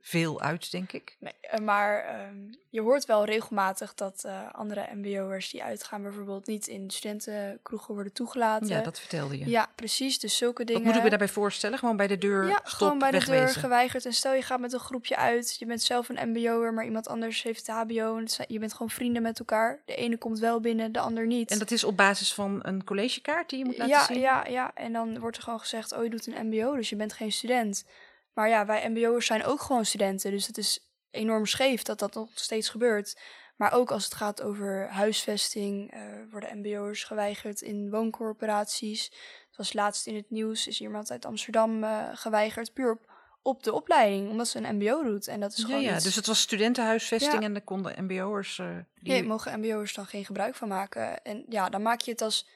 veel 0.00 0.40
uit, 0.40 0.70
denk 0.70 0.92
ik. 0.92 1.16
Nee, 1.18 1.32
eh, 1.40 1.60
maar 1.60 2.04
ehm, 2.04 2.36
je 2.70 2.80
hoort 2.80 3.04
wel 3.04 3.24
regelmatig 3.24 3.94
dat 3.94 4.24
eh, 4.24 4.40
andere 4.52 4.88
mbo'ers 4.94 5.50
die 5.50 5.62
uitgaan 5.62 6.02
bijvoorbeeld 6.02 6.46
niet 6.46 6.66
in 6.66 6.90
studentenkroegen 6.90 7.94
worden 7.94 8.12
toegelaten. 8.12 8.68
Ja, 8.68 8.80
dat 8.80 9.00
vertelde 9.00 9.38
je. 9.38 9.48
Ja, 9.48 9.68
precies. 9.74 10.18
Dus 10.18 10.36
zulke 10.36 10.64
dingen. 10.64 10.80
Wat 10.82 10.88
moet 10.90 10.96
ik 10.96 11.02
me 11.02 11.08
daarbij 11.08 11.28
voorstellen? 11.34 11.78
Gewoon 11.78 11.96
bij 11.96 12.06
de 12.06 12.18
deur 12.18 12.46
Ja, 12.48 12.54
stop, 12.56 12.66
gewoon 12.66 12.98
bij 12.98 13.10
de 13.10 13.24
deur 13.24 13.48
geweigerd. 13.48 14.04
En 14.04 14.12
stel 14.12 14.34
je 14.34 14.42
gaat 14.42 14.60
met 14.60 14.72
een 14.72 14.78
groepje 14.80 15.16
uit. 15.16 15.56
Je 15.58 15.66
bent 15.66 15.82
zelf 15.82 16.08
een 16.08 16.30
mbo'er, 16.30 16.74
maar 16.74 16.84
iemand 16.84 17.08
anders 17.08 17.42
heeft 17.42 17.66
het 17.66 17.76
hbo. 17.76 18.16
En 18.16 18.28
zijn- 18.28 18.46
je 18.50 18.58
bent 18.58 18.72
gewoon 18.72 18.90
vrienden 18.90 19.22
met 19.22 19.38
elkaar. 19.38 19.80
De 19.84 19.94
ene 19.94 20.16
komt 20.16 20.38
wel 20.38 20.60
binnen, 20.60 20.92
de 20.92 21.00
ander 21.00 21.26
niet. 21.26 21.50
En 21.50 21.58
dat 21.58 21.70
is 21.70 21.84
op 21.84 21.96
basis 21.96 22.34
van 22.34 22.58
een 22.62 22.84
collegekaart 22.84 23.50
die 23.50 23.58
je 23.58 23.64
moet 23.64 23.78
laten 23.78 23.94
ja, 23.94 24.04
zien? 24.04 24.20
ja, 24.20 24.46
ja. 24.46 24.70
En 24.74 24.92
dan 24.92 25.18
wordt 25.18 25.36
er 25.36 25.42
gewoon 25.42 25.60
gezegd, 25.60 25.92
oh, 25.92 26.04
je 26.04 26.10
doet 26.10 26.26
een 26.26 26.46
mbo, 26.46 26.74
dus 26.76 26.88
je 26.88 26.96
bent 26.96 27.12
geen 27.12 27.32
student. 27.32 27.84
Maar 28.38 28.48
ja, 28.48 28.66
wij 28.66 28.88
mbo'ers 28.88 29.26
zijn 29.26 29.44
ook 29.44 29.60
gewoon 29.60 29.84
studenten. 29.84 30.30
Dus 30.30 30.46
het 30.46 30.58
is 30.58 30.88
enorm 31.10 31.46
scheef 31.46 31.82
dat 31.82 31.98
dat 31.98 32.14
nog 32.14 32.28
steeds 32.34 32.68
gebeurt. 32.68 33.20
Maar 33.56 33.72
ook 33.72 33.90
als 33.90 34.04
het 34.04 34.14
gaat 34.14 34.42
over 34.42 34.88
huisvesting, 34.90 35.90
eh, 35.92 36.00
worden 36.30 36.58
mbo'ers 36.58 37.04
geweigerd 37.04 37.60
in 37.60 37.90
wooncorporaties. 37.90 39.04
Het 39.48 39.56
was 39.56 39.72
laatst 39.72 40.06
in 40.06 40.14
het 40.14 40.30
nieuws, 40.30 40.66
is 40.66 40.80
iemand 40.80 41.10
uit 41.10 41.24
Amsterdam 41.24 41.84
eh, 41.84 42.08
geweigerd, 42.12 42.72
puur 42.72 42.90
op, 42.90 43.12
op 43.42 43.62
de 43.62 43.72
opleiding, 43.72 44.30
omdat 44.30 44.48
ze 44.48 44.58
een 44.58 44.76
mbo 44.76 45.02
doet. 45.02 45.26
En 45.26 45.40
dat 45.40 45.52
is 45.52 45.58
Ja, 45.58 45.64
gewoon 45.64 45.82
ja, 45.82 45.94
iets- 45.94 46.04
dus 46.04 46.14
het 46.16 46.26
was 46.26 46.40
studentenhuisvesting 46.40 47.32
Ja. 47.40 47.46
en 47.46 47.52
daar 47.52 47.62
konden 47.62 48.04
mbo'ers... 48.04 48.58
eh 48.58 48.76
die... 48.94 49.12
Nee, 49.12 49.22
mogen 49.22 49.58
mbo'ers 49.58 49.94
dan 49.94 50.06
geen 50.06 50.24
gebruik 50.24 50.54
van 50.54 50.68
maken. 50.68 51.22
En 51.22 51.44
ja, 51.48 51.68
dan 51.68 51.82
maak 51.82 52.00
je 52.00 52.10
het 52.10 52.22
als... 52.22 52.48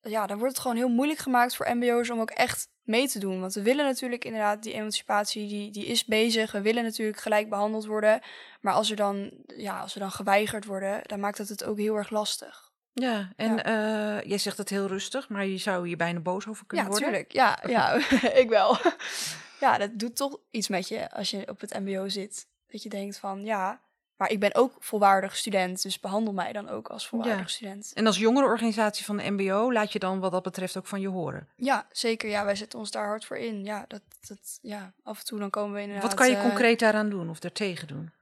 Ja, 0.00 0.26
dan 0.26 0.38
wordt 0.38 0.52
het 0.52 0.62
gewoon 0.62 0.76
heel 0.76 0.88
moeilijk 0.88 1.18
gemaakt 1.18 1.56
voor 1.56 1.76
mbo'ers 1.76 2.10
om 2.10 2.20
ook 2.20 2.30
echt 2.30 2.68
mee 2.86 3.08
te 3.08 3.18
doen. 3.18 3.40
Want 3.40 3.54
we 3.54 3.62
willen 3.62 3.84
natuurlijk 3.84 4.24
inderdaad, 4.24 4.62
die 4.62 4.72
emancipatie, 4.72 5.48
die, 5.48 5.70
die 5.70 5.86
is 5.86 6.04
bezig. 6.04 6.52
We 6.52 6.60
willen 6.60 6.82
natuurlijk 6.82 7.20
gelijk 7.20 7.48
behandeld 7.48 7.86
worden. 7.86 8.20
Maar 8.60 8.74
als 8.74 8.90
er 8.90 8.96
dan, 8.96 9.30
ja, 9.56 9.80
als 9.80 9.94
we 9.94 10.00
dan 10.00 10.10
geweigerd 10.10 10.64
worden, 10.64 11.00
dan 11.02 11.20
maakt 11.20 11.38
het 11.38 11.48
het 11.48 11.64
ook 11.64 11.78
heel 11.78 11.96
erg 11.96 12.10
lastig. 12.10 12.70
Ja, 12.92 13.32
en 13.36 13.64
eh, 13.64 14.28
jij 14.28 14.38
zegt 14.38 14.58
het 14.58 14.68
heel 14.68 14.86
rustig, 14.86 15.28
maar 15.28 15.46
je 15.46 15.58
zou 15.58 15.86
hier 15.86 15.96
bijna 15.96 16.20
boos 16.20 16.48
over 16.48 16.66
kunnen 16.66 16.86
Ja, 16.86 16.92
worden. 16.92 17.08
tuurlijk. 17.08 17.32
Ja, 17.32 17.58
ja 17.66 17.94
ik 18.42 18.48
wel. 18.48 18.78
ja, 19.60 19.78
dat 19.78 19.90
doet 19.98 20.16
toch 20.16 20.38
iets 20.50 20.68
met 20.68 20.88
je 20.88 21.10
als 21.10 21.30
je 21.30 21.48
op 21.48 21.60
het 21.60 21.78
mbo 21.78 22.08
zit. 22.08 22.46
Dat 22.66 22.82
je 22.82 22.88
denkt 22.88 23.18
van, 23.18 23.44
ja, 23.44 23.80
maar 24.16 24.30
ik 24.30 24.40
ben 24.40 24.54
ook 24.54 24.76
volwaardig 24.78 25.36
student. 25.36 25.82
Dus 25.82 26.00
behandel 26.00 26.32
mij 26.32 26.52
dan 26.52 26.68
ook 26.68 26.88
als 26.88 27.08
volwaardig 27.08 27.38
Ja. 27.38 27.46
student. 27.46 27.90
En 27.94 28.06
als 28.06 28.18
jongere 28.18 28.46
organisatie 28.46 29.04
van 29.04 29.16
de 29.16 29.30
MBO 29.30 29.72
laat 29.72 29.92
je 29.92 29.98
dan 29.98 30.20
wat 30.20 30.32
dat 30.32 30.42
betreft 30.42 30.76
ook 30.76 30.86
van 30.86 31.00
je 31.00 31.08
horen. 31.08 31.48
Ja, 31.56 31.86
zeker. 31.90 32.28
Ja, 32.28 32.44
wij 32.44 32.56
zetten 32.56 32.78
ons 32.78 32.90
daar 32.90 33.06
hard 33.06 33.24
voor 33.24 33.36
in. 33.36 33.64
Ja, 33.64 33.84
dat, 33.88 34.02
dat, 34.28 34.58
ja 34.62 34.92
af 35.02 35.18
en 35.18 35.24
toe 35.24 35.38
dan 35.38 35.50
komen 35.50 35.74
we 35.74 35.80
inderdaad... 35.80 36.04
wat 36.04 36.14
kan 36.14 36.28
je 36.30 36.36
eh, 36.36 36.42
concreet 36.42 36.78
daaraan 36.78 37.10
doen 37.10 37.30
of 37.30 37.38
daartegen 37.38 37.88
doen? 37.88 38.14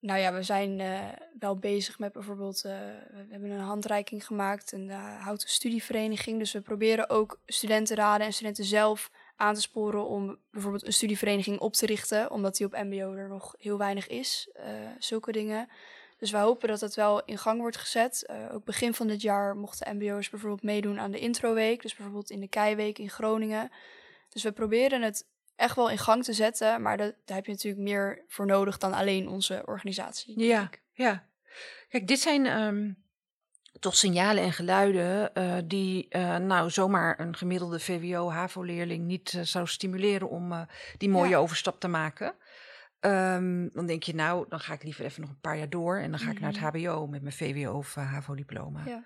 nou 0.00 0.20
ja, 0.20 0.32
we 0.32 0.42
zijn 0.42 0.80
eh, 0.80 1.00
wel 1.38 1.56
bezig 1.58 1.98
met 1.98 2.12
bijvoorbeeld... 2.12 2.64
eh, 2.64 2.72
we 3.10 3.26
hebben 3.30 3.50
een 3.50 3.60
handreiking 3.60 4.26
gemaakt, 4.26 4.72
een 4.72 4.88
uh, 4.88 5.24
houten 5.24 5.48
studievereniging. 5.48 6.38
Dus 6.38 6.52
we 6.52 6.60
proberen 6.60 7.10
ook 7.10 7.40
studentenraden 7.46 8.26
en 8.26 8.32
studenten 8.32 8.64
zelf 8.64 9.10
aan 9.38 9.54
te 9.54 9.60
sporen... 9.60 10.06
om 10.06 10.38
bijvoorbeeld 10.50 10.86
een 10.86 10.92
studievereniging 10.92 11.58
op 11.58 11.72
te 11.72 11.86
richten. 11.86 12.30
Omdat 12.30 12.56
die 12.56 12.66
op 12.66 12.72
mbo 12.72 13.12
er 13.12 13.28
nog 13.28 13.54
heel 13.58 13.78
weinig 13.78 14.06
is. 14.06 14.48
eh, 14.52 14.64
zulke 14.98 15.32
dingen. 15.32 15.68
Dus 16.18 16.30
wij 16.30 16.40
hopen 16.40 16.68
dat 16.68 16.80
het 16.80 16.94
wel 16.94 17.24
in 17.24 17.38
gang 17.38 17.60
wordt 17.60 17.76
gezet. 17.76 18.26
Eh, 18.26 18.36
ook 18.52 18.64
begin 18.64 18.94
van 18.94 19.06
dit 19.06 19.22
jaar 19.22 19.56
mochten 19.56 19.96
mbo'ers 19.96 20.30
bijvoorbeeld 20.30 20.62
meedoen 20.62 21.00
aan 21.00 21.10
de 21.10 21.18
introweek. 21.18 21.82
Dus 21.82 21.94
bijvoorbeeld 21.94 22.30
in 22.30 22.40
de 22.40 22.48
Keiweek 22.48 22.98
in 22.98 23.10
Groningen. 23.10 23.70
Dus 24.28 24.42
we 24.42 24.52
proberen 24.52 25.02
het 25.02 25.26
echt 25.56 25.76
wel 25.76 25.90
in 25.90 25.98
gang 25.98 26.24
te 26.24 26.32
zetten. 26.32 26.82
Maar 26.82 26.96
dat, 26.96 27.14
daar 27.24 27.36
heb 27.36 27.46
je 27.46 27.52
natuurlijk 27.52 27.82
meer 27.82 28.24
voor 28.28 28.46
nodig 28.46 28.78
dan 28.78 28.92
alleen 28.92 29.28
onze 29.28 29.62
organisatie. 29.66 30.40
Ja, 30.40 30.62
ik. 30.62 30.82
ja. 30.92 31.26
Kijk, 31.88 32.06
dit 32.08 32.20
zijn 32.20 32.46
ehm, 32.46 32.92
toch 33.80 33.96
signalen 33.96 34.42
en 34.42 34.52
geluiden 34.52 35.34
eh, 35.34 35.56
die 35.64 36.06
eh, 36.08 36.36
nou 36.36 36.70
zomaar 36.70 37.20
een 37.20 37.36
gemiddelde 37.36 37.80
VWO-HAVO-leerling 37.80 39.04
niet 39.06 39.34
eh, 39.34 39.42
zou 39.42 39.66
stimuleren 39.66 40.28
om 40.28 40.66
die 40.96 41.08
mooie 41.08 41.30
Ja. 41.30 41.36
overstap 41.38 41.80
te 41.80 41.88
maken. 41.88 42.34
Ehm, 43.00 43.68
dan 43.72 43.86
denk 43.86 44.02
je, 44.02 44.14
nou, 44.14 44.46
dan 44.48 44.60
ga 44.60 44.72
ik 44.72 44.82
liever 44.82 45.04
even 45.04 45.20
nog 45.20 45.30
een 45.30 45.40
paar 45.40 45.56
jaar 45.58 45.70
door 45.70 45.96
en 45.98 46.10
dan 46.10 46.20
ga 46.20 46.30
ik 46.30 46.40
naar 46.40 46.52
het 46.52 46.60
HBO 46.60 47.06
met 47.06 47.22
mijn 47.22 47.34
VWO 47.34 47.72
of 47.76 47.94
HAVO-diploma. 47.94 48.82
Ja. 48.86 49.04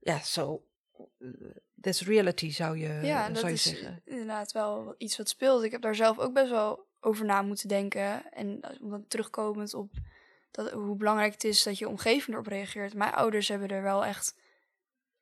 Ja, 0.00 0.18
zo. 0.22 0.64
eh, 1.18 1.28
that's 1.80 2.02
reality, 2.06 2.50
zou 2.50 2.78
je, 2.78 3.00
ja, 3.02 3.26
dat 3.28 3.36
zou 3.36 3.48
je 3.48 3.52
is 3.54 3.62
zeggen. 3.62 4.00
inderdaad 4.04 4.52
wel 4.52 4.94
iets 4.98 5.16
wat 5.16 5.28
speelt. 5.28 5.62
Ik 5.62 5.70
heb 5.70 5.80
daar 5.82 5.94
zelf 5.94 6.18
ook 6.18 6.32
best 6.32 6.50
wel 6.50 6.86
over 7.00 7.24
na 7.24 7.42
moeten 7.42 7.68
denken. 7.68 8.32
En 8.32 8.60
om 8.80 8.90
dan 8.90 9.04
terugkomend 9.08 9.74
op 9.74 9.90
dat, 10.56 10.70
hoe 10.70 10.96
belangrijk 10.96 11.32
het 11.32 11.44
is 11.44 11.62
dat 11.62 11.78
je 11.78 11.88
omgeving 11.88 12.36
erop 12.36 12.46
reageert. 12.46 12.94
Mijn 12.94 13.12
ouders 13.12 13.48
hebben 13.48 13.68
er 13.68 13.82
wel 13.82 14.04
echt 14.04 14.36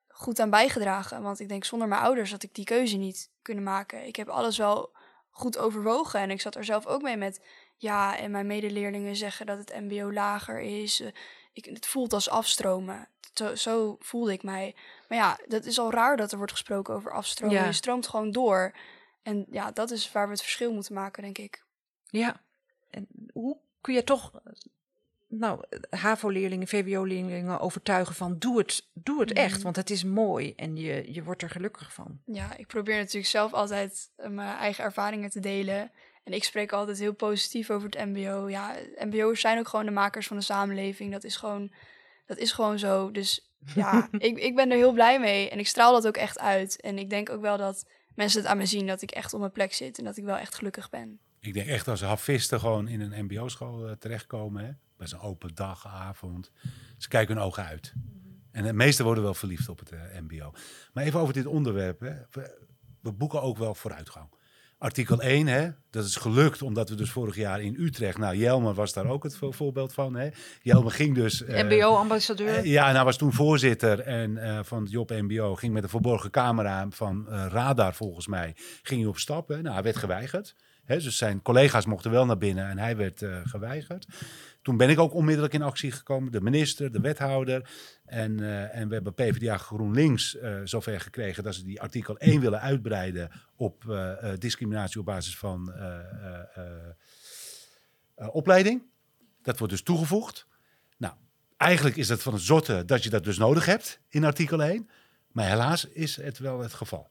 goed 0.09 0.41
aan 0.41 0.51
bijgedragen. 0.51 1.23
Want 1.23 1.41
ik 1.41 1.49
denk, 1.49 1.65
zonder 1.65 1.89
mijn 1.89 2.03
ouders 2.03 2.31
had 2.31 2.43
ik 2.43 2.55
die 2.55 2.65
keuze 2.65 2.97
niet 2.97 3.31
kunnen 3.43 3.65
maken. 3.65 4.07
Ik 4.07 4.17
heb 4.17 4.29
alles 4.29 4.59
wel 4.59 4.93
goed 5.31 5.59
overwogen. 5.59 6.21
En 6.21 6.31
ik 6.31 6.41
zat 6.41 6.55
er 6.55 6.65
zelf 6.65 6.87
ook 6.87 7.03
mee 7.03 7.17
met... 7.17 7.45
Ja, 7.77 8.19
en 8.19 8.31
mijn 8.31 8.47
medeleerlingen 8.47 9.17
zeggen 9.17 9.47
dat 9.47 9.59
het 9.59 9.81
mbo 9.81 10.13
lager 10.13 10.61
is. 10.61 11.01
Eh, 11.01 11.09
Ik, 11.53 11.65
het 11.65 11.87
voelt 11.87 12.13
als 12.13 12.29
afstromen. 12.29 13.09
Zo, 13.35 13.55
zo 13.55 13.97
voelde 14.01 14.33
ik 14.33 14.43
mij. 14.43 14.75
Maar 15.09 15.19
ja, 15.19 15.39
dat 15.47 15.65
is 15.65 15.79
al 15.79 15.91
raar 15.91 16.17
dat 16.17 16.33
er 16.33 16.37
wordt 16.37 16.53
gesproken 16.53 16.95
over 16.95 17.13
afstromen. 17.13 17.57
Ja. 17.57 17.65
Je 17.65 17.73
stroomt 17.73 18.09
gewoon 18.09 18.31
door. 18.31 18.75
En 19.23 19.47
ja, 19.51 19.71
dat 19.71 19.91
is 19.91 20.13
waar 20.13 20.27
we 20.27 20.33
het 20.33 20.43
verschil 20.43 20.73
moeten 20.73 20.95
maken, 20.95 21.23
denk 21.23 21.39
ik. 21.39 21.65
Ja. 22.05 22.41
En 22.91 23.07
hoe 23.33 23.57
kun 23.81 23.95
je 23.95 24.05
toch, 24.05 24.33
nou, 25.39 25.63
HAVO-leerlingen, 25.91 26.67
VWO-leerlingen 26.69 27.61
overtuigen 27.61 28.15
van 28.15 28.39
doe 28.39 28.59
het, 28.59 28.87
doe 28.95 29.21
het 29.21 29.33
echt, 29.33 29.55
Mhm. 29.55 29.63
want 29.63 29.77
het 29.77 29.91
is 29.91 30.05
mooi 30.05 30.53
en 30.57 30.77
je, 30.77 31.13
je 31.13 31.23
wordt 31.23 31.43
er 31.43 31.51
gelukkig 31.51 31.93
van. 31.93 32.21
Ja, 32.27 32.57
ik 32.57 32.67
probeer 32.67 32.97
natuurlijk 32.97 33.27
zelf 33.27 33.53
altijd 33.53 34.11
eh, 34.17 34.29
mijn 34.31 34.57
eigen 34.57 34.85
ervaringen 34.85 35.31
te 35.31 35.41
delen. 35.41 35.91
En 36.25 36.33
ik 36.33 36.45
spreek 36.45 36.73
altijd 36.73 36.99
heel 36.99 37.15
positief 37.15 37.71
over 37.71 37.89
het 37.91 38.07
MBO. 38.07 38.49
Ja, 38.49 38.75
MBO'ers 38.99 39.41
zijn 39.41 39.59
ook 39.59 39.69
gewoon 39.69 39.85
de 39.85 39.91
makers 39.91 40.27
van 40.27 40.37
de 40.37 40.43
samenleving. 40.43 41.13
Dat 41.13 41.25
is 41.25 41.37
gewoon, 41.37 41.73
dat 42.27 42.39
is 42.39 42.53
gewoon 42.53 42.79
zo. 42.79 43.11
Dus 43.11 43.53
ja, 43.75 44.09
ik, 44.13 44.39
ik 44.39 44.55
ben 44.55 44.71
er 44.71 44.77
heel 44.77 44.93
blij 44.93 45.21
mee. 45.21 45.51
En 45.51 45.59
ik 45.59 45.67
straal 45.67 45.93
dat 45.93 46.07
ook 46.07 46.17
echt 46.17 46.39
uit. 46.39 46.81
En 46.81 46.99
ik 46.99 47.11
denk 47.11 47.31
ook 47.31 47.41
wel 47.41 47.57
dat 47.57 47.85
mensen 48.15 48.41
het 48.41 48.51
aan 48.51 48.57
me 48.57 48.67
zien 48.67 48.87
dat 48.87 49.03
ik 49.03 49.11
echt 49.11 49.33
op 49.35 49.41
mijn 49.41 49.53
plek 49.53 49.73
zit. 49.73 49.99
En 49.99 50.05
dat 50.05 50.17
ik 50.17 50.25
wel 50.25 50.37
echt 50.37 50.55
gelukkig 50.55 50.91
ben. 50.91 51.19
Ik 51.41 51.55
denk 51.55 51.67
echt 51.69 51.89
als 51.89 52.01
havisten 52.01 52.61
gewoon 52.61 52.89
in 52.89 53.01
een 53.01 53.25
mbo-school 53.25 53.87
eh, 53.87 53.93
terechtkomen, 53.93 54.65
hè, 54.65 54.71
bij 54.97 55.07
zo'n 55.07 55.21
open 55.21 55.55
dag, 55.55 55.87
avond, 55.87 56.51
ze 56.99 57.09
kijken 57.09 57.35
hun 57.37 57.45
ogen 57.45 57.65
uit. 57.65 57.93
En 58.51 58.65
de 58.65 58.73
meesten 58.73 59.05
worden 59.05 59.25
wel 59.25 59.35
verliefd 59.35 59.69
op 59.69 59.79
het 59.79 59.91
eh, 59.93 60.01
mbo. 60.21 60.53
Maar 60.93 61.05
even 61.05 61.21
over 61.21 61.35
dit 61.35 61.47
onderwerp. 61.47 62.01
Hè. 62.01 62.13
We, 62.31 62.59
we 63.01 63.13
boeken 63.13 63.43
ook 63.43 63.59
wel 63.59 63.75
vooruitgang. 63.75 64.29
Artikel 64.79 65.21
1, 65.23 65.47
hè, 65.47 65.71
dat 65.91 66.05
is 66.05 66.17
gelukt 66.17 66.63
omdat 66.63 66.89
we 66.89 66.95
dus 66.95 67.11
vorig 67.11 67.37
jaar 67.37 67.63
in 67.63 67.75
Utrecht... 67.79 68.19
Nou, 68.19 68.37
Jelmer 68.37 68.75
was 68.75 68.93
daar 68.93 69.07
ook 69.07 69.23
het 69.23 69.37
vo- 69.37 69.51
voorbeeld 69.53 69.93
van. 69.93 70.15
Hè. 70.15 70.29
Jelmer 70.63 70.93
ging 70.93 71.15
dus... 71.15 71.43
eh, 71.45 71.65
MBO-ambassadeur. 71.65 72.49
eh, 72.49 72.65
ja, 72.65 72.89
en 72.89 72.95
hij 72.95 73.05
was 73.05 73.17
toen 73.17 73.33
voorzitter 73.33 74.01
en, 74.01 74.65
van 74.65 74.83
het 74.83 74.91
Job 74.91 75.11
MBO. 75.11 75.55
Ging 75.55 75.73
met 75.73 75.83
een 75.83 75.89
verborgen 75.89 76.31
camera 76.31 76.87
van 76.91 77.29
Radar 77.29 77.95
volgens 77.95 78.27
mij. 78.27 78.53
Ging 78.83 79.01
hij 79.01 79.09
op 79.09 79.19
stap. 79.19 79.49
Hè. 79.49 79.63
Nou, 79.63 79.75
hij 79.75 79.83
werd 79.83 79.97
geweigerd. 79.97 80.55
Dus 80.87 81.17
zijn 81.17 81.43
collega's 81.43 81.87
mochten 81.87 82.11
wel 82.11 82.27
naar 82.27 82.39
binnen 82.39 82.69
en 82.69 82.79
hij 82.79 82.97
werd 82.97 83.23
eh, 83.23 83.41
geweigerd. 83.45 84.07
Toen 84.63 84.77
ben 84.77 84.91
ik 84.91 84.99
ook 84.99 85.15
onmiddellijk 85.15 85.55
in 85.55 85.63
actie 85.63 85.93
gekomen. 85.93 86.33
De 86.33 86.41
minister, 86.41 86.93
de 86.93 87.01
wethouder. 87.01 87.71
En, 88.05 88.41
eh, 88.41 88.77
en 88.77 88.89
we 88.89 88.95
hebben 88.95 89.15
PvdA 89.15 89.57
GroenLinks 89.57 90.39
eh 90.39 90.61
zover 90.65 91.01
gekregen 91.01 91.43
dat 91.43 91.55
ze 91.55 91.65
die 91.65 91.81
artikel 91.81 92.19
1 92.19 92.41
willen 92.41 92.61
uitbreiden 92.61 93.31
op 93.57 93.97
discriminatie 94.39 95.01
op 95.01 95.07
basis 95.07 95.37
van 95.37 95.73
opleiding. 98.17 98.83
Dat 99.43 99.59
wordt 99.59 99.73
dus 99.73 99.83
toegevoegd. 99.83 100.47
Nou, 100.97 101.15
eigenlijk 101.57 101.97
is 101.97 102.09
het 102.09 102.23
van 102.23 102.33
het 102.33 102.43
zotte 102.43 102.85
dat 102.85 103.03
je 103.03 103.11
dat 103.11 103.25
dus 103.25 103.39
nodig 103.39 103.67
hebt 103.67 104.01
in 104.09 104.25
artikel 104.25 104.63
1. 104.63 104.89
Maar 105.33 105.49
helaas 105.49 105.85
is 105.85 106.17
het 106.17 106.39
wel 106.39 106.61
het 106.61 106.73
geval. 106.73 107.11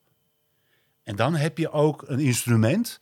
En 1.03 1.15
dan 1.15 1.35
heb 1.35 1.57
je 1.57 1.71
ook 1.71 2.03
een 2.07 2.19
instrument 2.19 2.99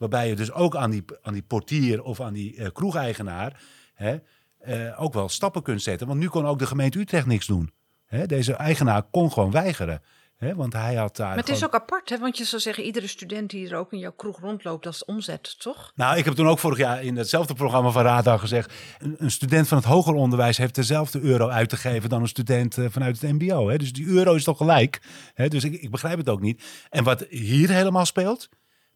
waarbij 0.00 0.28
je 0.28 0.36
dus 0.36 0.52
ook 0.52 0.76
aan 0.76 0.90
die, 0.90 1.04
aan 1.22 1.32
die 1.32 1.42
portier 1.42 2.02
of 2.02 2.20
aan 2.20 2.32
die 2.32 2.56
eh, 2.56 2.70
kroegeigenaar 2.72 3.60
hè, 3.94 4.16
eh, 4.58 5.02
ook 5.02 5.12
wel 5.12 5.28
stappen 5.28 5.62
kunt 5.62 5.82
zetten. 5.82 6.06
Want 6.06 6.18
nu 6.18 6.28
kon 6.28 6.46
ook 6.46 6.58
de 6.58 6.66
gemeente 6.66 6.98
Utrecht 6.98 7.26
niks 7.26 7.46
doen. 7.46 7.72
Hè, 8.06 8.26
deze 8.26 8.54
eigenaar 8.54 9.02
kon 9.02 9.32
gewoon 9.32 9.50
weigeren. 9.50 10.02
Hè, 10.36 10.54
want 10.54 10.72
hij 10.72 10.94
had 10.94 11.16
daar. 11.16 11.28
Maar 11.28 11.36
het 11.36 11.48
is 11.48 11.64
ook 11.64 11.74
apart, 11.74 12.08
hè? 12.08 12.18
want 12.18 12.38
je 12.38 12.44
zou 12.44 12.62
zeggen, 12.62 12.84
iedere 12.84 13.06
student 13.06 13.50
die 13.50 13.68
er 13.68 13.76
ook 13.76 13.92
in 13.92 13.98
jouw 13.98 14.12
kroeg 14.12 14.40
rondloopt, 14.40 14.84
dat 14.84 14.94
is 14.94 15.04
omzet, 15.04 15.60
toch? 15.60 15.92
Nou, 15.94 16.16
ik 16.16 16.24
heb 16.24 16.34
toen 16.34 16.48
ook 16.48 16.58
vorig 16.58 16.78
jaar 16.78 17.02
in 17.02 17.16
hetzelfde 17.16 17.54
programma 17.54 17.90
van 17.90 18.02
Radar 18.02 18.38
gezegd... 18.38 18.72
Een, 18.98 19.14
een 19.18 19.30
student 19.30 19.68
van 19.68 19.78
het 19.78 19.86
hoger 19.86 20.14
onderwijs 20.14 20.56
heeft 20.56 20.74
dezelfde 20.74 21.20
euro 21.20 21.48
uit 21.48 21.68
te 21.68 21.76
geven... 21.76 22.08
dan 22.08 22.20
een 22.20 22.28
student 22.28 22.78
eh, 22.78 22.84
vanuit 22.90 23.20
het 23.20 23.32
mbo. 23.32 23.68
Hè? 23.68 23.76
Dus 23.76 23.92
die 23.92 24.06
euro 24.06 24.34
is 24.34 24.44
toch 24.44 24.56
gelijk? 24.56 25.02
Hè? 25.34 25.48
Dus 25.48 25.64
ik, 25.64 25.72
ik 25.72 25.90
begrijp 25.90 26.18
het 26.18 26.28
ook 26.28 26.40
niet. 26.40 26.62
En 26.90 27.04
wat 27.04 27.26
hier 27.28 27.70
helemaal 27.70 28.06
speelt, 28.06 28.48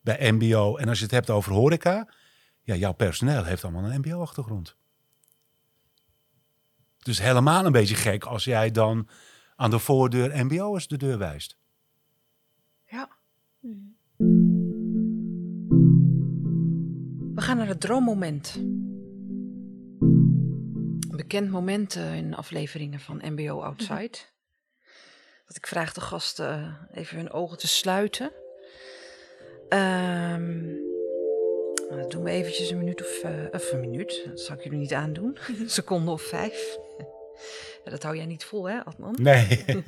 bij 0.04 0.32
mbo... 0.32 0.76
en 0.76 0.88
als 0.88 0.98
je 0.98 1.04
het 1.04 1.12
hebt 1.12 1.30
over 1.30 1.52
horeca... 1.52 2.08
Ja, 2.62 2.74
jouw 2.74 2.92
personeel 2.92 3.44
heeft 3.44 3.64
allemaal 3.64 3.90
een 3.90 3.98
mbo-achtergrond. 3.98 4.76
Dus 6.98 7.18
helemaal 7.18 7.66
een 7.66 7.72
beetje 7.72 7.94
gek 7.94 8.24
als 8.24 8.44
jij 8.44 8.70
dan 8.70 9.08
aan 9.56 9.70
de 9.70 9.78
voordeur 9.78 10.44
mbo'ers 10.44 10.86
de 10.86 10.96
deur 10.96 11.18
wijst. 11.18 11.58
Ja. 12.86 13.08
We 17.34 17.40
gaan 17.40 17.56
naar 17.56 17.68
het 17.68 17.80
droommoment. 17.80 18.54
Een 21.08 21.16
bekend 21.16 21.50
moment 21.50 21.96
eh, 21.96 22.16
in 22.16 22.34
afleveringen 22.34 23.00
van 23.00 23.22
MBO 23.24 23.60
Outside. 23.60 24.18
Dat 25.46 25.56
ik 25.56 25.66
vraag 25.66 25.92
de 25.92 26.00
gasten 26.00 26.48
eh, 26.90 26.98
even 27.00 27.16
hun 27.16 27.30
ogen 27.30 27.58
te 27.58 27.68
sluiten. 27.68 28.32
Ehm, 29.68 30.66
nou, 31.88 32.00
dat 32.00 32.10
doen 32.10 32.22
we 32.22 32.30
eventjes 32.30 32.70
een 32.70 32.78
minuut 32.78 33.00
of, 33.00 33.22
eh, 33.22 33.30
of 33.52 33.72
een 33.72 33.80
minuut. 33.80 34.24
Dat 34.28 34.40
zal 34.40 34.56
ik 34.56 34.62
jullie 34.62 34.78
niet 34.78 34.92
aandoen. 34.92 35.36
Een 35.60 35.70
seconde 35.70 36.10
of 36.10 36.22
vijf. 36.22 36.78
Dat 37.84 38.02
hou 38.02 38.16
jij 38.16 38.26
niet 38.26 38.44
vol, 38.44 38.68
hè, 38.68 38.84
Adnan? 38.84 39.16
Nee. 39.20 39.64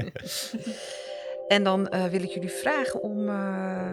En 1.48 1.64
dan 1.64 1.88
eh, 1.88 2.04
wil 2.04 2.22
ik 2.22 2.30
jullie 2.30 2.50
vragen 2.50 3.02
om 3.02 3.28
eh, 3.28 3.92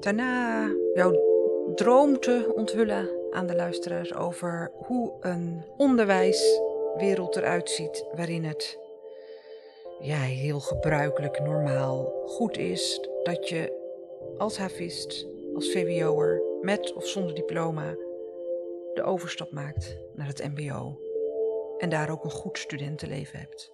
daarna 0.00 0.68
jouw 0.94 1.12
droom 1.74 2.20
te 2.20 2.52
onthullen 2.54 3.08
aan 3.30 3.46
de 3.46 3.54
luisteraars 3.54 4.14
over 4.14 4.70
hoe 4.74 5.12
een 5.20 5.64
onderwijswereld 5.76 7.36
eruit 7.36 7.70
ziet 7.70 8.04
waarin 8.14 8.44
het 8.44 8.78
ja, 10.00 10.18
heel 10.18 10.60
gebruikelijk, 10.60 11.40
normaal, 11.40 12.12
goed 12.26 12.58
is 12.58 13.08
dat 13.22 13.48
je 13.48 13.85
als 14.38 14.58
havist, 14.58 15.26
als 15.54 15.70
VWO'er, 15.72 16.42
met 16.62 16.92
of 16.92 17.06
zonder 17.06 17.34
diploma, 17.34 17.90
de 18.94 19.02
overstap 19.04 19.52
maakt 19.52 19.96
naar 20.14 20.26
het 20.26 20.54
MBO 20.54 21.00
en 21.78 21.88
daar 21.88 22.10
ook 22.10 22.24
een 22.24 22.30
goed 22.30 22.58
studentenleven 22.58 23.38
hebt. 23.38 23.72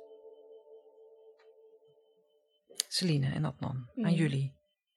Celine 2.89 3.31
en 3.35 3.45
Adnan, 3.45 3.77
aan 3.97 4.03
Mhm. 4.03 4.13
jullie. 4.15 4.53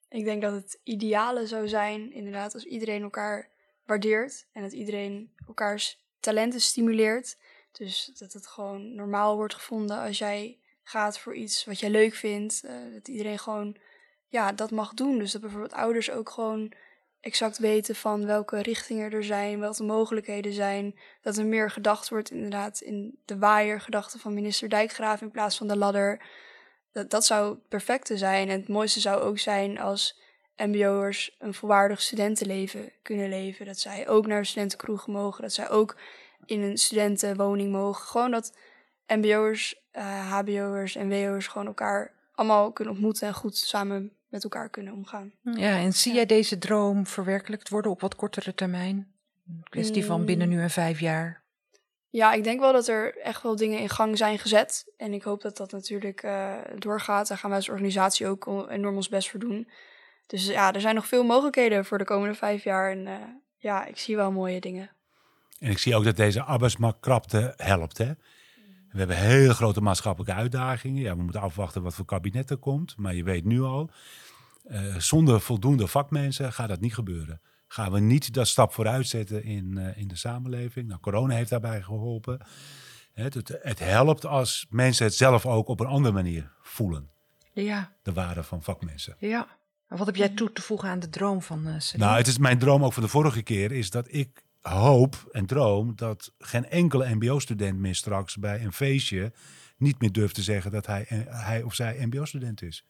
Ik 0.09 0.23
denk 0.25 0.41
dat 0.41 0.53
het 0.53 0.79
ideale 0.83 1.47
zou 1.47 1.67
zijn, 1.67 2.11
inderdaad, 2.13 2.53
als 2.53 2.65
iedereen 2.65 3.01
elkaar 3.01 3.49
waardeert 3.85 4.47
en 4.51 4.61
dat 4.61 4.71
iedereen 4.73 5.31
elkaars 5.47 6.03
talenten 6.19 6.61
stimuleert. 6.61 7.37
Dus 7.71 8.11
dat 8.17 8.33
het 8.33 8.47
gewoon 8.47 8.95
normaal 8.95 9.35
wordt 9.35 9.53
gevonden 9.53 9.97
als 9.99 10.17
jij 10.17 10.59
gaat 10.83 11.19
voor 11.19 11.35
iets 11.35 11.65
wat 11.65 11.79
jij 11.79 11.89
leuk 11.89 12.13
vindt. 12.13 12.63
eh, 12.63 12.75
dat 12.93 13.07
iedereen 13.07 13.39
gewoon 13.39 13.77
ja, 14.27 14.51
dat 14.51 14.71
mag 14.71 14.93
doen. 14.93 15.19
Dus 15.19 15.31
dat 15.31 15.41
bijvoorbeeld 15.41 15.73
ouders 15.73 16.11
ook 16.11 16.29
gewoon 16.29 16.73
exact 17.25 17.57
weten 17.57 17.95
van 17.95 18.25
welke 18.25 18.61
richtingen 18.61 19.11
er 19.11 19.23
zijn, 19.23 19.59
welke 19.59 19.83
mogelijkheden 19.83 20.53
zijn. 20.53 20.99
Dat 21.21 21.37
er 21.37 21.45
meer 21.45 21.71
gedacht 21.71 22.09
wordt 22.09 22.31
inderdaad 22.31 22.81
in 22.81 23.19
de 23.25 23.37
waaiergedachte 23.37 24.19
van 24.19 24.33
minister 24.33 24.69
Dijkgraaf 24.69 25.21
in 25.21 25.31
plaats 25.31 25.57
van 25.57 25.67
de 25.67 25.77
ladder. 25.77 26.21
Dat, 26.91 27.09
dat 27.09 27.25
zou 27.25 27.49
het 27.49 27.67
perfecte 27.67 28.17
zijn. 28.17 28.49
En 28.49 28.59
het 28.59 28.67
mooiste 28.67 28.99
zou 28.99 29.21
ook 29.21 29.39
zijn 29.39 29.79
als 29.79 30.21
mbo'ers 30.57 31.35
een 31.39 31.53
volwaardig 31.53 32.01
studentenleven 32.01 32.91
kunnen 33.01 33.29
leven. 33.29 33.65
Dat 33.65 33.79
zij 33.79 34.07
ook 34.07 34.27
naar 34.27 34.41
de 34.41 34.47
studentenkroeg 34.47 35.07
mogen. 35.07 35.41
Dat 35.41 35.53
zij 35.53 35.69
ook 35.69 35.97
in 36.45 36.61
een 36.61 36.77
studentenwoning 36.77 37.71
mogen. 37.71 38.05
Gewoon 38.05 38.31
dat 38.31 38.57
mbo'ers, 39.07 39.81
eh, 39.91 40.31
hbo'ers 40.31 40.95
en 40.95 41.09
wo'ers 41.09 41.47
gewoon 41.47 41.67
elkaar 41.67 42.14
allemaal 42.35 42.71
kunnen 42.71 42.93
ontmoeten 42.93 43.27
en 43.27 43.33
goed 43.33 43.57
samen 43.57 44.11
met 44.29 44.43
elkaar 44.43 44.69
kunnen 44.69 44.93
omgaan. 44.93 45.31
Ja, 45.41 45.77
en 45.77 45.93
zie 45.93 46.11
Ja. 46.11 46.17
jij 46.17 46.25
deze 46.25 46.57
droom 46.57 47.07
verwerkelijkt 47.07 47.69
worden 47.69 47.91
op 47.91 48.01
wat 48.01 48.15
kortere 48.15 48.53
termijn? 48.53 49.13
Een 49.47 49.63
kwestie 49.69 50.05
van 50.05 50.19
Mm. 50.19 50.25
binnen 50.25 50.49
nu 50.49 50.61
en 50.61 50.69
vijf 50.69 50.99
jaar. 50.99 51.43
Ja, 52.09 52.33
ik 52.33 52.43
denk 52.43 52.59
wel 52.59 52.73
dat 52.73 52.87
er 52.87 53.17
echt 53.17 53.41
wel 53.43 53.55
dingen 53.55 53.79
in 53.79 53.89
gang 53.89 54.17
zijn 54.17 54.39
gezet. 54.39 54.93
En 54.97 55.13
ik 55.13 55.23
hoop 55.23 55.41
dat 55.41 55.57
dat 55.57 55.71
natuurlijk 55.71 56.23
eh, 56.23 56.53
doorgaat. 56.77 57.27
Daar 57.27 57.37
gaan 57.37 57.49
wij 57.49 57.59
als 57.59 57.69
organisatie 57.69 58.27
ook 58.27 58.67
enorm 58.69 58.95
ons 58.95 59.09
best 59.09 59.29
voor 59.29 59.39
doen. 59.39 59.69
Dus 60.27 60.45
ja, 60.45 60.73
er 60.73 60.81
zijn 60.81 60.95
nog 60.95 61.07
veel 61.07 61.23
mogelijkheden 61.23 61.85
voor 61.85 61.97
de 61.97 62.03
komende 62.03 62.35
vijf 62.35 62.63
jaar. 62.63 62.91
En 62.91 63.07
eh, 63.07 63.13
ja, 63.57 63.85
ik 63.85 63.97
zie 63.97 64.15
wel 64.15 64.31
mooie 64.31 64.59
dingen. 64.61 64.89
En 65.59 65.69
ik 65.71 65.77
zie 65.77 65.95
ook 65.95 66.03
dat 66.03 66.15
deze 66.17 66.43
arbeidsmarktkrapte 66.43 67.53
helpt. 67.57 67.97
Hè? 67.97 68.11
We 68.95 69.01
hebben 69.01 69.17
hele 69.17 69.53
grote 69.53 69.81
maatschappelijke 69.81 70.33
uitdagingen. 70.33 71.01
Ja, 71.01 71.15
we 71.15 71.23
moeten 71.23 71.41
afwachten 71.41 71.81
wat 71.81 71.95
voor 71.95 72.05
kabinet 72.05 72.49
er 72.49 72.57
komt. 72.57 72.97
Maar 72.97 73.15
je 73.15 73.23
weet 73.23 73.45
nu 73.45 73.61
al, 73.61 73.89
eh, 74.63 74.95
zonder 74.95 75.41
voldoende 75.41 75.87
vakmensen 75.87 76.53
gaat 76.53 76.67
dat 76.67 76.79
niet 76.79 76.93
gebeuren. 76.93 77.41
Gaan 77.67 77.91
we 77.91 77.99
niet 77.99 78.33
dat 78.33 78.47
stap 78.47 78.73
vooruit 78.73 79.07
zetten 79.07 79.43
in, 79.43 79.77
eh, 79.77 79.97
in 79.97 80.07
de 80.07 80.15
samenleving. 80.15 80.87
Nou, 80.87 80.99
corona 80.99 81.35
heeft 81.35 81.49
daarbij 81.49 81.81
geholpen. 81.81 82.45
Het, 83.13 83.33
het, 83.33 83.59
het 83.61 83.79
helpt 83.79 84.25
als 84.25 84.65
mensen 84.69 85.05
het 85.05 85.15
zelf 85.15 85.45
ook 85.45 85.67
op 85.67 85.79
een 85.79 85.87
andere 85.87 86.13
manier 86.13 86.51
voelen. 86.61 87.09
Ja, 87.53 87.91
De 88.03 88.13
waarde 88.13 88.43
van 88.43 88.63
vakmensen. 88.63 89.15
ja. 89.19 89.47
Wat 89.87 90.05
heb 90.05 90.15
jij 90.15 90.29
toe 90.29 90.51
te 90.51 90.61
voegen 90.61 90.89
aan 90.89 90.99
de 90.99 91.09
droom 91.09 91.41
van 91.41 91.67
uh? 91.67 91.75
Nou, 91.95 92.17
het 92.17 92.27
is 92.27 92.37
mijn 92.37 92.59
droom 92.59 92.83
ook 92.83 92.93
van 92.93 93.03
de 93.03 93.09
vorige 93.09 93.41
keer, 93.41 93.71
is 93.71 93.89
dat 93.89 94.07
ik 94.09 94.43
hoop 94.69 95.27
en 95.31 95.45
droom 95.45 95.95
dat 95.95 96.33
geen 96.37 96.65
enkele 96.69 97.15
mbo-student 97.15 97.77
meer 97.79 97.95
straks 97.95 98.37
bij 98.37 98.63
een 98.63 98.73
feestje 98.73 99.33
niet 99.77 99.99
meer 100.01 100.11
durft 100.11 100.35
te 100.35 100.41
zeggen 100.43 100.71
dat 100.71 100.85
hij, 100.85 101.05
hij 101.29 101.63
of 101.63 101.73
zij 101.75 102.05
mbo-student 102.05 102.61
is. 102.61 102.85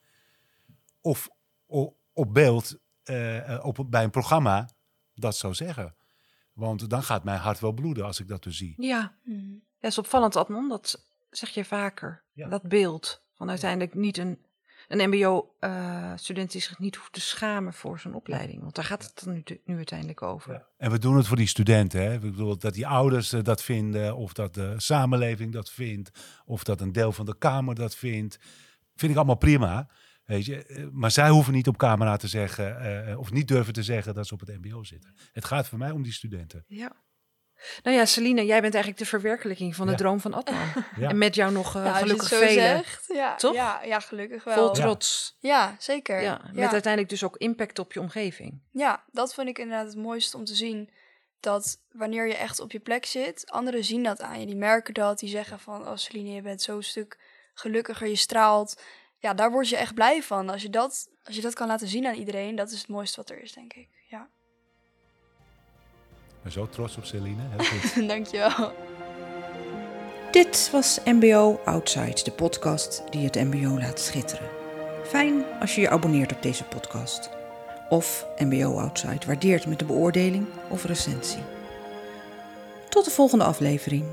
Of 1.02 1.30
o- 1.68 1.96
op 2.14 2.34
beeld 2.34 2.78
eh, 3.04 3.54
eh, 3.54 3.66
op, 3.66 3.86
bij 3.90 4.04
een 4.04 4.10
programma 4.10 4.70
dat 5.14 5.36
zou 5.38 5.54
zeggen. 5.54 5.96
Want 6.54 6.90
dan 6.90 7.04
gaat 7.04 7.24
mijn 7.24 7.40
hart 7.40 7.60
wel 7.60 7.72
bloeden 7.72 8.06
als 8.06 8.20
ik 8.20 8.28
dat 8.28 8.44
dus 8.44 8.58
zie. 8.58 8.74
Ja, 8.78 9.16
Mhm. 9.24 9.52
dat 9.80 9.92
is 9.92 9.98
opvallend, 9.98 10.36
Adnan. 10.36 10.70
Dat 10.70 11.06
zeg 11.30 11.50
je 11.50 11.66
vaker. 11.66 12.24
Ja. 12.34 12.48
Dat 12.50 12.62
beeld 12.64 13.24
van 13.34 13.50
uiteindelijk 13.50 13.94
niet 13.94 14.18
een, 14.18 14.45
een 14.88 15.10
mbo-student 15.10 16.52
die 16.52 16.62
zich 16.62 16.80
niet 16.80 16.96
hoeft 16.96 17.14
te 17.14 17.22
schamen 17.22 17.74
voor 17.74 18.00
zijn 18.00 18.14
opleiding. 18.14 18.62
Want 18.62 18.76
daar 18.76 18.86
gaat 18.86 19.04
het 19.04 19.24
dan 19.24 19.34
nu, 19.34 19.44
nu 19.66 19.76
uiteindelijk 19.76 20.22
over. 20.22 20.66
En 20.78 20.92
we 20.92 21.00
doen 21.00 21.18
het 21.18 21.28
voor 21.28 21.38
die 21.38 21.48
studenten. 21.48 22.02
Hè? 22.02 22.14
Ik 22.14 22.22
bedoel, 22.22 22.58
dat 22.58 22.74
die 22.74 22.88
ouders 22.88 23.34
eh, 23.34 23.44
dat 23.44 23.64
vinden, 23.64 24.16
of 24.16 24.34
dat 24.34 24.54
de 24.54 24.74
samenleving 24.78 25.54
dat 25.54 25.72
vindt, 25.72 26.12
of 26.46 26.64
dat 26.64 26.82
een 26.82 26.92
deel 26.92 27.12
van 27.12 27.26
de 27.26 27.38
Kamer 27.38 27.76
dat 27.76 27.96
vindt. 27.96 28.40
Vind 28.96 29.12
ik 29.12 29.18
allemaal 29.18 29.36
prima. 29.36 29.90
Weet 30.26 30.46
je? 30.46 30.66
Eh, 30.66 30.86
Maar 30.92 31.12
zij 31.12 31.30
hoeven 31.30 31.54
niet 31.54 31.68
op 31.68 31.78
camera 31.78 32.18
te 32.18 32.28
zeggen, 32.28 32.80
eh, 33.08 33.20
of 33.20 33.32
niet 33.32 33.48
durven 33.48 33.74
te 33.74 33.84
zeggen 33.84 34.14
dat 34.14 34.28
ze 34.28 34.34
op 34.34 34.40
het 34.40 34.62
MBO 34.62 34.84
zitten. 34.84 35.16
Het 35.32 35.46
gaat 35.46 35.68
voor 35.68 35.78
mij 35.78 35.92
om 35.92 36.04
die 36.04 36.14
studenten. 36.14 36.64
Ja. 36.68 36.96
Nou 37.84 37.98
ja, 37.98 38.06
Celine, 38.06 38.46
jij 38.46 38.62
bent 38.62 38.74
eigenlijk 38.74 39.04
de 39.04 39.10
verwerkelijking 39.10 39.76
van 39.76 39.86
de 39.86 39.92
Ja. 39.92 39.98
droom 39.98 40.20
van 40.20 40.34
Adnan. 40.34 40.68
Ja. 40.98 41.10
En 41.10 41.18
met 41.18 41.36
jou 41.36 41.52
nog 41.52 41.76
uh, 41.76 41.86
Ja, 41.86 41.94
gelukkig 41.94 42.28
zo 42.28 42.38
velen. 42.38 42.54
zegt, 42.54 43.06
ja, 43.14 43.36
Toch? 43.36 43.54
Ja, 43.54 43.82
ja, 43.84 44.00
gelukkig 44.00 44.44
wel. 44.44 44.54
Vol 44.56 44.66
Ja, 44.66 44.72
trots. 44.74 45.38
zeker. 45.80 46.22
Ja, 46.22 46.22
Ja, 46.44 46.50
met 46.54 46.72
uiteindelijk 46.72 47.10
dus 47.10 47.24
ook 47.24 47.38
impact 47.38 47.80
op 47.80 47.94
je 47.94 48.00
omgeving. 48.00 48.62
ja, 48.72 49.04
dat 49.12 49.34
vind 49.34 49.48
ik 49.48 49.60
inderdaad 49.60 49.88
het 49.88 49.96
mooiste 49.98 50.38
om 50.38 50.46
te 50.46 50.56
zien. 50.56 50.90
Dat 51.40 51.78
wanneer 51.92 52.28
je 52.28 52.36
echt 52.36 52.60
op 52.60 52.72
je 52.72 52.80
plek 52.80 53.06
zit, 53.06 53.52
anderen 53.52 53.84
zien 53.84 54.04
dat 54.04 54.22
aan 54.22 54.40
je. 54.40 54.46
Die 54.46 54.56
merken 54.56 54.94
dat, 54.94 55.20
die 55.20 55.30
zeggen 55.30 55.60
van, 55.60 55.88
oh 55.88 55.96
Celine, 55.96 56.30
je 56.34 56.42
bent 56.42 56.62
zo'n 56.62 56.84
stuk 56.84 57.20
gelukkiger, 57.54 58.08
je 58.08 58.16
straalt. 58.16 58.82
Ja, 59.20 59.34
daar 59.34 59.52
word 59.52 59.70
je 59.70 59.78
echt 59.78 59.94
blij 59.94 60.24
van. 60.24 60.50
Als 60.50 60.62
je, 60.62 60.70
dat, 60.70 61.08
als 61.24 61.36
je 61.36 61.42
dat 61.42 61.54
kan 61.54 61.68
laten 61.68 61.88
zien 61.88 62.06
aan 62.08 62.16
iedereen, 62.16 62.56
dat 62.56 62.72
is 62.72 62.78
het 62.80 62.88
mooiste 62.88 63.16
wat 63.16 63.30
er 63.30 63.42
is, 63.42 63.54
denk 63.54 63.74
ik. 63.74 63.88
Ja, 64.10 64.22
Ik 64.22 64.35
ben 66.46 66.54
zo 66.54 66.68
trots 66.70 66.98
op 66.98 67.06
Celine. 67.06 67.42
Heel 67.50 67.80
goed. 67.90 68.08
dankjewel. 68.08 68.72
Dit 70.32 70.70
was 70.72 71.00
MBO 71.06 71.60
Outside, 71.66 72.24
de 72.24 72.32
podcast 72.32 73.04
die 73.10 73.26
het 73.26 73.36
MBO 73.36 73.80
laat 73.80 74.00
schitteren. 74.00 74.48
Fijn 75.04 75.46
als 75.60 75.76
je 75.76 75.82
je 75.82 75.90
abonneert 75.90 76.32
op 76.32 76.42
deze 76.42 76.64
podcast. 76.64 77.30
Of 77.90 78.26
MBO 78.38 78.78
Outside 78.80 79.26
waardeert 79.26 79.68
met 79.68 79.82
een 79.82 79.88
beoordeling 79.88 80.46
of 80.70 80.84
recensie. 80.86 81.44
Tot 82.90 83.06
de 83.06 83.12
volgende 83.12 83.44
aflevering. 83.44 84.06